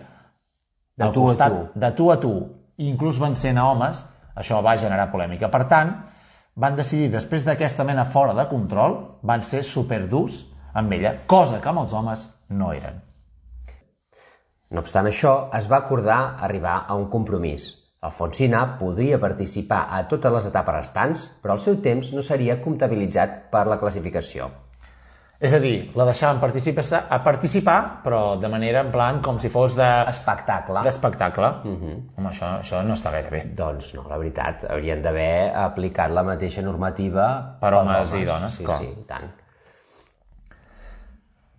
de 0.97 1.11
tu 1.11 1.25
a 1.25 1.27
costat, 1.33 1.53
tu. 1.53 1.81
de 1.81 1.91
tu 1.93 2.11
a 2.13 2.21
tu, 2.21 2.33
inclús 2.77 3.19
vencent 3.19 3.59
a 3.59 3.65
homes, 3.71 4.05
això 4.37 4.63
va 4.63 4.77
generar 4.77 5.11
polèmica. 5.11 5.49
Per 5.49 5.65
tant, 5.69 5.93
van 6.55 6.77
decidir, 6.77 7.09
després 7.11 7.45
d'aquesta 7.45 7.85
mena 7.85 8.05
fora 8.05 8.35
de 8.35 8.47
control, 8.49 8.99
van 9.23 9.43
ser 9.43 9.63
superdurs 9.65 10.45
amb 10.75 10.93
ella, 10.93 11.15
cosa 11.27 11.61
que 11.61 11.69
amb 11.69 11.81
els 11.85 11.93
homes 11.93 12.29
no 12.49 12.73
eren. 12.73 13.01
No 14.73 14.81
obstant 14.81 15.09
això, 15.09 15.49
es 15.57 15.69
va 15.69 15.83
acordar 15.83 16.37
arribar 16.41 16.85
a 16.89 16.95
un 16.95 17.09
compromís. 17.13 17.82
Alfonsina 18.03 18.65
podria 18.81 19.19
participar 19.23 19.85
a 19.95 20.03
totes 20.11 20.33
les 20.35 20.47
etapes 20.49 20.75
restants, 20.75 21.21
però 21.43 21.55
el 21.55 21.61
seu 21.63 21.77
temps 21.85 22.11
no 22.13 22.23
seria 22.27 22.57
comptabilitzat 22.61 23.45
per 23.53 23.63
la 23.71 23.79
classificació. 23.79 24.49
És 25.43 25.55
a 25.55 25.59
dir, 25.63 25.91
la 25.99 26.05
deixaven 26.07 26.39
participar, 26.43 26.83
a 27.11 27.19
participar, 27.23 27.77
però 28.05 28.37
de 28.39 28.47
manera 28.51 28.83
en 28.85 28.91
plan 28.95 29.21
com 29.23 29.39
si 29.43 29.49
fos 29.51 29.75
de 29.75 29.87
Espectacle. 30.11 30.83
d'espectacle. 30.83 31.47
Uh 31.65 31.79
-huh. 31.81 31.97
Home, 32.19 32.29
això, 32.31 32.61
això 32.61 32.83
no 32.85 32.95
està 32.95 33.11
gaire 33.11 33.31
bé. 33.31 33.45
Doncs 33.55 33.95
no, 33.95 34.05
la 34.09 34.19
veritat, 34.19 34.65
haurien 34.71 35.03
d'haver 35.03 35.53
aplicat 35.55 36.11
la 36.11 36.23
mateixa 36.23 36.63
normativa 36.63 37.57
Per 37.61 37.71
pels 37.71 37.81
homes 37.83 38.15
i 38.15 38.25
dones, 38.25 38.53
Sí, 38.55 38.65
clar. 38.65 38.79
sí, 38.79 38.87
i 38.87 39.05
tant. 39.05 39.31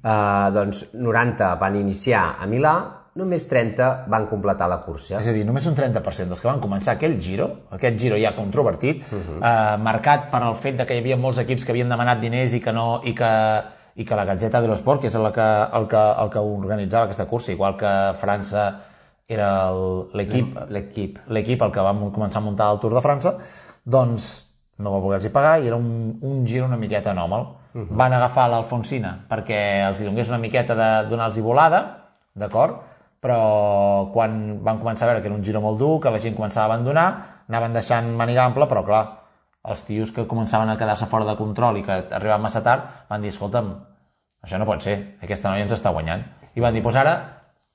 Uh, 0.04 0.52
doncs 0.54 0.90
90 0.94 1.56
van 1.56 1.76
iniciar 1.76 2.36
a 2.40 2.46
Milà, 2.46 3.03
només 3.16 3.48
30 3.48 4.06
van 4.10 4.26
completar 4.28 4.68
la 4.70 4.80
cursa. 4.82 5.20
És 5.20 5.28
a 5.28 5.32
dir, 5.32 5.46
només 5.46 5.66
un 5.68 5.76
30% 5.76 6.28
dels 6.34 6.42
que 6.42 6.48
van 6.48 6.60
començar 6.62 6.96
aquell 6.96 7.20
giro, 7.22 7.50
aquest 7.72 7.98
giro 8.00 8.18
ja 8.18 8.36
controvertit, 8.36 9.04
uh 9.04 9.16
-huh. 9.18 9.38
eh, 9.42 9.78
marcat 9.78 10.30
per 10.32 10.42
el 10.42 10.56
fet 10.56 10.78
de 10.78 10.86
que 10.86 10.96
hi 10.96 11.00
havia 11.00 11.18
molts 11.18 11.38
equips 11.40 11.66
que 11.66 11.72
havien 11.72 11.90
demanat 11.90 12.20
diners 12.20 12.54
i 12.54 12.60
que 12.60 12.72
no 12.74 13.02
i 13.04 13.14
que, 13.14 13.62
i 13.96 14.04
que 14.06 14.16
la 14.16 14.26
Gazzetta 14.26 14.62
dello 14.62 14.74
Sport, 14.74 15.02
que 15.02 15.08
és 15.08 15.16
el 15.16 15.32
que, 15.32 15.68
el 15.74 15.88
que, 15.88 16.14
el 16.24 16.30
que 16.30 16.40
organitzava 16.40 17.04
aquesta 17.06 17.26
cursa, 17.26 17.52
igual 17.52 17.76
que 17.78 18.14
França 18.20 18.80
era 19.28 19.70
el- 19.70 20.08
l'equip 20.14 20.58
L'equip. 20.70 21.20
l'equip 21.30 21.62
el 21.62 21.72
que 21.72 21.80
va 21.80 21.94
començar 21.94 22.38
a 22.38 22.42
muntar 22.42 22.72
el 22.74 22.80
Tour 22.80 22.94
de 22.96 23.02
França, 23.02 23.38
doncs 23.86 24.50
no 24.78 24.92
va 24.92 25.00
poder-los 25.02 25.32
pagar 25.32 25.60
i 25.62 25.68
era 25.68 25.76
un, 25.76 26.18
un 26.22 26.46
giro 26.48 26.66
una 26.66 26.78
miqueta 26.78 27.12
anòmal. 27.12 27.42
Uh 27.74 27.82
-huh. 27.82 27.88
Van 27.92 28.14
agafar 28.14 28.50
l'Alfonsina 28.50 29.26
perquè 29.30 29.88
els 29.88 30.02
hi 30.02 30.06
donés 30.06 30.28
una 30.30 30.38
miqueta 30.38 30.76
de 30.76 31.10
donar-los 31.10 31.40
volada, 31.42 31.98
d'acord? 32.34 32.93
Però 33.24 34.10
quan 34.12 34.60
van 34.64 34.82
començar 34.82 35.08
a 35.08 35.14
veure 35.14 35.24
que 35.24 35.30
era 35.32 35.38
un 35.38 35.44
giro 35.48 35.62
molt 35.64 35.80
dur, 35.80 35.96
que 36.04 36.12
la 36.12 36.20
gent 36.20 36.36
començava 36.36 36.68
a 36.68 36.74
abandonar, 36.74 37.08
anaven 37.48 37.76
deixant 37.78 38.10
maniga 38.20 38.44
ample, 38.44 38.68
però 38.68 38.84
clar, 38.84 39.04
els 39.64 39.86
tios 39.88 40.12
que 40.12 40.28
començaven 40.28 40.70
a 40.70 40.76
quedar-se 40.80 41.08
fora 41.08 41.28
de 41.30 41.38
control 41.40 41.80
i 41.80 41.86
que 41.88 42.02
arribaven 42.12 42.44
massa 42.44 42.64
tard 42.66 43.08
van 43.10 43.24
dir, 43.24 43.32
escolta'm, 43.32 43.72
això 44.44 44.60
no 44.60 44.68
pot 44.68 44.84
ser, 44.84 44.98
aquesta 45.24 45.50
noia 45.50 45.64
ens 45.64 45.78
està 45.78 45.96
guanyant. 45.96 46.26
I 46.54 46.62
van 46.62 46.76
dir, 46.76 46.84
doncs 46.84 47.00
ara 47.00 47.16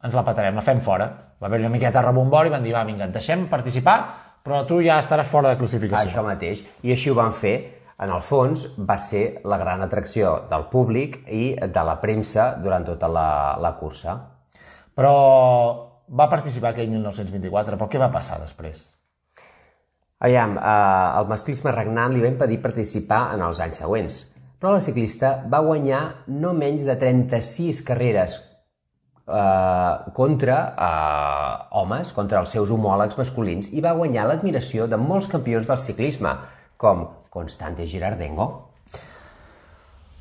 ens 0.04 0.14
la 0.14 0.24
patarem, 0.26 0.54
la 0.54 0.62
fem 0.62 0.84
fora. 0.84 1.08
Va 1.40 1.48
haver 1.48 1.62
una 1.62 1.72
miqueta 1.72 2.00
de 2.00 2.06
rebombori 2.06 2.50
i 2.50 2.54
van 2.54 2.66
dir, 2.66 2.74
va, 2.76 2.84
vinga, 2.86 3.08
et 3.08 3.14
deixem 3.14 3.48
participar, 3.50 3.98
però 4.44 4.62
tu 4.68 4.82
ja 4.84 5.00
estaràs 5.02 5.28
fora 5.30 5.52
de 5.52 5.58
classificació. 5.60 6.12
Això 6.12 6.24
mateix. 6.26 6.62
I 6.84 6.94
així 6.94 7.10
ho 7.10 7.18
van 7.18 7.34
fer. 7.34 7.56
En 7.98 8.12
el 8.14 8.20
fons, 8.22 8.68
va 8.78 8.94
ser 9.02 9.40
la 9.50 9.56
gran 9.58 9.80
atracció 9.82 10.44
del 10.50 10.68
públic 10.70 11.16
i 11.34 11.56
de 11.58 11.82
la 11.82 11.96
premsa 11.98 12.52
durant 12.62 12.84
tota 12.86 13.08
la, 13.10 13.30
la 13.58 13.72
cursa. 13.80 14.14
Però 14.98 15.14
va 16.10 16.26
participar 16.26 16.72
aquell 16.72 16.88
1924, 16.90 17.76
però 17.78 17.86
què 17.90 18.00
va 18.02 18.10
passar 18.10 18.40
després? 18.42 18.80
Aviam, 20.26 20.56
eh, 20.58 21.20
el 21.20 21.28
masclisme 21.30 21.70
regnant 21.70 22.10
li 22.14 22.24
va 22.24 22.32
impedir 22.32 22.58
participar 22.64 23.20
en 23.36 23.44
els 23.46 23.60
anys 23.62 23.78
següents, 23.84 24.18
però 24.58 24.72
la 24.74 24.82
ciclista 24.82 25.36
va 25.46 25.62
guanyar 25.62 26.02
no 26.42 26.50
menys 26.56 26.82
de 26.88 26.96
36 26.98 27.84
carreres 27.86 28.40
eh, 28.42 29.94
contra 30.18 30.58
eh, 30.74 31.52
homes, 31.78 32.10
contra 32.16 32.42
els 32.42 32.56
seus 32.56 32.72
homòlegs 32.74 33.20
masculins, 33.20 33.70
i 33.70 33.84
va 33.84 33.94
guanyar 33.94 34.26
l'admiració 34.26 34.90
de 34.90 34.98
molts 34.98 35.30
campions 35.30 35.70
del 35.70 35.78
ciclisme, 35.78 36.34
com 36.76 37.06
Constante 37.30 37.86
Girardengo. 37.86 38.67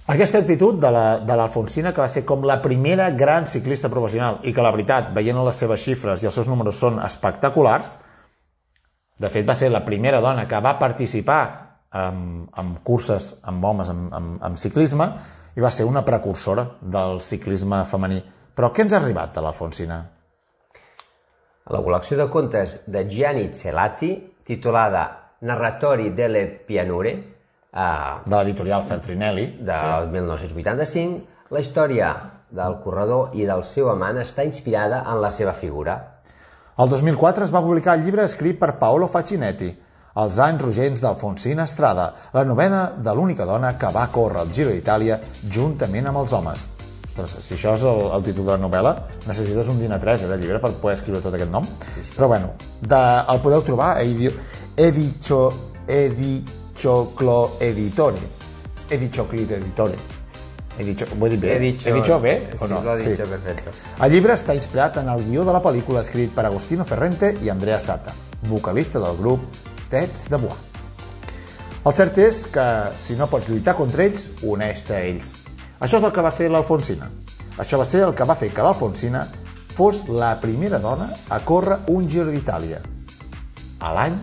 Aquesta 0.08 0.40
actitud 0.40 0.78
de 0.80 0.90
la- 0.92 1.20
l'Alfonsina, 1.20 1.92
que 1.94 2.00
va 2.02 2.08
ser 2.08 2.24
com 2.26 2.44
la 2.48 2.62
primera 2.62 3.10
gran 3.12 3.46
ciclista 3.46 3.90
professional 3.90 4.40
i 4.44 4.54
que 4.54 4.64
la 4.64 4.72
veritat, 4.72 5.10
veient 5.14 5.44
les 5.44 5.56
seves 5.56 5.82
xifres 5.84 6.24
i 6.24 6.26
els 6.30 6.34
seus 6.36 6.48
números 6.48 6.80
són 6.80 7.00
espectaculars, 7.04 7.98
de 9.20 9.30
fet 9.30 9.48
va 9.48 9.56
ser 9.56 9.70
la 9.70 9.84
primera 9.84 10.22
dona 10.22 10.48
que 10.48 10.60
va 10.62 10.78
participar 10.80 11.42
en, 11.92 12.48
en 12.56 12.76
curses 12.84 13.40
amb 13.44 13.64
homes 13.66 13.90
en, 13.90 14.08
en, 14.14 14.40
en 14.44 14.58
ciclisme 14.58 15.10
i 15.58 15.62
va 15.62 15.72
ser 15.72 15.86
una 15.86 16.06
precursora 16.06 16.68
del 16.82 17.20
ciclisme 17.22 17.84
femení. 17.86 18.22
Però 18.56 18.72
què 18.72 18.86
ens 18.86 18.94
ha 18.94 19.02
arribat 19.02 19.34
de 19.36 19.42
l'Alfonsina? 19.42 19.98
La 21.68 21.80
col·lecció 21.84 22.16
de 22.16 22.30
contes 22.32 22.84
de 22.88 23.04
Gianni 23.10 23.50
Celati, 23.54 24.14
titulada 24.46 25.36
Narratori 25.42 26.14
delle 26.16 26.46
Pianure, 26.66 27.37
eh, 27.78 28.20
De 28.26 28.36
l'editorial 28.36 28.84
Feltrinelli. 28.90 29.46
del 29.62 30.10
1985, 30.12 31.22
la 31.54 31.60
història 31.62 32.12
del 32.50 32.78
corredor 32.84 33.32
i 33.36 33.46
del 33.46 33.64
seu 33.64 33.90
amant 33.92 34.18
està 34.24 34.44
inspirada 34.48 35.04
en 35.08 35.22
la 35.22 35.30
seva 35.32 35.54
figura. 35.54 35.98
El 36.78 36.90
2004 36.90 37.44
es 37.46 37.52
va 37.54 37.62
publicar 37.62 37.96
el 37.98 38.04
llibre 38.06 38.24
escrit 38.24 38.60
per 38.60 38.78
Paolo 38.80 39.08
Facchinetti, 39.08 39.76
Els 40.18 40.40
anys 40.42 40.64
rogents 40.64 41.02
d'Alfonsina 41.04 41.64
Estrada, 41.70 42.08
la 42.34 42.42
novena 42.44 42.88
de 42.98 43.14
l'única 43.14 43.46
dona 43.46 43.76
que 43.78 43.92
va 43.94 44.08
córrer 44.10 44.42
el 44.42 44.52
Giro 44.52 44.72
d'Itàlia 44.74 45.20
juntament 45.54 46.08
amb 46.10 46.18
els 46.24 46.34
homes. 46.34 46.64
Ostres, 47.06 47.36
si 47.46 47.54
això 47.54 47.76
és 47.78 47.84
el, 47.86 48.00
el 48.16 48.24
títol 48.26 48.46
de 48.48 48.56
la 48.56 48.58
novel·la, 48.64 48.96
necessites 49.28 49.70
un 49.70 49.78
dinar 49.80 50.00
3 50.02 50.24
eh, 50.26 50.28
de 50.32 50.38
llibre 50.42 50.58
per 50.64 50.72
poder 50.82 50.96
escriure 50.98 51.22
tot 51.22 51.36
aquest 51.38 51.52
nom. 51.54 51.68
Però 52.16 52.28
bueno, 52.34 52.50
de, 52.82 53.02
el 53.30 53.42
podeu 53.46 53.62
trobar 53.68 53.92
a 54.00 54.02
Idi- 54.10 54.34
Edicio, 54.76 55.52
Edicioclo 56.82 57.58
Editore. 57.60 58.20
Edicioclo 58.90 59.40
Editore. 59.40 59.96
He 60.78 60.84
dicho, 60.84 61.08
ho 61.20 61.26
he 61.26 61.30
dit 61.32 61.40
bé? 61.42 61.56
He 61.56 61.60
dicho- 61.60 61.90
he 61.90 61.94
dicho 61.94 62.20
bé 62.20 62.52
o 62.60 62.68
sí, 62.68 62.72
no? 62.74 62.92
has 62.92 63.04
dicho 63.04 63.24
perfecto. 63.24 63.72
El 64.00 64.12
llibre 64.12 64.34
està 64.36 64.54
inspirat 64.54 64.98
en 64.98 65.10
el 65.10 65.24
guió 65.26 65.44
de 65.44 65.52
la 65.54 65.60
pel·lícula 65.62 66.02
escrit 66.02 66.30
per 66.36 66.46
Agostino 66.46 66.86
Ferrente 66.86 67.36
i 67.42 67.50
Andrea 67.50 67.80
Sata, 67.80 68.14
vocalista 68.48 69.00
del 69.00 69.18
grup 69.18 69.42
Tets 69.90 70.30
de 70.30 70.38
Bois. 70.38 70.54
El 71.84 71.94
cert 71.94 72.18
és 72.20 72.46
que, 72.46 72.68
si 72.96 73.16
no 73.16 73.26
pots 73.28 73.50
lluitar 73.50 73.74
contra 73.76 74.04
ells, 74.06 74.30
uneix-te 74.44 74.94
a 74.94 75.02
ells. 75.02 75.34
Això 75.80 75.98
és 75.98 76.04
el 76.04 76.12
que 76.14 76.22
va 76.22 76.32
fer 76.32 76.52
l'Alfonsina. 76.52 77.10
Això 77.58 77.80
va 77.80 77.86
ser 77.86 78.04
el 78.06 78.14
que 78.14 78.24
va 78.24 78.36
fer 78.36 78.52
que 78.54 78.62
l'Alfonsina 78.62 79.28
fos 79.74 80.08
la 80.10 80.36
primera 80.40 80.78
dona 80.78 81.10
a 81.30 81.40
córrer 81.40 81.80
un 81.88 82.08
Giro 82.08 82.30
d'Itàlia. 82.30 82.82
A 83.80 83.94
l'any 83.98 84.14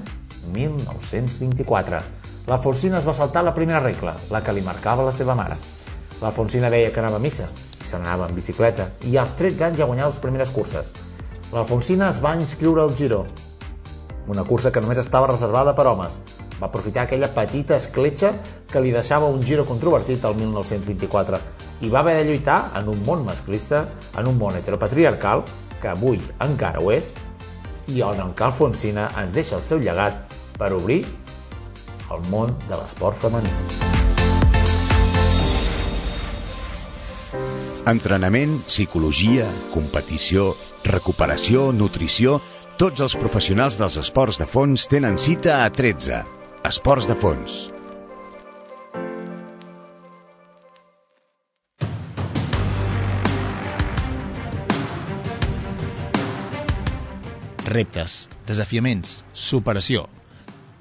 1924. 0.53 1.99
L'Alfonsina 2.45 2.99
es 2.99 3.07
va 3.09 3.15
saltar 3.17 3.41
la 3.45 3.55
primera 3.57 3.81
regla, 3.81 4.13
la 4.29 4.43
que 4.45 4.53
li 4.53 4.61
marcava 4.61 5.07
la 5.07 5.15
seva 5.17 5.33
mare. 5.39 5.57
L'Alfonsina 6.21 6.69
deia 6.69 6.91
que 6.93 7.01
anava 7.01 7.17
a 7.17 7.23
missa, 7.23 7.47
i 7.81 7.89
se 7.89 7.97
n'anava 7.97 8.29
en 8.29 8.37
bicicleta, 8.37 8.91
i 9.09 9.17
als 9.17 9.33
13 9.39 9.65
anys 9.71 9.81
ja 9.81 9.89
guanyava 9.89 10.13
les 10.13 10.21
primeres 10.21 10.53
curses. 10.53 10.93
L'Alfonsina 11.55 12.11
es 12.13 12.21
va 12.21 12.35
inscriure 12.37 12.85
al 12.85 12.93
Giro, 12.99 13.25
una 14.29 14.45
cursa 14.45 14.73
que 14.73 14.81
només 14.85 15.01
estava 15.01 15.31
reservada 15.33 15.75
per 15.77 15.87
homes. 15.89 16.21
Va 16.61 16.69
aprofitar 16.69 17.05
aquella 17.05 17.33
petita 17.33 17.77
escletxa 17.81 18.35
que 18.71 18.81
li 18.81 18.93
deixava 18.93 19.29
un 19.33 19.43
giro 19.43 19.65
controvertit 19.69 20.25
al 20.25 20.37
1924 20.39 21.41
i 21.85 21.91
va 21.91 22.01
haver 22.01 22.19
de 22.21 22.29
lluitar 22.29 22.71
en 22.79 22.89
un 22.89 23.01
món 23.05 23.25
masclista, 23.27 23.87
en 24.17 24.29
un 24.31 24.39
món 24.39 24.57
heteropatriarcal, 24.57 25.43
que 25.81 25.91
avui 25.91 26.21
encara 26.45 26.81
ho 26.81 26.93
és, 26.93 27.13
i 27.89 28.01
on 28.05 28.21
en 28.21 28.33
Cal 28.37 28.55
Fonsina 28.57 29.11
ens 29.21 29.35
deixa 29.35 29.59
el 29.59 29.65
seu 29.65 29.83
llegat 29.83 30.33
per 30.57 30.73
obrir 30.73 31.03
el 32.15 32.25
món 32.33 32.55
de 32.69 32.79
l'esport 32.79 33.19
femení. 33.21 33.51
Entrenament, 37.91 38.57
psicologia, 38.65 39.51
competició, 39.75 40.55
recuperació, 40.89 41.71
nutrició... 41.73 42.41
Tots 42.75 42.99
els 43.05 43.13
professionals 43.15 43.77
dels 43.79 43.95
esports 44.01 44.41
de 44.41 44.49
fons 44.51 44.89
tenen 44.91 45.15
cita 45.15 45.61
a 45.63 45.69
13. 45.71 46.17
Esports 46.67 47.07
de 47.07 47.15
fons. 47.15 47.53
Reptes, 57.71 58.19
desafiaments, 58.51 59.21
superació. 59.33 60.09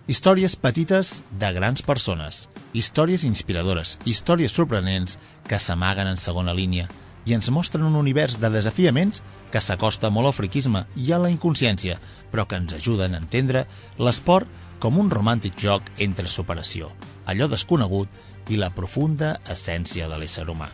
Històries 0.05 0.57
petites 0.59 1.21
de 1.39 1.49
grans 1.55 1.79
persones. 1.81 2.49
Històries 2.75 3.21
inspiradores, 3.23 3.93
històries 4.03 4.51
sorprenents 4.51 5.15
que 5.47 5.59
s'amaguen 5.63 6.09
en 6.09 6.17
segona 6.19 6.51
línia 6.51 6.89
i 7.23 7.31
ens 7.37 7.47
mostren 7.55 7.85
un 7.87 7.95
univers 7.95 8.35
de 8.41 8.49
desafiaments 8.51 9.21
que 9.53 9.61
s'acosta 9.63 10.09
molt 10.11 10.27
al 10.27 10.35
friquisme 10.35 10.81
i 10.99 11.13
a 11.15 11.21
la 11.23 11.31
inconsciència, 11.31 11.95
però 12.33 12.43
que 12.43 12.59
ens 12.59 12.75
ajuden 12.75 13.15
a 13.15 13.21
entendre 13.23 13.61
l'esport 13.95 14.51
com 14.83 14.99
un 14.99 15.07
romàntic 15.07 15.55
joc 15.55 15.87
entre 16.03 16.27
superació, 16.27 16.91
allò 17.23 17.47
desconegut 17.47 18.51
i 18.51 18.59
la 18.59 18.73
profunda 18.75 19.37
essència 19.47 20.09
de 20.11 20.19
l'ésser 20.19 20.49
humà. 20.51 20.67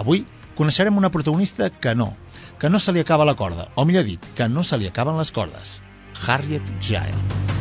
Avui 0.00 0.24
coneixerem 0.56 0.96
una 0.96 1.12
protagonista 1.12 1.68
que 1.68 1.92
no, 1.92 2.14
que 2.56 2.72
no 2.72 2.80
se 2.80 2.96
li 2.96 3.04
acaba 3.04 3.28
la 3.28 3.36
corda, 3.36 3.68
o 3.76 3.84
millor 3.84 4.08
dit, 4.08 4.32
que 4.32 4.48
no 4.48 4.64
se 4.64 4.80
li 4.80 4.88
acaben 4.88 5.20
les 5.20 5.28
cordes, 5.28 5.82
Harriet 6.24 6.72
Giles. 6.80 7.55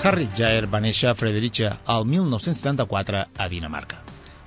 Harriet 0.00 0.32
Jair 0.32 0.64
va 0.64 0.78
néixer 0.80 1.10
a 1.10 1.14
Fredericia 1.14 1.74
al 1.84 2.06
1974 2.08 3.18
a 3.36 3.48
Dinamarca. 3.52 3.98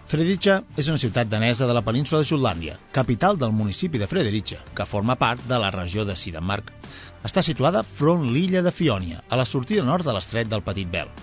Fredericia 0.09 0.55
és 0.81 0.87
una 0.89 0.97
ciutat 0.97 1.29
danesa 1.29 1.67
de 1.69 1.75
la 1.77 1.83
península 1.85 2.23
de 2.23 2.27
Jutlàndia, 2.31 2.79
capital 2.91 3.37
del 3.37 3.53
municipi 3.53 4.01
de 4.01 4.07
Fredericia, 4.09 4.63
que 4.73 4.87
forma 4.89 5.13
part 5.21 5.45
de 5.45 5.59
la 5.61 5.69
regió 5.69 6.07
de 6.09 6.15
Sidenmark. 6.17 6.73
Està 7.21 7.45
situada 7.45 7.85
front 7.85 8.25
l'illa 8.33 8.65
de 8.65 8.73
Fiònia, 8.73 9.21
a 9.29 9.37
la 9.37 9.45
sortida 9.45 9.85
nord 9.85 10.09
de 10.09 10.17
l'estret 10.17 10.49
del 10.49 10.65
Petit 10.65 10.89
Bel. 10.89 11.13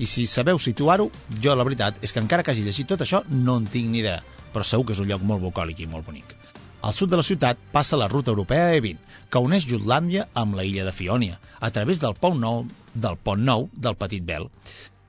I 0.00 0.08
si 0.08 0.24
sabeu 0.24 0.56
situar-ho, 0.56 1.10
jo 1.36 1.52
la 1.52 1.68
veritat 1.68 2.00
és 2.00 2.16
que 2.16 2.24
encara 2.24 2.42
que 2.42 2.56
hagi 2.56 2.64
llegit 2.64 2.88
tot 2.88 3.04
això 3.04 3.20
no 3.28 3.60
en 3.60 3.68
tinc 3.68 3.92
ni 3.92 4.00
idea, 4.00 4.22
però 4.54 4.64
segur 4.64 4.88
que 4.88 4.96
és 4.96 5.04
un 5.04 5.12
lloc 5.12 5.20
molt 5.20 5.44
bucòlic 5.44 5.84
i 5.84 5.92
molt 5.92 6.08
bonic. 6.08 6.37
Al 6.80 6.94
sud 6.94 7.10
de 7.10 7.18
la 7.18 7.26
ciutat 7.26 7.58
passa 7.72 7.98
la 7.98 8.08
ruta 8.08 8.30
europea 8.30 8.70
E20, 8.76 8.98
que 9.30 9.42
uneix 9.42 9.66
Jutlàndia 9.66 10.28
amb 10.34 10.54
la 10.54 10.64
illa 10.64 10.86
de 10.86 10.94
Fiònia, 10.94 11.40
a 11.58 11.70
través 11.74 11.98
del 11.98 12.14
pont 12.14 12.38
nou 12.38 12.64
del 12.94 13.18
pont 13.18 13.42
nou 13.42 13.68
del 13.74 13.98
Petit 13.98 14.24
Bel. 14.24 14.46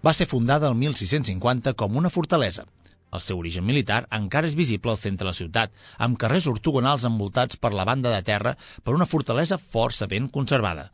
Va 0.05 0.13
ser 0.13 0.29
fundada 0.31 0.69
el 0.69 0.75
1650 0.79 1.75
com 1.77 1.97
una 1.97 2.09
fortalesa, 2.09 2.65
el 3.11 3.21
seu 3.25 3.39
origen 3.41 3.65
militar 3.65 4.03
encara 4.15 4.49
és 4.49 4.55
visible 4.57 4.93
al 4.93 4.99
centre 5.01 5.25
de 5.25 5.29
la 5.31 5.37
ciutat, 5.37 5.73
amb 6.05 6.17
carrers 6.21 6.47
ortogonals 6.51 7.05
envoltats 7.09 7.57
per 7.57 7.71
la 7.73 7.85
banda 7.89 8.13
de 8.13 8.21
terra 8.25 8.55
per 8.83 8.93
una 8.97 9.09
fortalesa 9.09 9.57
força 9.57 10.07
ben 10.11 10.29
conservada. 10.29 10.89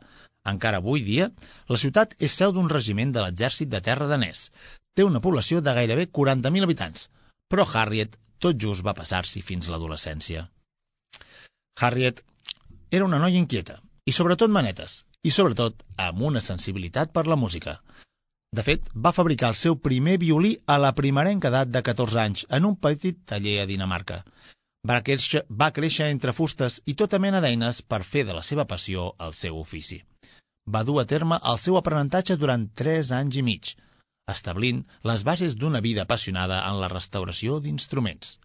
Encara 0.52 0.80
avui 0.80 1.02
dia, 1.04 1.28
la 1.68 1.80
ciutat 1.82 2.14
és 2.22 2.36
seu 2.40 2.54
d'un 2.56 2.70
regiment 2.72 3.12
de 3.12 3.24
l'exèrcit 3.24 3.68
de 3.68 3.82
terra 3.90 4.08
danès. 4.08 4.50
Té 4.96 5.04
una 5.04 5.20
població 5.20 5.60
de 5.60 5.74
gairebé 5.76 6.08
40.000 6.20 6.68
habitants, 6.68 7.08
però 7.50 7.66
Harriet 7.72 8.16
tot 8.40 8.56
just 8.56 8.86
va 8.86 8.96
passar-s'hi 8.96 9.42
fins 9.44 9.68
l'adolescència. 9.68 10.46
Harriet 11.78 12.22
era 12.90 13.04
una 13.04 13.18
noia 13.18 13.36
inquieta, 13.36 13.80
i 14.08 14.12
sobretot 14.12 14.50
manetes, 14.50 15.02
i 15.22 15.30
sobretot 15.34 15.82
amb 16.00 16.22
una 16.24 16.40
sensibilitat 16.40 17.12
per 17.12 17.26
la 17.26 17.36
música. 17.36 17.80
De 18.56 18.62
fet, 18.64 18.86
va 18.94 19.12
fabricar 19.12 19.50
el 19.52 19.58
seu 19.58 19.76
primer 19.76 20.16
violí 20.22 20.54
a 20.66 20.78
la 20.80 20.94
primerenca 20.96 21.50
edat 21.52 21.72
de 21.74 21.82
14 21.84 22.20
anys 22.22 22.46
en 22.48 22.64
un 22.64 22.76
petit 22.80 23.18
taller 23.28 23.58
a 23.60 23.66
Dinamarca. 23.68 24.22
Va 24.86 25.02
créixer, 25.02 25.42
va 25.50 25.72
créixer 25.76 26.08
entre 26.14 26.32
fustes 26.32 26.78
i 26.86 26.94
tota 26.94 27.18
mena 27.18 27.42
d'eines 27.44 27.82
per 27.82 28.04
fer 28.06 28.24
de 28.24 28.36
la 28.38 28.44
seva 28.46 28.64
passió 28.70 29.10
el 29.26 29.34
seu 29.34 29.58
ofici. 29.58 30.00
Va 30.70 30.84
dur 30.86 31.00
a 31.02 31.06
terme 31.10 31.40
el 31.52 31.58
seu 31.58 31.76
aprenentatge 31.76 32.38
durant 32.40 32.70
3 32.72 33.12
anys 33.18 33.36
i 33.36 33.44
mig, 33.44 33.74
establint 34.30 34.84
les 35.10 35.26
bases 35.26 35.58
d'una 35.58 35.82
vida 35.82 36.06
apassionada 36.06 36.62
en 36.70 36.80
la 36.80 36.88
restauració 36.88 37.60
d'instruments. 37.60 38.38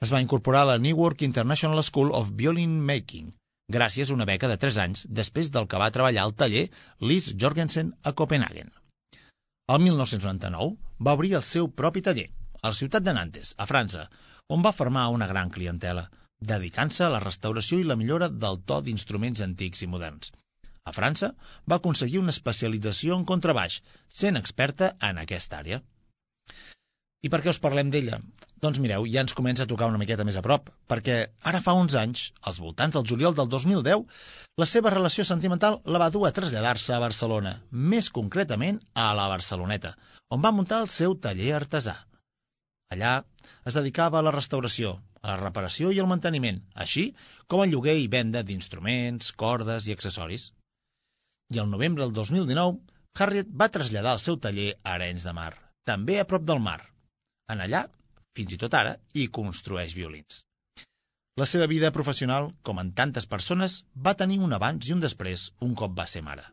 Es 0.00 0.10
va 0.12 0.22
incorporar 0.24 0.62
a 0.64 0.68
la 0.70 0.78
Newark 0.80 1.20
International 1.26 1.82
School 1.84 2.10
of 2.16 2.30
Violin 2.32 2.78
Making, 2.90 3.34
gràcies 3.68 4.08
a 4.08 4.14
una 4.14 4.26
beca 4.30 4.48
de 4.48 4.56
3 4.62 4.78
anys 4.84 5.02
després 5.18 5.50
del 5.52 5.66
que 5.68 5.80
va 5.82 5.90
treballar 5.92 6.22
al 6.24 6.32
taller 6.42 6.62
Lis 7.10 7.26
Jorgensen 7.42 7.90
a 8.02 8.14
Copenhagen. 8.16 8.72
El 9.68 9.82
1999 9.84 11.04
va 11.04 11.14
obrir 11.18 11.34
el 11.36 11.44
seu 11.44 11.68
propi 11.82 12.00
taller, 12.06 12.30
a 12.62 12.72
la 12.72 12.78
ciutat 12.78 13.04
de 13.04 13.12
Nantes, 13.12 13.52
a 13.60 13.68
França, 13.68 14.06
on 14.48 14.64
va 14.64 14.72
formar 14.72 15.04
una 15.12 15.28
gran 15.28 15.52
clientela, 15.52 16.08
dedicant-se 16.40 17.04
a 17.04 17.12
la 17.12 17.20
restauració 17.20 17.78
i 17.78 17.84
la 17.84 18.00
millora 18.00 18.32
del 18.32 18.62
to 18.64 18.80
d'instruments 18.80 19.44
antics 19.44 19.84
i 19.84 19.92
moderns. 19.98 20.32
A 20.88 20.96
França 20.96 21.34
va 21.68 21.76
aconseguir 21.76 22.24
una 22.24 22.32
especialització 22.32 23.20
en 23.20 23.28
contrabaix, 23.28 23.82
sent 24.08 24.40
experta 24.40 24.94
en 25.12 25.20
aquesta 25.20 25.60
àrea. 25.60 25.84
I 27.20 27.28
per 27.28 27.42
què 27.44 27.52
us 27.52 27.60
parlem 27.60 27.90
d'ella? 27.92 28.16
Doncs 28.64 28.78
mireu, 28.80 29.04
ja 29.08 29.20
ens 29.24 29.34
comença 29.36 29.66
a 29.66 29.68
tocar 29.68 29.88
una 29.90 29.98
miqueta 30.00 30.24
més 30.24 30.38
a 30.40 30.42
prop, 30.44 30.70
perquè 30.88 31.16
ara 31.50 31.60
fa 31.64 31.74
uns 31.76 31.96
anys, 31.96 32.30
als 32.48 32.60
voltants 32.64 32.96
del 32.96 33.06
juliol 33.08 33.34
del 33.36 33.48
2010, 33.52 34.04
la 34.60 34.68
seva 34.68 34.92
relació 34.92 35.24
sentimental 35.28 35.78
la 35.84 36.00
va 36.00 36.08
dur 36.12 36.26
a 36.28 36.32
traslladar-se 36.36 36.94
a 36.96 37.00
Barcelona, 37.02 37.54
més 37.70 38.08
concretament 38.08 38.80
a 38.96 39.10
la 39.16 39.28
Barceloneta, 39.32 39.94
on 40.32 40.40
va 40.44 40.52
muntar 40.56 40.80
el 40.84 40.88
seu 40.92 41.16
taller 41.16 41.52
artesà. 41.56 41.96
Allà 42.92 43.18
es 43.68 43.76
dedicava 43.76 44.20
a 44.20 44.24
la 44.24 44.32
restauració, 44.34 44.96
a 45.20 45.34
la 45.34 45.40
reparació 45.40 45.92
i 45.92 46.00
al 46.00 46.08
manteniment, 46.08 46.62
així 46.72 47.10
com 47.46 47.60
al 47.60 47.72
lloguer 47.72 47.98
i 48.00 48.08
venda 48.12 48.42
d'instruments, 48.42 49.32
cordes 49.32 49.88
i 49.88 49.96
accessoris. 49.96 50.54
I 51.52 51.60
el 51.60 51.68
novembre 51.68 52.06
del 52.06 52.16
2019, 52.16 52.80
Harriet 53.20 53.52
va 53.52 53.68
traslladar 53.68 54.16
el 54.16 54.24
seu 54.24 54.40
taller 54.40 54.70
a 54.80 54.96
Arenys 54.96 55.28
de 55.28 55.36
Mar, 55.36 55.52
també 55.84 56.16
a 56.20 56.28
prop 56.28 56.48
del 56.48 56.64
mar. 56.64 56.80
En 57.50 57.62
allà 57.64 57.84
fins 58.36 58.54
i 58.54 58.58
tot 58.60 58.74
ara, 58.78 58.94
i 59.14 59.26
construeix 59.28 59.94
violins. 59.96 60.44
La 61.40 61.46
seva 61.48 61.66
vida 61.70 61.92
professional, 61.94 62.50
com 62.66 62.80
en 62.82 62.90
tantes 62.96 63.26
persones, 63.26 63.84
va 64.06 64.16
tenir 64.22 64.40
un 64.44 64.52
abans 64.56 64.88
i 64.88 64.94
un 64.94 65.02
després 65.02 65.50
un 65.66 65.74
cop 65.78 65.94
va 65.98 66.06
ser 66.10 66.22
mare. 66.26 66.44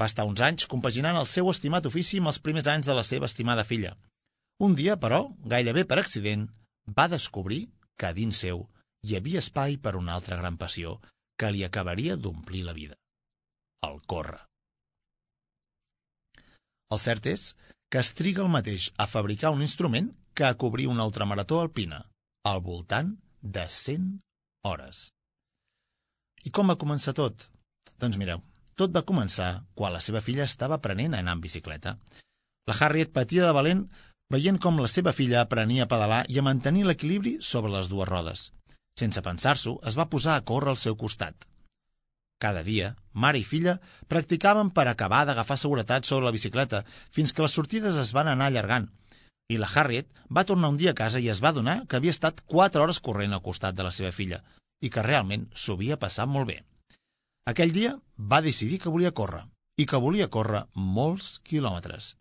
Va 0.00 0.08
estar 0.10 0.26
uns 0.28 0.42
anys 0.44 0.68
compaginant 0.72 1.16
el 1.20 1.28
seu 1.30 1.48
estimat 1.50 1.88
ofici 1.88 2.20
amb 2.20 2.30
els 2.32 2.40
primers 2.46 2.68
anys 2.72 2.88
de 2.88 2.96
la 2.96 3.04
seva 3.10 3.28
estimada 3.30 3.64
filla. 3.64 3.94
Un 4.60 4.76
dia, 4.76 4.96
però, 5.00 5.22
gairebé 5.52 5.84
per 5.88 5.98
accident, 6.00 6.46
va 6.98 7.08
descobrir 7.12 7.62
que 8.00 8.12
dins 8.16 8.42
seu 8.44 8.66
hi 9.04 9.16
havia 9.16 9.40
espai 9.44 9.78
per 9.80 9.96
una 9.96 10.14
altra 10.16 10.36
gran 10.36 10.56
passió 10.60 10.98
que 11.40 11.50
li 11.52 11.64
acabaria 11.64 12.16
d'omplir 12.16 12.62
la 12.64 12.76
vida. 12.76 12.96
El 13.88 14.00
córrer. 14.12 14.40
El 16.92 17.00
cert 17.02 17.26
és 17.32 17.50
que 17.90 18.02
es 18.02 18.12
triga 18.18 18.42
el 18.42 18.52
mateix 18.52 18.90
a 18.98 19.06
fabricar 19.06 19.52
un 19.54 19.62
instrument 19.62 20.10
que 20.34 20.44
a 20.44 20.56
cobrir 20.58 20.88
una 20.88 21.06
ultramarató 21.08 21.60
alpina, 21.60 22.02
al 22.44 22.60
voltant 22.60 23.14
de 23.40 23.64
100 23.70 24.08
hores. 24.64 25.08
I 26.44 26.50
com 26.50 26.68
va 26.70 26.78
començar 26.80 27.14
tot? 27.16 27.48
Doncs 28.02 28.18
mireu, 28.20 28.42
tot 28.76 28.92
va 28.94 29.06
començar 29.08 29.50
quan 29.74 29.94
la 29.94 30.02
seva 30.04 30.20
filla 30.20 30.44
estava 30.44 30.76
aprenent 30.76 31.14
a 31.14 31.22
anar 31.24 31.38
en 31.38 31.46
bicicleta. 31.46 31.96
La 32.68 32.76
Harriet 32.80 33.12
patia 33.14 33.46
de 33.46 33.54
valent 33.56 33.86
veient 34.34 34.58
com 34.62 34.78
la 34.82 34.90
seva 34.90 35.14
filla 35.16 35.40
aprenia 35.40 35.86
a 35.86 35.90
pedalar 35.90 36.24
i 36.28 36.38
a 36.38 36.44
mantenir 36.46 36.84
l'equilibri 36.86 37.36
sobre 37.40 37.72
les 37.72 37.88
dues 37.88 38.08
rodes. 38.10 38.50
Sense 38.98 39.22
pensar-s'ho, 39.22 39.76
es 39.86 39.96
va 39.98 40.08
posar 40.12 40.36
a 40.36 40.44
córrer 40.50 40.72
al 40.72 40.80
seu 40.80 40.96
costat. 40.98 41.46
Cada 42.38 42.62
dia, 42.62 42.92
mare 43.12 43.40
i 43.40 43.44
filla 43.48 43.78
practicaven 44.12 44.70
per 44.76 44.86
acabar 44.88 45.24
d'agafar 45.24 45.56
seguretat 45.56 46.04
sobre 46.04 46.26
la 46.28 46.34
bicicleta 46.34 46.82
fins 46.88 47.32
que 47.32 47.42
les 47.44 47.56
sortides 47.56 47.96
es 48.02 48.12
van 48.12 48.28
anar 48.28 48.50
allargant. 48.50 48.90
I 49.48 49.56
la 49.62 49.70
Harriet 49.72 50.10
va 50.28 50.44
tornar 50.44 50.68
un 50.74 50.76
dia 50.76 50.92
a 50.92 50.98
casa 50.98 51.22
i 51.22 51.30
es 51.32 51.40
va 51.40 51.54
donar 51.56 51.86
que 51.88 51.96
havia 51.96 52.12
estat 52.12 52.42
4 52.44 52.82
hores 52.82 53.00
corrent 53.00 53.32
al 53.32 53.44
costat 53.44 53.78
de 53.78 53.86
la 53.86 53.94
seva 53.94 54.12
filla 54.12 54.42
i 54.82 54.90
que 54.90 55.04
realment 55.06 55.46
s'ho 55.54 55.78
havia 55.78 55.96
passat 55.96 56.28
molt 56.28 56.50
bé. 56.50 56.60
Aquell 57.48 57.72
dia 57.72 57.94
va 58.18 58.42
decidir 58.44 58.80
que 58.82 58.92
volia 58.92 59.14
córrer 59.14 59.46
i 59.80 59.86
que 59.86 60.02
volia 60.02 60.28
córrer 60.28 60.66
molts 60.74 61.38
quilòmetres. 61.46 62.16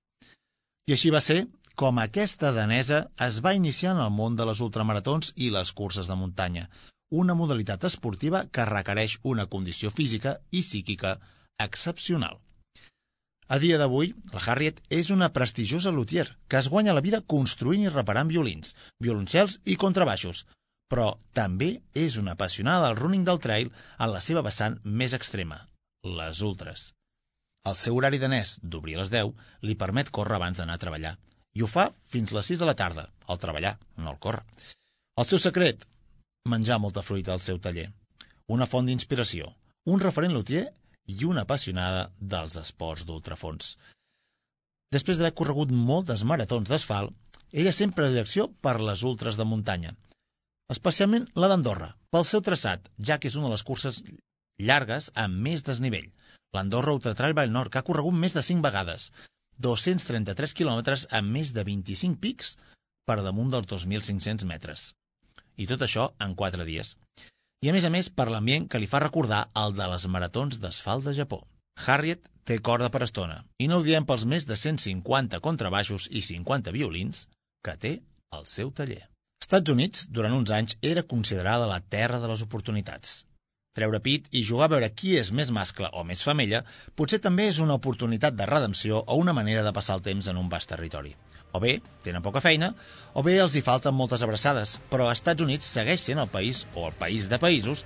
I 0.87 0.95
així 0.95 1.11
va 1.11 1.19
ser 1.19 1.47
com 1.75 1.97
aquesta 1.99 2.53
danesa 2.55 3.01
es 3.19 3.41
va 3.43 3.55
iniciar 3.57 3.95
en 3.95 4.03
el 4.05 4.11
món 4.15 4.35
de 4.39 4.45
les 4.47 4.61
ultramaratons 4.63 5.33
i 5.35 5.49
les 5.51 5.73
curses 5.75 6.07
de 6.07 6.15
muntanya, 6.15 6.69
una 7.11 7.35
modalitat 7.37 7.85
esportiva 7.89 8.45
que 8.51 8.65
requereix 8.65 9.19
una 9.23 9.45
condició 9.45 9.91
física 9.91 10.39
i 10.51 10.63
psíquica 10.63 11.19
excepcional. 11.61 12.39
A 13.47 13.59
dia 13.61 13.77
d'avui, 13.77 14.15
la 14.33 14.41
Harriet 14.41 14.81
és 14.89 15.11
una 15.13 15.29
prestigiosa 15.33 15.91
luthier 15.93 16.25
que 16.49 16.57
es 16.57 16.69
guanya 16.73 16.95
la 16.97 17.03
vida 17.05 17.21
construint 17.21 17.83
i 17.85 17.91
reparant 17.93 18.31
violins, 18.31 18.73
violoncels 18.97 19.59
i 19.65 19.75
contrabaixos, 19.77 20.47
però 20.89 21.11
també 21.37 21.69
és 21.93 22.17
una 22.17 22.33
apassionada 22.33 22.87
del 22.87 22.97
running 22.97 23.25
del 23.25 23.41
trail 23.41 23.69
en 23.99 24.11
la 24.11 24.21
seva 24.21 24.41
vessant 24.45 24.79
més 24.83 25.13
extrema, 25.13 25.59
les 26.03 26.41
ultres. 26.41 26.91
El 27.69 27.77
seu 27.77 27.97
horari 27.97 28.17
danès 28.21 28.57
d'obrir 28.61 28.97
a 28.97 29.03
les 29.03 29.13
10 29.13 29.31
li 29.65 29.77
permet 29.77 30.09
córrer 30.13 30.37
abans 30.37 30.57
d'anar 30.57 30.77
a 30.77 30.81
treballar, 30.81 31.15
i 31.53 31.61
ho 31.61 31.69
fa 31.69 31.91
fins 32.09 32.33
les 32.33 32.49
6 32.51 32.61
de 32.61 32.69
la 32.69 32.77
tarda, 32.77 33.07
al 33.29 33.41
treballar, 33.41 33.77
no 33.97 34.11
al 34.11 34.19
córrer. 34.21 34.43
El 35.17 35.25
seu 35.29 35.41
secret? 35.41 35.85
Menjar 36.45 36.77
molta 36.79 37.01
fruita 37.01 37.33
al 37.33 37.41
seu 37.41 37.57
taller, 37.59 37.87
una 38.47 38.67
font 38.69 38.85
d'inspiració, 38.85 39.49
un 39.89 40.01
referent 40.01 40.33
lutier 40.33 40.67
i 41.09 41.25
una 41.25 41.45
apassionada 41.45 42.09
dels 42.19 42.57
esports 42.61 43.05
d'ultrafons. 43.05 43.75
Després 44.93 45.17
d'haver 45.17 45.33
corregut 45.37 45.71
moltes 45.73 46.23
maratons 46.23 46.69
d'asfalt, 46.69 47.13
ella 47.51 47.73
sempre 47.73 48.09
direcció 48.09 48.47
per 48.61 48.77
les 48.81 49.01
ultres 49.03 49.37
de 49.39 49.45
muntanya, 49.47 49.95
especialment 50.71 51.27
la 51.35 51.49
d'Andorra, 51.49 51.93
pel 52.13 52.25
seu 52.25 52.41
traçat, 52.45 52.89
ja 52.97 53.17
que 53.19 53.29
és 53.29 53.37
una 53.39 53.49
de 53.49 53.55
les 53.55 53.65
curses 53.65 54.01
llargues 54.61 55.11
amb 55.25 55.41
més 55.47 55.65
desnivell. 55.65 56.11
L'Andorra 56.55 56.93
Ultra 56.95 57.13
Trail 57.17 57.35
Vall 57.35 57.51
Nord, 57.51 57.71
que 57.71 57.81
ha 57.81 57.87
corregut 57.87 58.15
més 58.15 58.33
de 58.37 58.43
5 58.45 58.63
vegades, 58.63 59.09
233 59.61 60.53
quilòmetres 60.55 61.07
amb 61.11 61.31
més 61.31 61.53
de 61.55 61.63
25 61.67 62.21
pics 62.21 62.55
per 63.07 63.21
damunt 63.23 63.51
dels 63.51 63.67
2.500 63.71 64.47
metres. 64.49 64.93
I 65.57 65.67
tot 65.69 65.81
això 65.85 66.11
en 66.19 66.35
quatre 66.35 66.65
dies. 66.65 66.95
i 67.65 67.69
a 67.69 67.73
més 67.73 67.85
a 67.87 67.89
més 67.89 68.09
per 68.13 68.27
l'ambient 68.29 68.67
que 68.69 68.77
li 68.77 68.87
fa 68.87 68.99
recordar 69.01 69.47
el 69.57 69.73
de 69.73 69.85
les 69.89 70.05
maratons 70.07 70.59
d'asfalt 70.61 71.05
de 71.05 71.13
Japó. 71.17 71.39
Harriet 71.87 72.27
té 72.45 72.59
corda 72.59 72.91
per 72.93 73.01
estona, 73.03 73.39
i 73.57 73.67
no 73.67 73.79
ho 73.79 73.83
diem 73.83 74.05
pels 74.05 74.25
més 74.29 74.45
de 74.45 74.55
150 74.55 75.39
contrabaixos 75.41 76.07
i 76.11 76.21
50 76.21 76.71
violins 76.75 77.27
que 77.65 77.73
té 77.81 77.93
al 78.31 78.45
seu 78.45 78.69
taller. 78.71 79.07
Estats 79.41 79.71
Units, 79.73 80.05
durant 80.09 80.33
uns 80.33 80.51
anys, 80.51 80.77
era 80.81 81.03
considerada 81.03 81.69
la 81.69 81.81
terra 81.95 82.19
de 82.21 82.29
les 82.31 82.43
oportunitats. 82.45 83.23
Treure 83.75 83.99
pit 83.99 84.29
i 84.31 84.43
jugar 84.47 84.69
a 84.69 84.73
veure 84.75 84.91
qui 84.95 85.17
és 85.19 85.33
més 85.35 85.51
mascle 85.51 85.89
o 85.99 86.05
més 86.07 86.23
femella 86.23 86.61
potser 86.95 87.19
també 87.23 87.49
és 87.51 87.59
una 87.63 87.75
oportunitat 87.75 88.37
de 88.39 88.47
redempció 88.47 89.01
o 89.01 89.17
una 89.19 89.33
manera 89.35 89.65
de 89.65 89.73
passar 89.75 89.97
el 89.99 90.05
temps 90.05 90.29
en 90.31 90.39
un 90.39 90.47
vast 90.53 90.71
territori. 90.71 91.11
O 91.55 91.59
bé, 91.63 91.77
tenen 92.03 92.19
poca 92.19 92.41
feina, 92.43 92.73
o 93.15 93.21
bé 93.23 93.37
els 93.39 93.55
hi 93.55 93.61
falten 93.63 93.95
moltes 93.95 94.25
abraçades, 94.25 94.75
però 94.91 95.07
Estats 95.07 95.43
Units 95.45 95.67
segueix 95.71 96.01
sent 96.03 96.19
el 96.19 96.27
país, 96.27 96.65
o 96.75 96.89
el 96.89 96.95
país 96.99 97.29
de 97.31 97.39
països, 97.39 97.85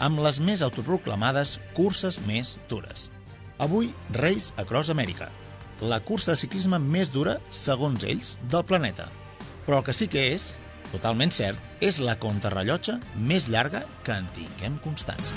amb 0.00 0.22
les 0.24 0.38
més 0.40 0.62
autoproclamades 0.64 1.58
curses 1.76 2.16
més 2.24 2.54
dures. 2.70 3.10
Avui, 3.60 3.90
Reis 4.16 4.54
Across 4.56 4.88
America, 4.94 5.28
la 5.84 6.00
cursa 6.00 6.32
de 6.32 6.40
ciclisme 6.40 6.78
més 6.80 7.12
dura, 7.12 7.36
segons 7.52 8.06
ells, 8.08 8.38
del 8.48 8.64
planeta. 8.64 9.10
Però 9.66 9.82
el 9.82 9.84
que 9.84 9.96
sí 9.96 10.08
que 10.08 10.22
és, 10.32 10.54
totalment 10.88 11.32
cert, 11.32 11.60
és 11.84 12.00
la 12.00 12.16
contrarrellotge 12.20 12.96
més 13.20 13.50
llarga 13.52 13.82
que 14.06 14.16
en 14.16 14.30
tinguem 14.32 14.80
constància. 14.80 15.36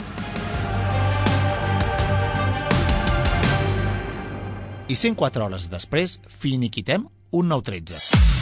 I 4.88 4.96
104 5.00 5.44
hores 5.50 5.68
després, 5.72 6.16
finiquitem 6.32 7.10
un 7.34 7.50
nou 7.50 7.62
13. 7.66 8.34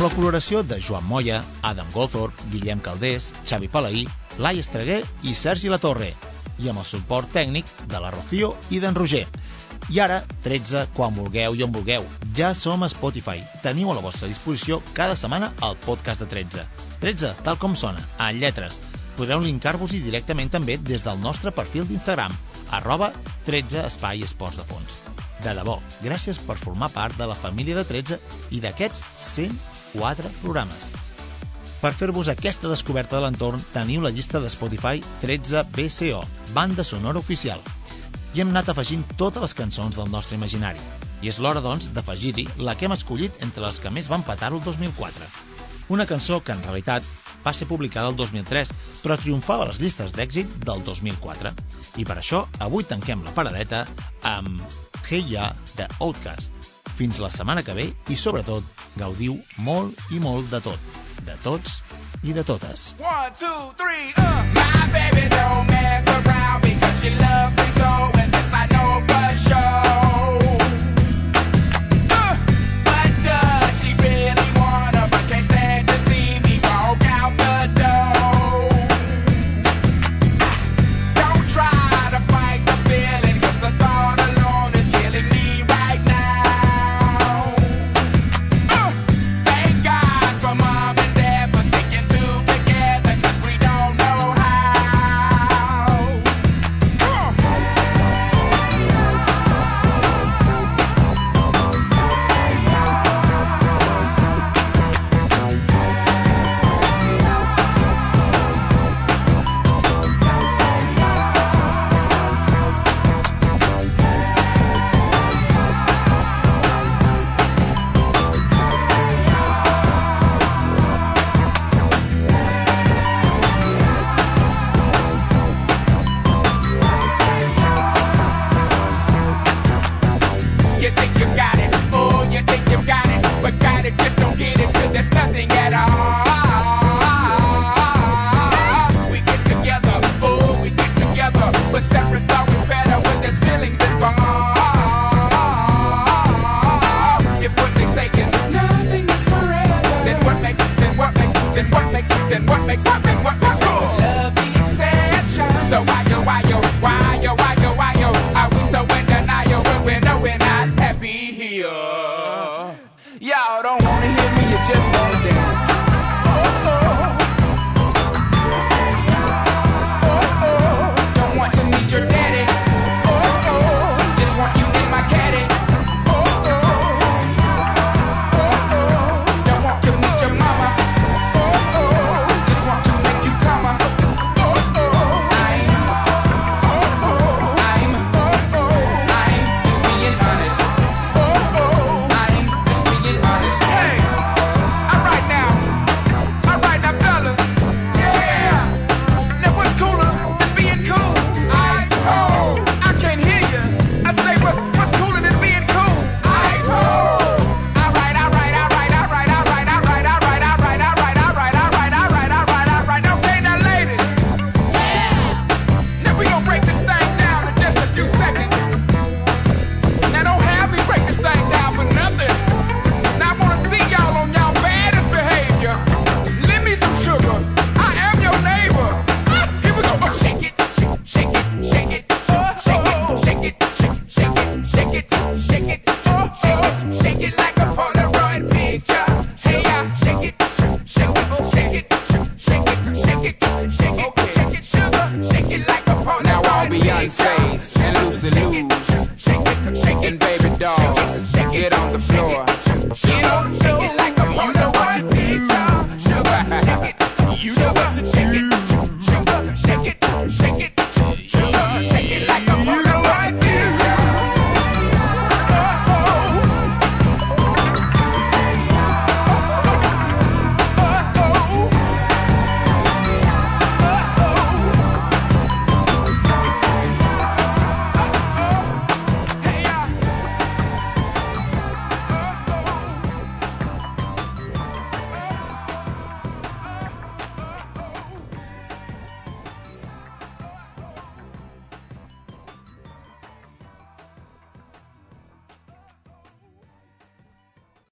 amb 0.00 0.08
la 0.08 0.16
coloració 0.16 0.62
de 0.64 0.78
Joan 0.80 1.04
Moya, 1.04 1.42
Adam 1.60 1.88
Goldthorpe, 1.92 2.46
Guillem 2.48 2.80
Caldés, 2.80 3.34
Xavi 3.44 3.68
Palaí, 3.68 4.06
Lai 4.38 4.56
Estreguer 4.62 5.02
i 5.28 5.34
Sergi 5.36 5.68
Latorre, 5.68 6.14
i 6.56 6.70
amb 6.70 6.80
el 6.80 6.86
suport 6.88 7.28
tècnic 7.34 7.68
de 7.90 8.00
la 8.00 8.08
Rocío 8.14 8.54
i 8.72 8.80
d'en 8.80 8.96
Roger. 8.96 9.26
I 9.88 10.00
ara, 10.04 10.20
13, 10.44 10.86
quan 10.94 11.14
vulgueu 11.16 11.56
i 11.56 11.64
on 11.64 11.72
vulgueu. 11.72 12.04
Ja 12.36 12.52
som 12.54 12.84
a 12.84 12.90
Spotify. 12.92 13.40
Teniu 13.64 13.90
a 13.90 13.96
la 13.96 14.04
vostra 14.04 14.28
disposició 14.28 14.82
cada 14.92 15.16
setmana 15.16 15.52
el 15.66 15.76
podcast 15.86 16.20
de 16.20 16.28
13. 16.30 16.66
13, 17.00 17.32
tal 17.46 17.58
com 17.58 17.74
sona, 17.74 18.04
en 18.18 18.38
lletres. 18.42 18.80
Podreu 19.16 19.40
linkar-vos-hi 19.40 20.02
directament 20.04 20.52
també 20.52 20.76
des 20.76 21.04
del 21.06 21.18
nostre 21.24 21.50
perfil 21.50 21.88
d'Instagram, 21.88 22.36
arroba 22.70 23.10
13 23.48 23.86
espai 23.86 24.22
esports 24.26 24.60
de 24.60 24.68
fons. 24.68 25.02
De 25.40 25.56
debò, 25.56 25.80
gràcies 26.04 26.38
per 26.44 26.60
formar 26.60 26.92
part 26.92 27.16
de 27.16 27.26
la 27.26 27.38
família 27.38 27.76
de 27.80 27.84
13 27.88 28.20
i 28.52 28.60
d'aquests 28.60 29.04
100 29.16 29.78
4 29.92 30.30
programes. 30.42 30.90
Per 31.80 31.92
fer-vos 31.96 32.28
aquesta 32.28 32.68
descoberta 32.68 33.16
de 33.16 33.24
l'entorn, 33.24 33.62
teniu 33.72 34.04
la 34.04 34.12
llista 34.12 34.40
de 34.40 34.50
Spotify 34.52 35.00
13 35.22 35.64
BCO, 35.72 36.20
banda 36.52 36.84
sonora 36.84 37.18
oficial. 37.18 37.60
I 38.30 38.42
hem 38.44 38.52
anat 38.52 38.68
afegint 38.70 39.02
totes 39.18 39.42
les 39.42 39.54
cançons 39.58 39.96
del 39.98 40.10
nostre 40.10 40.36
imaginari. 40.38 40.78
I 41.20 41.32
és 41.32 41.40
l'hora, 41.42 41.62
doncs, 41.64 41.88
d'afegir-hi 41.94 42.46
la 42.62 42.76
que 42.78 42.86
hem 42.86 42.94
escollit 42.94 43.42
entre 43.42 43.64
les 43.64 43.80
que 43.82 43.90
més 43.90 44.06
van 44.08 44.22
petar-ho 44.22 44.60
el 44.60 44.62
2004. 44.62 45.26
Una 45.90 46.06
cançó 46.06 46.38
que, 46.38 46.54
en 46.54 46.62
realitat, 46.62 47.06
va 47.42 47.52
ser 47.56 47.66
publicada 47.66 48.12
el 48.12 48.16
2003, 48.16 48.70
però 49.02 49.16
triomfava 49.18 49.66
a 49.66 49.70
les 49.72 49.80
llistes 49.82 50.14
d'èxit 50.14 50.60
del 50.62 50.84
2004. 50.86 51.50
I 51.98 52.06
per 52.06 52.20
això, 52.20 52.44
avui 52.62 52.86
tanquem 52.86 53.24
la 53.26 53.34
paradeta 53.34 53.82
amb 54.22 54.62
Hey 55.08 55.26
Ya, 55.26 55.50
de 55.74 55.90
Outcast. 55.98 56.54
Fins 56.94 57.18
la 57.18 57.32
setmana 57.34 57.64
que 57.66 57.74
ve 57.74 57.88
i, 57.90 58.14
sobretot, 58.14 58.62
gaudiu 58.94 59.40
molt 59.66 59.98
i 60.14 60.22
molt 60.22 60.54
de 60.54 60.62
tot. 60.62 61.02
De 61.26 61.34
tots 61.42 61.80
i 62.22 62.36
de 62.36 62.46
totes. 62.46 62.94
One, 63.02 63.34
two, 63.34 63.74
three, 63.74 64.14
uh. 64.14 64.46
My 64.54 64.86
baby 64.94 65.26
don't 65.34 65.66
mess 65.66 66.06
around 66.06 66.62
because 66.62 67.02
she 67.02 67.10
loves 67.18 67.39